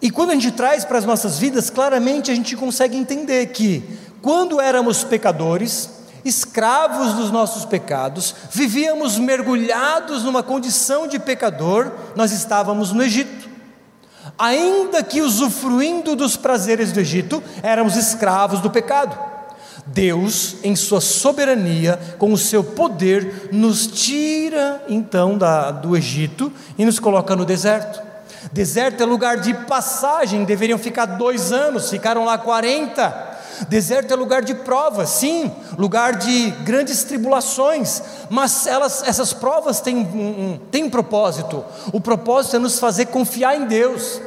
E 0.00 0.10
quando 0.10 0.30
a 0.30 0.34
gente 0.34 0.50
traz 0.50 0.84
para 0.84 0.98
as 0.98 1.04
nossas 1.04 1.38
vidas, 1.38 1.70
claramente 1.70 2.30
a 2.30 2.34
gente 2.34 2.54
consegue 2.56 2.96
entender 2.96 3.46
que, 3.46 3.82
quando 4.20 4.60
éramos 4.60 5.02
pecadores, 5.02 5.88
escravos 6.24 7.14
dos 7.14 7.30
nossos 7.30 7.64
pecados, 7.64 8.34
vivíamos 8.50 9.18
mergulhados 9.18 10.22
numa 10.24 10.42
condição 10.42 11.06
de 11.06 11.18
pecador, 11.18 11.90
nós 12.16 12.32
estávamos 12.32 12.92
no 12.92 13.02
Egito. 13.02 13.48
Ainda 14.38 15.02
que 15.02 15.20
usufruindo 15.20 16.16
dos 16.16 16.36
prazeres 16.36 16.92
do 16.92 17.00
Egito, 17.00 17.42
éramos 17.62 17.96
escravos 17.96 18.60
do 18.60 18.70
pecado. 18.70 19.33
Deus, 19.86 20.56
em 20.62 20.74
sua 20.74 21.00
soberania, 21.00 21.98
com 22.18 22.32
o 22.32 22.38
seu 22.38 22.64
poder, 22.64 23.50
nos 23.52 23.86
tira 23.86 24.82
então 24.88 25.36
da, 25.36 25.70
do 25.70 25.96
Egito 25.96 26.50
e 26.78 26.84
nos 26.84 26.98
coloca 26.98 27.36
no 27.36 27.44
deserto. 27.44 28.00
Deserto 28.52 29.02
é 29.02 29.06
lugar 29.06 29.38
de 29.38 29.52
passagem, 29.52 30.44
deveriam 30.44 30.78
ficar 30.78 31.06
dois 31.06 31.52
anos, 31.52 31.90
ficaram 31.90 32.24
lá 32.24 32.38
40. 32.38 33.34
Deserto 33.68 34.12
é 34.12 34.16
lugar 34.16 34.42
de 34.42 34.54
provas, 34.54 35.10
sim, 35.10 35.52
lugar 35.78 36.16
de 36.16 36.50
grandes 36.64 37.04
tribulações, 37.04 38.02
mas 38.28 38.66
elas, 38.66 39.02
essas 39.06 39.32
provas 39.32 39.80
têm 39.80 39.96
um, 39.96 40.00
um, 40.00 40.60
têm 40.70 40.84
um 40.84 40.90
propósito. 40.90 41.64
O 41.92 42.00
propósito 42.00 42.56
é 42.56 42.58
nos 42.58 42.78
fazer 42.78 43.06
confiar 43.06 43.56
em 43.56 43.66
Deus 43.66 44.20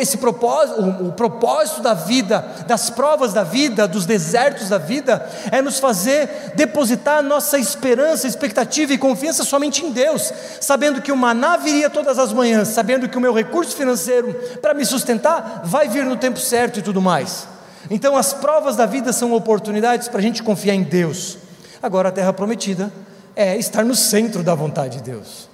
esse 0.00 0.18
propósito, 0.18 0.80
o, 0.80 1.08
o 1.08 1.12
propósito 1.12 1.82
da 1.82 1.94
vida, 1.94 2.44
das 2.66 2.90
provas 2.90 3.32
da 3.32 3.42
vida, 3.42 3.88
dos 3.88 4.06
desertos 4.06 4.68
da 4.68 4.78
vida, 4.78 5.28
é 5.50 5.60
nos 5.60 5.78
fazer 5.78 6.52
depositar 6.54 7.22
nossa 7.22 7.58
esperança, 7.58 8.26
expectativa 8.26 8.92
e 8.92 8.98
confiança 8.98 9.44
somente 9.44 9.84
em 9.84 9.90
Deus, 9.90 10.32
sabendo 10.60 11.02
que 11.02 11.10
o 11.10 11.16
maná 11.16 11.56
viria 11.56 11.90
todas 11.90 12.18
as 12.18 12.32
manhãs, 12.32 12.68
sabendo 12.68 13.08
que 13.08 13.18
o 13.18 13.20
meu 13.20 13.32
recurso 13.32 13.76
financeiro 13.76 14.32
para 14.62 14.74
me 14.74 14.84
sustentar 14.84 15.62
vai 15.64 15.88
vir 15.88 16.04
no 16.04 16.16
tempo 16.16 16.38
certo 16.38 16.78
e 16.78 16.82
tudo 16.82 17.00
mais. 17.00 17.48
Então, 17.90 18.16
as 18.16 18.32
provas 18.32 18.76
da 18.76 18.86
vida 18.86 19.12
são 19.12 19.32
oportunidades 19.32 20.08
para 20.08 20.18
a 20.18 20.22
gente 20.22 20.42
confiar 20.42 20.74
em 20.74 20.82
Deus. 20.82 21.38
Agora, 21.82 22.10
a 22.10 22.12
terra 22.12 22.32
prometida 22.32 22.92
é 23.34 23.56
estar 23.56 23.84
no 23.84 23.94
centro 23.94 24.42
da 24.42 24.54
vontade 24.54 24.98
de 24.98 25.04
Deus. 25.04 25.47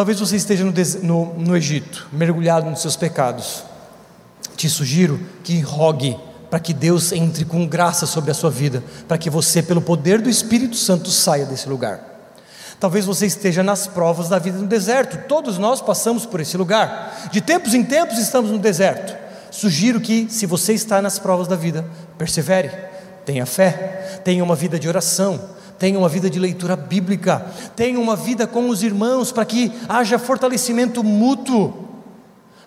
Talvez 0.00 0.18
você 0.18 0.36
esteja 0.36 0.64
no, 0.64 0.72
no, 1.02 1.34
no 1.34 1.54
Egito, 1.54 2.08
mergulhado 2.10 2.70
nos 2.70 2.80
seus 2.80 2.96
pecados. 2.96 3.62
Te 4.56 4.66
sugiro 4.66 5.20
que 5.44 5.60
rogue 5.60 6.18
para 6.48 6.58
que 6.58 6.72
Deus 6.72 7.12
entre 7.12 7.44
com 7.44 7.66
graça 7.66 8.06
sobre 8.06 8.30
a 8.30 8.34
sua 8.34 8.50
vida, 8.50 8.82
para 9.06 9.18
que 9.18 9.28
você, 9.28 9.62
pelo 9.62 9.82
poder 9.82 10.22
do 10.22 10.30
Espírito 10.30 10.74
Santo, 10.74 11.10
saia 11.10 11.44
desse 11.44 11.68
lugar. 11.68 12.00
Talvez 12.80 13.04
você 13.04 13.26
esteja 13.26 13.62
nas 13.62 13.86
provas 13.86 14.30
da 14.30 14.38
vida 14.38 14.56
no 14.56 14.66
deserto, 14.66 15.28
todos 15.28 15.58
nós 15.58 15.82
passamos 15.82 16.24
por 16.24 16.40
esse 16.40 16.56
lugar. 16.56 17.28
De 17.30 17.42
tempos 17.42 17.74
em 17.74 17.84
tempos 17.84 18.16
estamos 18.16 18.50
no 18.50 18.58
deserto. 18.58 19.14
Sugiro 19.50 20.00
que, 20.00 20.28
se 20.30 20.46
você 20.46 20.72
está 20.72 21.02
nas 21.02 21.18
provas 21.18 21.46
da 21.46 21.56
vida, 21.56 21.84
persevere, 22.16 22.70
tenha 23.26 23.44
fé, 23.44 24.22
tenha 24.24 24.42
uma 24.42 24.56
vida 24.56 24.78
de 24.78 24.88
oração, 24.88 25.38
tenha 25.80 25.98
uma 25.98 26.08
vida 26.08 26.30
de 26.30 26.38
leitura 26.38 26.76
bíblica, 26.76 27.44
tenha 27.74 27.98
uma 27.98 28.14
vida 28.14 28.46
com 28.46 28.68
os 28.68 28.82
irmãos, 28.82 29.32
para 29.32 29.44
que 29.44 29.72
haja 29.88 30.18
fortalecimento 30.18 31.02
mútuo. 31.02 31.88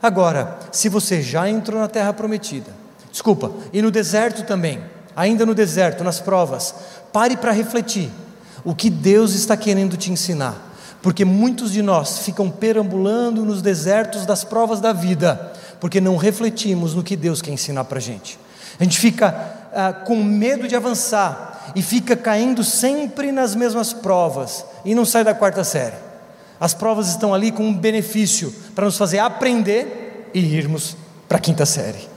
Agora, 0.01 0.57
se 0.71 0.89
você 0.89 1.21
já 1.21 1.47
entrou 1.47 1.79
na 1.79 1.87
terra 1.87 2.11
prometida, 2.11 2.71
desculpa, 3.11 3.51
e 3.71 3.81
no 3.81 3.91
deserto 3.91 4.43
também, 4.43 4.81
ainda 5.15 5.45
no 5.45 5.53
deserto, 5.53 6.03
nas 6.03 6.19
provas, 6.19 6.73
pare 7.13 7.37
para 7.37 7.51
refletir 7.51 8.09
o 8.65 8.73
que 8.73 8.89
Deus 8.89 9.35
está 9.35 9.55
querendo 9.55 9.95
te 9.95 10.11
ensinar 10.11 10.73
porque 11.03 11.25
muitos 11.25 11.73
de 11.73 11.81
nós 11.81 12.19
ficam 12.19 12.49
perambulando 12.49 13.43
nos 13.43 13.61
desertos 13.61 14.25
das 14.25 14.45
provas 14.45 14.79
da 14.79 14.93
vida, 14.93 15.51
porque 15.77 15.99
não 15.99 16.15
refletimos 16.15 16.95
no 16.95 17.03
que 17.03 17.17
Deus 17.17 17.41
quer 17.41 17.51
ensinar 17.51 17.83
para 17.83 17.97
a 17.97 18.01
gente. 18.01 18.39
A 18.79 18.83
gente 18.85 18.97
fica 18.97 19.35
ah, 19.75 19.91
com 19.91 20.15
medo 20.23 20.65
de 20.65 20.77
avançar 20.77 21.52
e 21.75 21.81
fica 21.81 22.15
caindo 22.15 22.63
sempre 22.63 23.31
nas 23.31 23.55
mesmas 23.55 23.93
provas 23.93 24.65
e 24.85 24.93
não 24.93 25.05
sai 25.05 25.23
da 25.23 25.33
quarta 25.33 25.63
série. 25.63 25.95
As 26.59 26.73
provas 26.73 27.09
estão 27.09 27.33
ali 27.33 27.51
com 27.51 27.63
um 27.63 27.73
benefício 27.73 28.53
para 28.73 28.85
nos 28.85 28.97
fazer 28.97 29.19
aprender 29.19 30.29
e 30.33 30.39
irmos 30.39 30.95
para 31.27 31.37
a 31.37 31.41
quinta 31.41 31.65
série. 31.65 32.13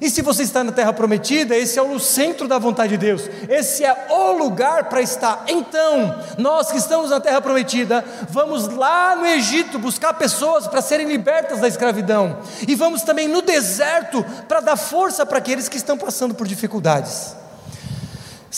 E 0.00 0.10
se 0.10 0.20
você 0.20 0.42
está 0.42 0.62
na 0.62 0.72
terra 0.72 0.92
prometida, 0.92 1.56
esse 1.56 1.78
é 1.78 1.82
o 1.82 1.98
centro 1.98 2.46
da 2.46 2.58
vontade 2.58 2.90
de 2.90 2.98
Deus, 2.98 3.22
esse 3.48 3.82
é 3.82 4.08
o 4.10 4.32
lugar 4.32 4.90
para 4.90 5.00
estar. 5.00 5.44
Então, 5.48 6.22
nós 6.36 6.70
que 6.70 6.76
estamos 6.76 7.10
na 7.10 7.18
terra 7.18 7.40
prometida, 7.40 8.04
vamos 8.28 8.68
lá 8.68 9.16
no 9.16 9.24
Egito 9.24 9.78
buscar 9.78 10.12
pessoas 10.14 10.66
para 10.66 10.82
serem 10.82 11.06
libertas 11.06 11.60
da 11.60 11.68
escravidão, 11.68 12.38
e 12.68 12.74
vamos 12.74 13.02
também 13.02 13.26
no 13.26 13.40
deserto 13.40 14.22
para 14.46 14.60
dar 14.60 14.76
força 14.76 15.24
para 15.24 15.38
aqueles 15.38 15.68
que 15.68 15.78
estão 15.78 15.96
passando 15.96 16.34
por 16.34 16.46
dificuldades. 16.46 17.34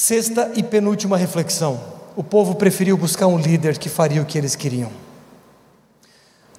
Sexta 0.01 0.53
e 0.55 0.63
penúltima 0.63 1.17
reflexão: 1.17 1.81
o 2.15 2.23
povo 2.23 2.55
preferiu 2.55 2.97
buscar 2.97 3.27
um 3.27 3.37
líder 3.37 3.79
que 3.79 3.89
faria 3.89 4.23
o 4.23 4.25
que 4.25 4.39
eles 4.39 4.55
queriam. 4.55 4.93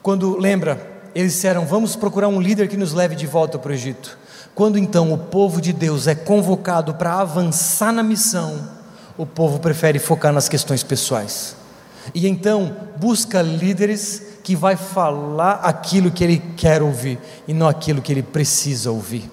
Quando 0.04 0.38
lembra, 0.38 1.06
eles 1.16 1.32
disseram: 1.32 1.66
Vamos 1.66 1.96
procurar 1.96 2.28
um 2.28 2.42
líder 2.42 2.68
que 2.68 2.76
nos 2.76 2.92
leve 2.92 3.16
de 3.16 3.26
volta 3.26 3.58
para 3.58 3.72
o 3.72 3.74
Egito. 3.74 4.20
Quando 4.54 4.78
então 4.78 5.14
o 5.14 5.18
povo 5.18 5.62
de 5.62 5.72
Deus 5.72 6.06
é 6.06 6.14
convocado 6.14 6.96
para 6.96 7.14
avançar 7.14 7.94
na 7.94 8.04
missão, 8.04 8.72
o 9.18 9.26
povo 9.26 9.58
prefere 9.60 10.00
focar 10.00 10.34
nas 10.34 10.50
questões 10.50 10.84
pessoais. 10.84 11.56
E 12.14 12.28
então 12.28 12.76
busca 12.98 13.42
líderes 13.42 14.22
que 14.44 14.54
vai 14.54 14.76
falar 14.76 15.62
aquilo 15.64 16.12
que 16.12 16.26
ele 16.26 16.44
quer 16.58 16.82
ouvir 16.82 17.18
e 17.48 17.54
não 17.54 17.70
aquilo 17.70 18.02
que 18.02 18.12
ele 18.12 18.22
precisa 18.22 18.92
ouvir. 18.92 19.32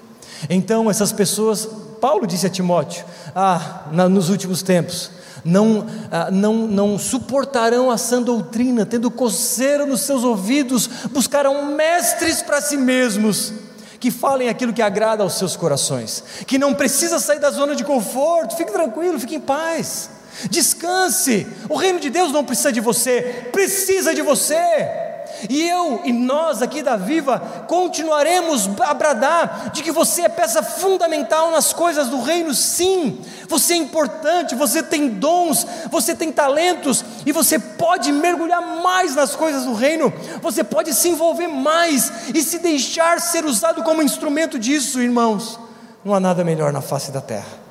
Então 0.49 0.89
essas 0.89 1.11
pessoas, 1.11 1.67
Paulo 1.99 2.27
disse 2.27 2.45
a 2.45 2.49
Timóteo, 2.49 3.05
ah, 3.35 3.85
na, 3.91 4.07
nos 4.09 4.29
últimos 4.29 4.61
tempos, 4.61 5.11
não, 5.43 5.85
ah, 6.11 6.29
não, 6.31 6.67
não 6.67 6.97
suportarão 6.97 7.89
a 7.89 7.97
sã 7.97 8.21
doutrina, 8.21 8.85
tendo 8.85 9.09
coceira 9.09 9.85
nos 9.85 10.01
seus 10.01 10.23
ouvidos, 10.23 10.87
buscarão 11.11 11.75
mestres 11.75 12.41
para 12.41 12.61
si 12.61 12.77
mesmos 12.77 13.53
que 13.99 14.11
falem 14.11 14.49
aquilo 14.49 14.73
que 14.73 14.81
agrada 14.81 15.23
aos 15.23 15.33
seus 15.33 15.55
corações, 15.55 16.23
que 16.45 16.57
não 16.57 16.73
precisa 16.73 17.19
sair 17.19 17.39
da 17.39 17.49
zona 17.49 17.75
de 17.75 17.83
conforto, 17.83 18.55
fique 18.55 18.71
tranquilo, 18.71 19.19
fique 19.19 19.35
em 19.35 19.39
paz, 19.39 20.09
descanse. 20.49 21.47
O 21.67 21.75
reino 21.75 21.99
de 21.99 22.09
Deus 22.09 22.31
não 22.31 22.43
precisa 22.43 22.71
de 22.71 22.79
você, 22.79 23.49
precisa 23.51 24.13
de 24.13 24.21
você. 24.21 25.06
E 25.49 25.67
eu 25.67 26.01
e 26.03 26.11
nós 26.11 26.61
aqui 26.61 26.81
da 26.81 26.95
Viva 26.95 27.39
continuaremos 27.67 28.69
a 28.79 28.93
bradar 28.93 29.71
de 29.71 29.83
que 29.83 29.91
você 29.91 30.23
é 30.23 30.29
peça 30.29 30.63
fundamental 30.63 31.51
nas 31.51 31.73
coisas 31.73 32.07
do 32.09 32.21
reino, 32.21 32.53
sim. 32.53 33.19
Você 33.47 33.73
é 33.73 33.77
importante, 33.77 34.55
você 34.55 34.81
tem 34.81 35.09
dons, 35.09 35.65
você 35.91 36.15
tem 36.15 36.31
talentos 36.31 37.03
e 37.25 37.31
você 37.31 37.59
pode 37.59 38.11
mergulhar 38.11 38.81
mais 38.81 39.15
nas 39.15 39.35
coisas 39.35 39.65
do 39.65 39.73
reino. 39.73 40.11
Você 40.41 40.63
pode 40.63 40.93
se 40.93 41.09
envolver 41.09 41.47
mais 41.47 42.33
e 42.33 42.41
se 42.41 42.59
deixar 42.59 43.19
ser 43.21 43.45
usado 43.45 43.83
como 43.83 44.01
instrumento 44.01 44.57
disso, 44.57 45.01
irmãos. 45.01 45.59
Não 46.03 46.13
há 46.13 46.19
nada 46.19 46.43
melhor 46.43 46.73
na 46.73 46.81
face 46.81 47.11
da 47.11 47.21
terra. 47.21 47.67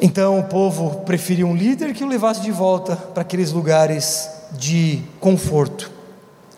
Então 0.00 0.38
o 0.38 0.44
povo 0.44 1.02
preferiu 1.04 1.46
um 1.46 1.56
líder 1.56 1.94
que 1.94 2.04
o 2.04 2.08
levasse 2.08 2.40
de 2.40 2.50
volta 2.50 2.96
para 2.96 3.22
aqueles 3.22 3.50
lugares 3.50 4.30
de 4.52 5.02
conforto 5.20 5.95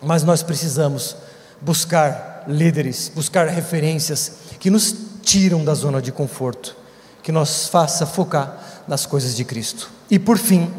mas 0.01 0.23
nós 0.23 0.41
precisamos 0.43 1.15
buscar 1.61 2.43
líderes, 2.47 3.11
buscar 3.13 3.47
referências 3.47 4.33
que 4.59 4.69
nos 4.69 4.95
tiram 5.21 5.63
da 5.63 5.73
zona 5.73 6.01
de 6.01 6.11
conforto, 6.11 6.75
que 7.21 7.31
nos 7.31 7.67
faça 7.67 8.05
focar 8.05 8.83
nas 8.87 9.05
coisas 9.05 9.35
de 9.35 9.43
Cristo. 9.43 9.89
E 10.09 10.17
por 10.17 10.37
fim, 10.37 10.71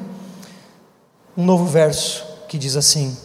um 1.37 1.45
novo 1.45 1.65
verso 1.67 2.25
que 2.49 2.59
diz 2.59 2.77
assim: 2.77 3.17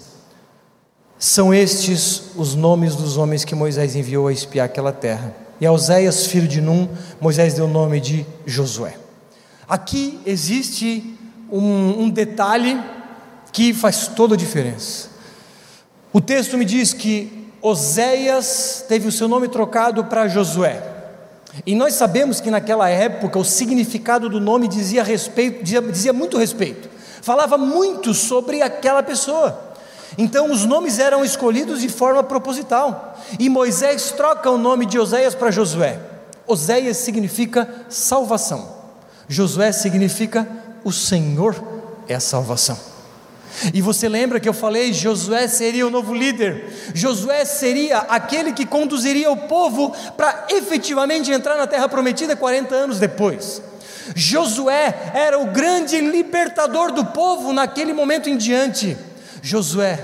São 1.17 1.53
estes 1.53 2.23
os 2.35 2.55
nomes 2.55 2.95
dos 2.95 3.17
homens 3.17 3.43
que 3.43 3.55
Moisés 3.55 3.95
enviou 3.95 4.27
a 4.27 4.33
espiar 4.33 4.65
aquela 4.65 4.91
terra. 4.91 5.35
E 5.59 5.65
a 5.65 5.71
Oséias, 5.71 6.27
filho 6.27 6.47
de 6.47 6.59
Num, 6.59 6.89
Moisés 7.19 7.53
deu 7.53 7.65
o 7.65 7.69
nome 7.69 8.01
de 8.01 8.25
Josué. 8.45 8.97
Aqui 9.67 10.19
existe 10.25 11.17
um, 11.49 12.03
um 12.03 12.09
detalhe 12.09 12.79
que 13.51 13.73
faz 13.73 14.07
toda 14.09 14.35
a 14.35 14.37
diferença. 14.37 15.14
O 16.15 16.21
texto 16.21 16.57
me 16.57 16.63
diz 16.63 16.93
que 16.93 17.51
Oséias 17.61 18.85
teve 18.87 19.05
o 19.05 19.11
seu 19.11 19.27
nome 19.27 19.49
trocado 19.49 20.05
para 20.05 20.29
Josué. 20.29 20.81
E 21.65 21.75
nós 21.75 21.95
sabemos 21.95 22.39
que 22.39 22.49
naquela 22.49 22.87
época 22.87 23.37
o 23.37 23.43
significado 23.43 24.29
do 24.29 24.39
nome 24.39 24.69
dizia 24.69 25.03
respeito, 25.03 25.61
dizia, 25.61 25.81
dizia 25.81 26.13
muito 26.13 26.37
respeito, 26.37 26.87
falava 27.21 27.57
muito 27.57 28.13
sobre 28.13 28.61
aquela 28.61 29.03
pessoa. 29.03 29.75
Então 30.17 30.49
os 30.53 30.63
nomes 30.63 30.99
eram 30.99 31.25
escolhidos 31.25 31.81
de 31.81 31.89
forma 31.89 32.23
proposital. 32.23 33.19
E 33.37 33.49
Moisés 33.49 34.11
troca 34.11 34.49
o 34.49 34.57
nome 34.57 34.85
de 34.85 34.97
Oséias 34.97 35.35
para 35.35 35.51
Josué. 35.51 35.99
Oséias 36.47 36.95
significa 36.95 37.67
salvação. 37.89 38.69
Josué 39.27 39.73
significa 39.73 40.47
o 40.81 40.93
Senhor 40.93 41.61
é 42.07 42.15
a 42.15 42.21
salvação. 42.21 42.94
E 43.73 43.81
você 43.81 44.09
lembra 44.09 44.39
que 44.39 44.49
eu 44.49 44.53
falei, 44.53 44.93
Josué 44.93 45.47
seria 45.47 45.87
o 45.87 45.89
novo 45.89 46.13
líder, 46.13 46.65
Josué 46.93 47.45
seria 47.45 47.99
aquele 47.99 48.53
que 48.53 48.65
conduziria 48.65 49.31
o 49.31 49.37
povo 49.37 49.93
para 50.17 50.47
efetivamente 50.49 51.31
entrar 51.31 51.55
na 51.55 51.67
terra 51.67 51.87
prometida 51.87 52.35
40 52.35 52.75
anos 52.75 52.99
depois. 52.99 53.61
Josué 54.15 55.11
era 55.13 55.39
o 55.39 55.47
grande 55.47 55.99
libertador 55.99 56.91
do 56.91 57.05
povo 57.05 57.53
naquele 57.53 57.93
momento 57.93 58.29
em 58.29 58.37
diante. 58.37 58.97
Josué 59.41 59.99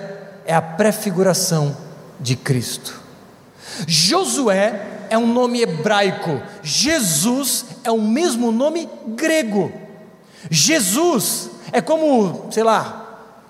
é 0.45 0.55
a 0.55 0.61
prefiguração 0.61 1.75
de 2.19 2.35
Cristo. 2.35 2.99
Josué 3.87 4.87
é 5.09 5.17
um 5.17 5.27
nome 5.27 5.61
hebraico, 5.61 6.41
Jesus 6.63 7.65
é 7.83 7.91
o 7.91 8.01
mesmo 8.01 8.51
nome 8.51 8.89
grego. 9.07 9.71
Jesus 10.49 11.49
é 11.71 11.81
como, 11.81 12.47
sei 12.51 12.63
lá, 12.63 13.00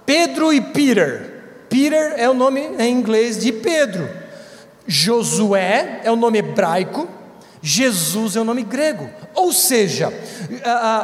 Pedro 0.06 0.54
e 0.54 0.62
Peter. 0.62 1.44
Peter 1.70 2.16
é 2.18 2.30
o 2.30 2.34
nome 2.34 2.62
em 2.80 2.92
inglês 2.92 3.40
de 3.40 3.52
Pedro. 3.52 4.10
Josué 4.86 6.02
é 6.04 6.12
o 6.12 6.16
nome 6.16 6.40
hebraico. 6.40 7.08
Jesus 7.62 8.36
é 8.36 8.42
o 8.42 8.44
nome 8.44 8.64
grego. 8.64 9.10
Ou 9.36 9.54
seja, 9.54 10.12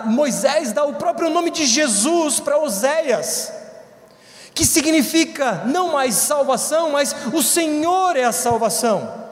Moisés 0.06 0.74
dá 0.74 0.84
o 0.84 0.96
próprio 0.96 1.30
nome 1.30 1.52
de 1.52 1.66
Jesus 1.66 2.40
para 2.40 2.58
Oséias, 2.58 3.54
que 4.54 4.66
significa 4.66 5.64
não 5.66 5.92
mais 5.92 6.16
salvação, 6.16 6.92
mas 6.92 7.16
o 7.32 7.44
Senhor 7.44 8.18
é 8.18 8.24
a 8.24 8.32
salvação. 8.32 9.26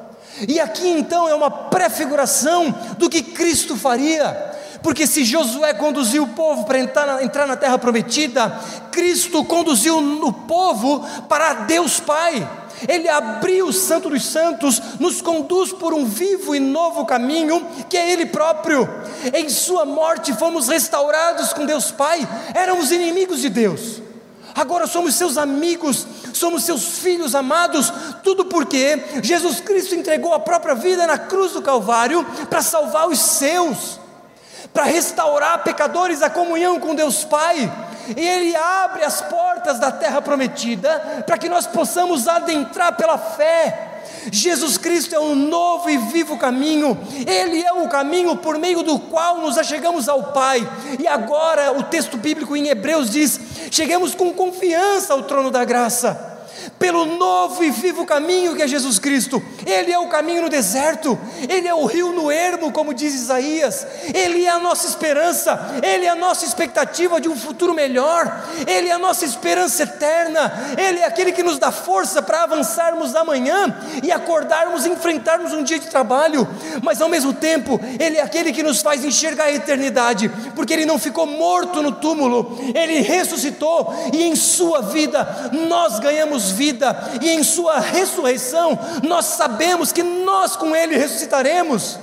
E 0.47 0.59
aqui 0.59 0.87
então 0.87 1.27
é 1.27 1.33
uma 1.33 1.49
prefiguração 1.49 2.71
do 2.97 3.09
que 3.09 3.23
Cristo 3.23 3.75
faria. 3.75 4.54
Porque 4.85 5.07
se 5.07 5.25
Josué 5.25 5.73
conduziu 5.73 6.21
o 6.21 6.27
povo 6.27 6.63
para 6.63 6.77
entrar 6.77 7.07
na, 7.07 7.23
entrar 7.23 7.47
na 7.47 7.55
terra 7.55 7.75
prometida, 7.75 8.55
Cristo 8.91 9.43
conduziu 9.43 9.97
o 9.97 10.31
povo 10.31 11.03
para 11.27 11.53
Deus 11.53 11.99
Pai. 11.99 12.47
Ele 12.87 13.09
abriu 13.09 13.65
o 13.65 13.73
Santo 13.73 14.11
dos 14.11 14.23
Santos, 14.23 14.79
nos 14.99 15.23
conduz 15.23 15.73
por 15.73 15.91
um 15.91 16.05
vivo 16.05 16.55
e 16.55 16.59
novo 16.59 17.03
caminho, 17.03 17.65
que 17.89 17.97
é 17.97 18.11
Ele 18.11 18.27
próprio. 18.27 18.87
Em 19.33 19.49
Sua 19.49 19.85
morte 19.85 20.35
fomos 20.35 20.67
restaurados 20.67 21.51
com 21.51 21.65
Deus 21.65 21.89
Pai, 21.89 22.19
éramos 22.53 22.91
inimigos 22.91 23.41
de 23.41 23.49
Deus. 23.49 24.03
Agora 24.53 24.85
somos 24.85 25.15
seus 25.15 25.35
amigos, 25.35 26.05
somos 26.31 26.63
seus 26.63 26.99
filhos 26.99 27.33
amados, 27.33 27.91
tudo 28.23 28.45
porque 28.45 29.03
Jesus 29.23 29.59
Cristo 29.61 29.95
entregou 29.95 30.35
a 30.35 30.39
própria 30.39 30.75
vida 30.75 31.07
na 31.07 31.17
cruz 31.17 31.53
do 31.53 31.61
Calvário 31.63 32.23
para 32.51 32.61
salvar 32.61 33.07
os 33.07 33.17
seus 33.17 34.04
para 34.75 34.83
restaurar 34.83 35.63
pecadores 35.63 36.21
a 36.21 36.29
comunhão 36.29 36.81
com 36.81 36.93
Deus 36.93 37.23
Pai. 37.23 37.71
E 38.15 38.19
Ele 38.19 38.53
abre 38.55 39.05
as 39.05 39.21
portas 39.21 39.79
da 39.79 39.89
terra 39.89 40.21
prometida 40.21 41.23
para 41.25 41.37
que 41.37 41.47
nós 41.47 41.65
possamos 41.65 42.27
adentrar 42.27 42.95
pela 42.97 43.17
fé. 43.17 43.93
Jesus 44.29 44.77
Cristo 44.77 45.15
é 45.15 45.19
um 45.19 45.33
novo 45.33 45.89
e 45.89 45.97
vivo 45.97 46.37
caminho, 46.37 46.97
Ele 47.25 47.63
é 47.63 47.71
o 47.71 47.87
caminho 47.87 48.35
por 48.35 48.57
meio 48.57 48.83
do 48.83 48.99
qual 48.99 49.39
nos 49.39 49.57
achegamos 49.57 50.09
ao 50.09 50.23
Pai. 50.33 50.67
E 50.99 51.07
agora 51.07 51.71
o 51.71 51.83
texto 51.83 52.17
bíblico 52.17 52.55
em 52.55 52.67
Hebreus 52.67 53.09
diz: 53.09 53.39
cheguemos 53.71 54.13
com 54.13 54.33
confiança 54.33 55.13
ao 55.13 55.23
trono 55.23 55.49
da 55.49 55.63
graça 55.63 56.34
pelo 56.77 57.05
novo 57.05 57.63
e 57.63 57.71
vivo 57.71 58.05
caminho 58.05 58.55
que 58.55 58.61
é 58.61 58.67
Jesus 58.67 58.99
Cristo. 58.99 59.41
Ele 59.65 59.91
é 59.91 59.99
o 59.99 60.07
caminho 60.07 60.43
no 60.43 60.49
deserto, 60.49 61.17
ele 61.49 61.67
é 61.67 61.73
o 61.73 61.85
rio 61.85 62.11
no 62.11 62.31
ermo, 62.31 62.71
como 62.71 62.93
diz 62.93 63.13
Isaías. 63.13 63.85
Ele 64.13 64.45
é 64.45 64.49
a 64.49 64.59
nossa 64.59 64.87
esperança, 64.87 65.79
ele 65.83 66.05
é 66.05 66.09
a 66.09 66.15
nossa 66.15 66.45
expectativa 66.45 67.19
de 67.19 67.29
um 67.29 67.35
futuro 67.35 67.73
melhor, 67.73 68.45
ele 68.67 68.89
é 68.89 68.93
a 68.93 68.99
nossa 68.99 69.25
esperança 69.25 69.83
eterna, 69.83 70.51
ele 70.77 70.99
é 70.99 71.05
aquele 71.05 71.31
que 71.31 71.43
nos 71.43 71.57
dá 71.57 71.71
força 71.71 72.21
para 72.21 72.43
avançarmos 72.43 73.15
amanhã 73.15 73.75
e 74.03 74.11
acordarmos 74.11 74.85
e 74.85 74.89
enfrentarmos 74.89 75.53
um 75.53 75.63
dia 75.63 75.79
de 75.79 75.87
trabalho, 75.87 76.47
mas 76.81 77.01
ao 77.01 77.09
mesmo 77.09 77.33
tempo, 77.33 77.79
ele 77.99 78.17
é 78.17 78.21
aquele 78.21 78.51
que 78.51 78.63
nos 78.63 78.81
faz 78.81 79.03
enxergar 79.03 79.45
a 79.45 79.51
eternidade, 79.51 80.29
porque 80.55 80.73
ele 80.73 80.85
não 80.85 80.99
ficou 80.99 81.25
morto 81.25 81.81
no 81.81 81.91
túmulo, 81.91 82.57
ele 82.73 83.01
ressuscitou 83.01 83.93
e 84.13 84.23
em 84.23 84.35
sua 84.35 84.81
vida 84.81 85.51
nós 85.67 85.99
ganhamos 85.99 86.51
vida, 86.55 86.97
e 87.21 87.29
em 87.29 87.43
Sua 87.43 87.79
ressurreição, 87.79 88.79
nós 89.03 89.25
sabemos 89.25 89.91
que 89.91 90.01
nós 90.01 90.55
com 90.55 90.75
Ele 90.75 90.97
ressuscitaremos, 90.97 91.99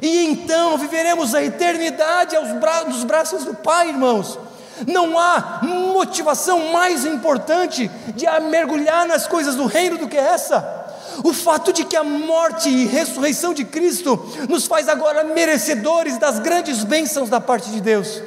e 0.00 0.24
então 0.26 0.78
viveremos 0.78 1.34
a 1.34 1.44
eternidade 1.44 2.34
aos 2.34 2.50
bra 2.52 2.84
nos 2.84 3.04
braços 3.04 3.44
do 3.44 3.54
Pai, 3.54 3.90
irmãos. 3.90 4.38
Não 4.86 5.18
há 5.18 5.60
motivação 5.62 6.72
mais 6.72 7.04
importante 7.04 7.90
de 8.14 8.26
mergulhar 8.48 9.06
nas 9.06 9.26
coisas 9.26 9.54
do 9.54 9.66
reino 9.66 9.98
do 9.98 10.08
que 10.08 10.16
essa. 10.16 10.80
O 11.22 11.32
fato 11.32 11.72
de 11.72 11.84
que 11.84 11.94
a 11.94 12.02
morte 12.02 12.70
e 12.70 12.86
ressurreição 12.86 13.52
de 13.52 13.64
Cristo 13.64 14.18
nos 14.48 14.66
faz 14.66 14.88
agora 14.88 15.22
merecedores 15.22 16.16
das 16.18 16.38
grandes 16.38 16.82
bênçãos 16.84 17.28
da 17.28 17.40
parte 17.40 17.70
de 17.70 17.80
Deus. 17.80 18.22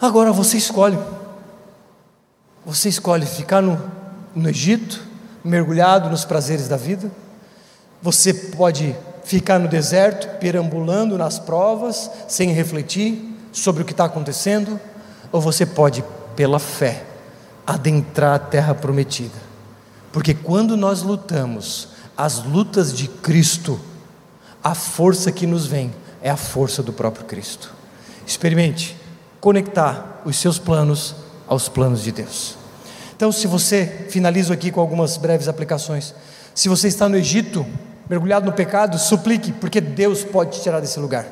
Agora 0.00 0.32
você 0.32 0.56
escolhe. 0.56 0.98
Você 2.70 2.88
escolhe 2.88 3.26
ficar 3.26 3.60
no, 3.60 3.82
no 4.32 4.48
Egito, 4.48 5.02
mergulhado 5.42 6.08
nos 6.08 6.24
prazeres 6.24 6.68
da 6.68 6.76
vida. 6.76 7.10
Você 8.00 8.32
pode 8.32 8.94
ficar 9.24 9.58
no 9.58 9.66
deserto, 9.66 10.38
perambulando 10.38 11.18
nas 11.18 11.36
provas, 11.36 12.08
sem 12.28 12.52
refletir 12.52 13.36
sobre 13.50 13.82
o 13.82 13.84
que 13.84 13.90
está 13.90 14.04
acontecendo. 14.04 14.78
Ou 15.32 15.40
você 15.40 15.66
pode, 15.66 16.04
pela 16.36 16.60
fé, 16.60 17.02
adentrar 17.66 18.36
a 18.36 18.38
terra 18.38 18.72
prometida. 18.72 19.34
Porque 20.12 20.32
quando 20.32 20.76
nós 20.76 21.02
lutamos 21.02 21.88
as 22.16 22.44
lutas 22.44 22.96
de 22.96 23.08
Cristo, 23.08 23.80
a 24.62 24.76
força 24.76 25.32
que 25.32 25.44
nos 25.44 25.66
vem 25.66 25.92
é 26.22 26.30
a 26.30 26.36
força 26.36 26.84
do 26.84 26.92
próprio 26.92 27.24
Cristo. 27.24 27.74
Experimente 28.24 28.96
conectar 29.40 30.22
os 30.24 30.36
seus 30.36 30.56
planos 30.56 31.16
aos 31.48 31.68
planos 31.68 32.04
de 32.04 32.12
Deus. 32.12 32.59
Então, 33.20 33.30
se 33.30 33.46
você, 33.46 34.06
finalizo 34.08 34.50
aqui 34.50 34.70
com 34.70 34.80
algumas 34.80 35.18
breves 35.18 35.46
aplicações. 35.46 36.14
Se 36.54 36.70
você 36.70 36.88
está 36.88 37.06
no 37.06 37.18
Egito, 37.18 37.66
mergulhado 38.08 38.46
no 38.46 38.52
pecado, 38.52 38.98
suplique, 38.98 39.52
porque 39.52 39.78
Deus 39.78 40.24
pode 40.24 40.52
te 40.52 40.62
tirar 40.62 40.80
desse 40.80 40.98
lugar. 40.98 41.26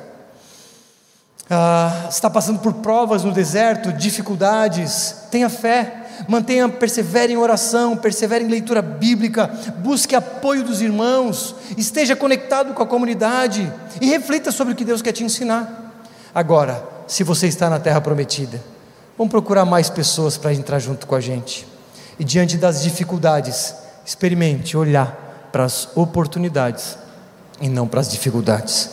Ah, 1.49 2.05
está 2.11 2.28
passando 2.28 2.59
por 2.59 2.74
provas 2.74 3.24
no 3.24 3.32
deserto, 3.32 3.91
dificuldades, 3.91 5.14
tenha 5.30 5.49
fé, 5.49 6.05
mantenha, 6.28 6.68
persevere 6.68 7.32
em 7.32 7.39
oração, 7.39 7.97
persevere 7.97 8.45
em 8.45 8.49
leitura 8.49 8.82
bíblica, 8.82 9.51
busque 9.78 10.14
apoio 10.14 10.62
dos 10.62 10.82
irmãos, 10.82 11.55
esteja 11.74 12.14
conectado 12.14 12.74
com 12.74 12.82
a 12.82 12.86
comunidade 12.86 13.72
e 13.99 14.11
reflita 14.11 14.53
sobre 14.53 14.74
o 14.74 14.76
que 14.76 14.84
Deus 14.84 15.01
quer 15.01 15.12
te 15.12 15.24
ensinar. 15.24 16.05
Agora, 16.34 16.86
se 17.07 17.24
você 17.24 17.47
está 17.47 17.70
na 17.70 17.80
terra 17.80 18.03
prometida, 18.03 18.61
Vamos 19.18 19.32
procurar 19.32 19.64
mais 19.64 19.91
pessoas 19.91 20.39
para 20.39 20.55
entrar 20.55 20.78
junto 20.78 21.05
com 21.05 21.16
a 21.16 21.20
gente. 21.20 21.78
E 22.19 22.25
diante 22.25 22.57
das 22.57 22.83
dificuldades, 22.83 23.75
experimente 24.05 24.77
olhar 24.77 25.49
para 25.53 25.64
as 25.64 25.97
oportunidades 25.97 26.99
e 27.61 27.69
não 27.69 27.87
para 27.87 28.01
as 28.01 28.11
dificuldades. 28.11 28.91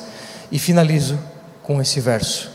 E 0.52 0.60
finalizo 0.60 1.20
com 1.64 1.82
esse 1.82 2.00
verso. 2.00 2.52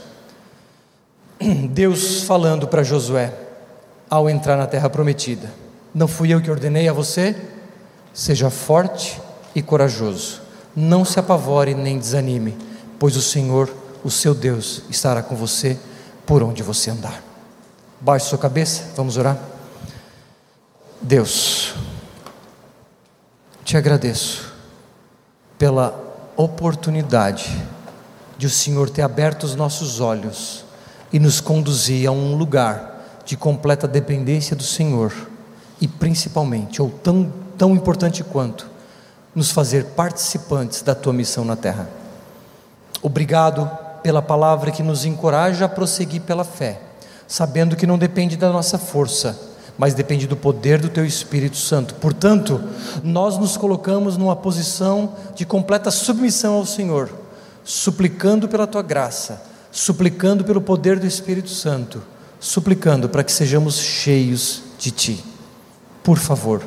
Deus 1.71 2.23
falando 2.23 2.68
para 2.68 2.83
Josué 2.83 3.33
ao 4.09 4.29
entrar 4.29 4.57
na 4.57 4.66
terra 4.66 4.91
prometida: 4.91 5.51
Não 5.95 6.07
fui 6.07 6.33
eu 6.33 6.41
que 6.41 6.51
ordenei 6.51 6.89
a 6.89 6.93
você? 6.93 7.37
Seja 8.12 8.51
forte 8.51 9.21
e 9.55 9.62
corajoso. 9.62 10.43
Não 10.75 11.05
se 11.05 11.18
apavore 11.18 11.75
nem 11.75 11.99
desanime, 11.99 12.57
pois 12.99 13.16
o 13.16 13.23
Senhor, 13.23 13.73
o 14.05 14.11
seu 14.11 14.35
Deus, 14.35 14.83
estará 14.89 15.23
com 15.23 15.35
você 15.35 15.77
por 16.27 16.43
onde 16.43 16.62
você 16.62 16.91
andar. 16.91 17.23
Baixe 18.01 18.27
sua 18.27 18.39
cabeça, 18.39 18.85
vamos 18.97 19.16
orar. 19.16 19.49
Deus, 21.03 21.74
te 23.64 23.76
agradeço 23.76 24.53
pela 25.59 25.98
oportunidade 26.36 27.51
de 28.36 28.46
o 28.46 28.51
Senhor 28.51 28.90
ter 28.90 29.03
aberto 29.03 29.44
os 29.44 29.55
nossos 29.55 29.98
olhos 29.98 30.64
e 31.12 31.18
nos 31.18 31.40
conduzir 31.40 32.07
a 32.07 32.12
um 32.12 32.36
lugar 32.36 33.22
de 33.24 33.36
completa 33.36 33.88
dependência 33.88 34.55
do 34.55 34.62
Senhor 34.62 35.12
e 35.80 35.88
principalmente, 35.88 36.82
ou 36.82 36.90
tão, 36.90 37.32
tão 37.57 37.74
importante 37.74 38.22
quanto, 38.22 38.68
nos 39.34 39.51
fazer 39.51 39.86
participantes 39.86 40.82
da 40.82 40.94
tua 40.94 41.12
missão 41.12 41.44
na 41.44 41.57
terra. 41.57 41.88
Obrigado 43.01 43.70
pela 44.03 44.20
palavra 44.20 44.70
que 44.70 44.82
nos 44.82 45.07
encoraja 45.07 45.64
a 45.64 45.68
prosseguir 45.68 46.20
pela 46.22 46.44
fé 46.44 46.90
sabendo 47.30 47.76
que 47.76 47.86
não 47.86 47.96
depende 47.96 48.36
da 48.36 48.51
nossa 48.51 48.76
força, 48.76 49.38
mas 49.81 49.95
depende 49.95 50.26
do 50.26 50.37
poder 50.37 50.78
do 50.78 50.91
Teu 50.91 51.07
Espírito 51.07 51.57
Santo. 51.57 51.95
Portanto, 51.95 52.62
nós 53.03 53.39
nos 53.39 53.57
colocamos 53.57 54.14
numa 54.18 54.37
posição 54.37 55.14
de 55.35 55.47
completa 55.47 55.91
submissão 55.91 56.57
ao 56.57 56.66
Senhor, 56.66 57.11
suplicando 57.64 58.47
pela 58.47 58.66
Tua 58.66 58.83
graça, 58.83 59.43
suplicando 59.72 60.45
pelo 60.45 60.61
poder 60.61 60.99
do 60.99 61.07
Espírito 61.07 61.49
Santo, 61.49 62.03
suplicando 62.39 63.09
para 63.09 63.24
que 63.24 63.33
sejamos 63.33 63.78
cheios 63.78 64.61
de 64.78 64.91
Ti. 64.91 65.24
Por 66.05 66.18
favor, 66.18 66.62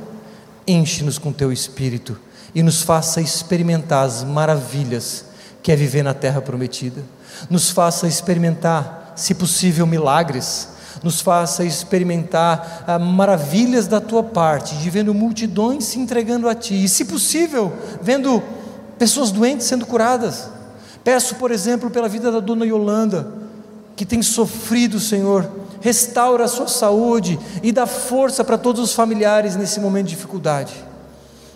enche-nos 0.65 1.19
com 1.19 1.31
Teu 1.31 1.51
Espírito 1.51 2.19
e 2.55 2.63
nos 2.63 2.81
faça 2.81 3.21
experimentar 3.21 4.07
as 4.07 4.23
maravilhas 4.23 5.25
que 5.61 5.71
é 5.71 5.75
viver 5.75 6.01
na 6.01 6.15
terra 6.15 6.41
prometida. 6.41 7.03
Nos 7.47 7.69
faça 7.69 8.07
experimentar 8.07 9.13
se 9.15 9.35
possível, 9.35 9.85
milagres, 9.85 10.72
nos 11.03 11.19
faça 11.21 11.65
experimentar 11.65 12.85
ah, 12.87 12.97
maravilhas 12.97 13.87
da 13.87 13.99
tua 13.99 14.23
parte, 14.23 14.75
de 14.77 14.89
vendo 14.89 15.13
multidões 15.13 15.83
se 15.83 15.99
entregando 15.99 16.47
a 16.47 16.55
ti, 16.55 16.85
e 16.85 16.89
se 16.89 17.05
possível, 17.05 17.73
vendo 18.01 18.41
pessoas 18.97 19.31
doentes 19.31 19.67
sendo 19.67 19.85
curadas. 19.85 20.49
Peço, 21.03 21.35
por 21.35 21.51
exemplo, 21.51 21.89
pela 21.89 22.07
vida 22.07 22.31
da 22.31 22.39
dona 22.39 22.65
Yolanda, 22.65 23.27
que 23.95 24.05
tem 24.05 24.21
sofrido, 24.21 24.99
Senhor, 24.99 25.49
restaura 25.81 26.45
a 26.45 26.47
sua 26.47 26.67
saúde 26.67 27.37
e 27.61 27.71
dá 27.71 27.85
força 27.85 28.43
para 28.43 28.57
todos 28.57 28.81
os 28.81 28.93
familiares 28.93 29.55
nesse 29.55 29.79
momento 29.81 30.07
de 30.07 30.15
dificuldade. 30.15 30.73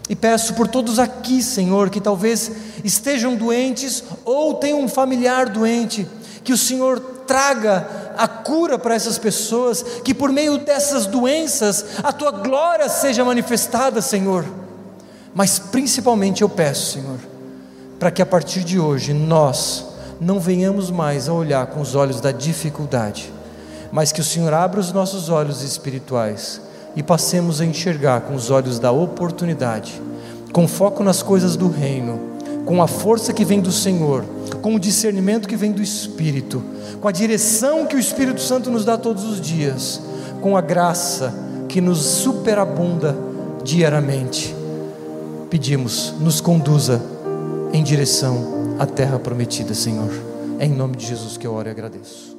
E 0.10 0.16
peço 0.16 0.54
por 0.54 0.68
todos 0.68 1.00
aqui, 1.00 1.42
Senhor, 1.42 1.90
que 1.90 2.00
talvez 2.00 2.52
estejam 2.84 3.36
doentes 3.36 4.04
ou 4.24 4.54
tenham 4.56 4.82
um 4.82 4.88
familiar 4.88 5.50
doente, 5.50 6.08
que 6.44 6.54
o 6.54 6.58
Senhor 6.58 7.17
traga 7.28 8.14
a 8.18 8.28
cura 8.28 8.80
para 8.80 8.96
essas 8.96 9.18
pessoas, 9.18 9.84
que 10.04 10.14
por 10.14 10.32
meio 10.32 10.58
dessas 10.58 11.06
doenças 11.06 11.86
a 12.02 12.12
tua 12.12 12.32
glória 12.32 12.90
seja 12.90 13.24
manifestada, 13.24 14.02
Senhor. 14.02 14.46
Mas 15.36 15.60
principalmente 15.60 16.42
eu 16.42 16.50
peço, 16.50 16.94
Senhor, 16.94 17.20
para 18.00 18.10
que 18.10 18.22
a 18.22 18.26
partir 18.26 18.64
de 18.64 18.80
hoje 18.80 19.14
nós 19.14 19.86
não 20.20 20.40
venhamos 20.40 20.90
mais 20.90 21.30
a 21.30 21.34
olhar 21.34 21.68
com 21.68 21.82
os 21.82 21.94
olhos 21.94 22.20
da 22.20 22.32
dificuldade, 22.32 23.32
mas 23.92 24.12
que 24.12 24.22
o 24.22 24.24
Senhor 24.24 24.54
abra 24.54 24.80
os 24.80 24.92
nossos 24.92 25.30
olhos 25.30 25.62
espirituais 25.62 26.62
e 26.96 27.04
passemos 27.04 27.62
a 27.62 27.66
enxergar 27.66 28.22
com 28.22 28.34
os 28.34 28.50
olhos 28.50 28.80
da 28.80 28.92
oportunidade, 28.92 30.02
com 30.52 30.68
foco 30.68 31.04
nas 31.04 31.22
coisas 31.22 31.56
do 31.56 31.70
reino 31.70 32.37
com 32.68 32.84
a 32.84 32.88
força 32.88 33.32
que 33.32 33.46
vem 33.46 33.62
do 33.62 33.72
Senhor, 33.72 34.26
com 34.62 34.76
o 34.76 34.80
discernimento 34.80 35.48
que 35.48 35.56
vem 35.56 35.72
do 35.72 35.82
Espírito, 35.82 36.62
com 37.00 37.08
a 37.08 37.14
direção 37.14 37.86
que 37.86 37.96
o 37.96 38.00
Espírito 38.00 38.42
Santo 38.42 38.70
nos 38.70 38.84
dá 38.84 38.98
todos 38.98 39.24
os 39.24 39.40
dias, 39.40 40.02
com 40.42 40.58
a 40.58 40.62
graça 40.62 41.34
que 41.70 41.80
nos 41.80 42.00
superabunda 42.00 43.18
diariamente. 43.64 44.54
Pedimos, 45.50 46.14
nos 46.20 46.42
conduza 46.42 47.02
em 47.72 47.82
direção 47.82 48.76
à 48.78 48.86
terra 48.86 49.18
prometida, 49.18 49.74
Senhor. 49.74 50.12
É 50.60 50.66
em 50.66 50.74
nome 50.74 50.98
de 50.98 51.08
Jesus 51.08 51.38
que 51.38 51.48
eu 51.48 51.54
oro 51.54 51.70
e 51.70 51.72
agradeço. 51.72 52.37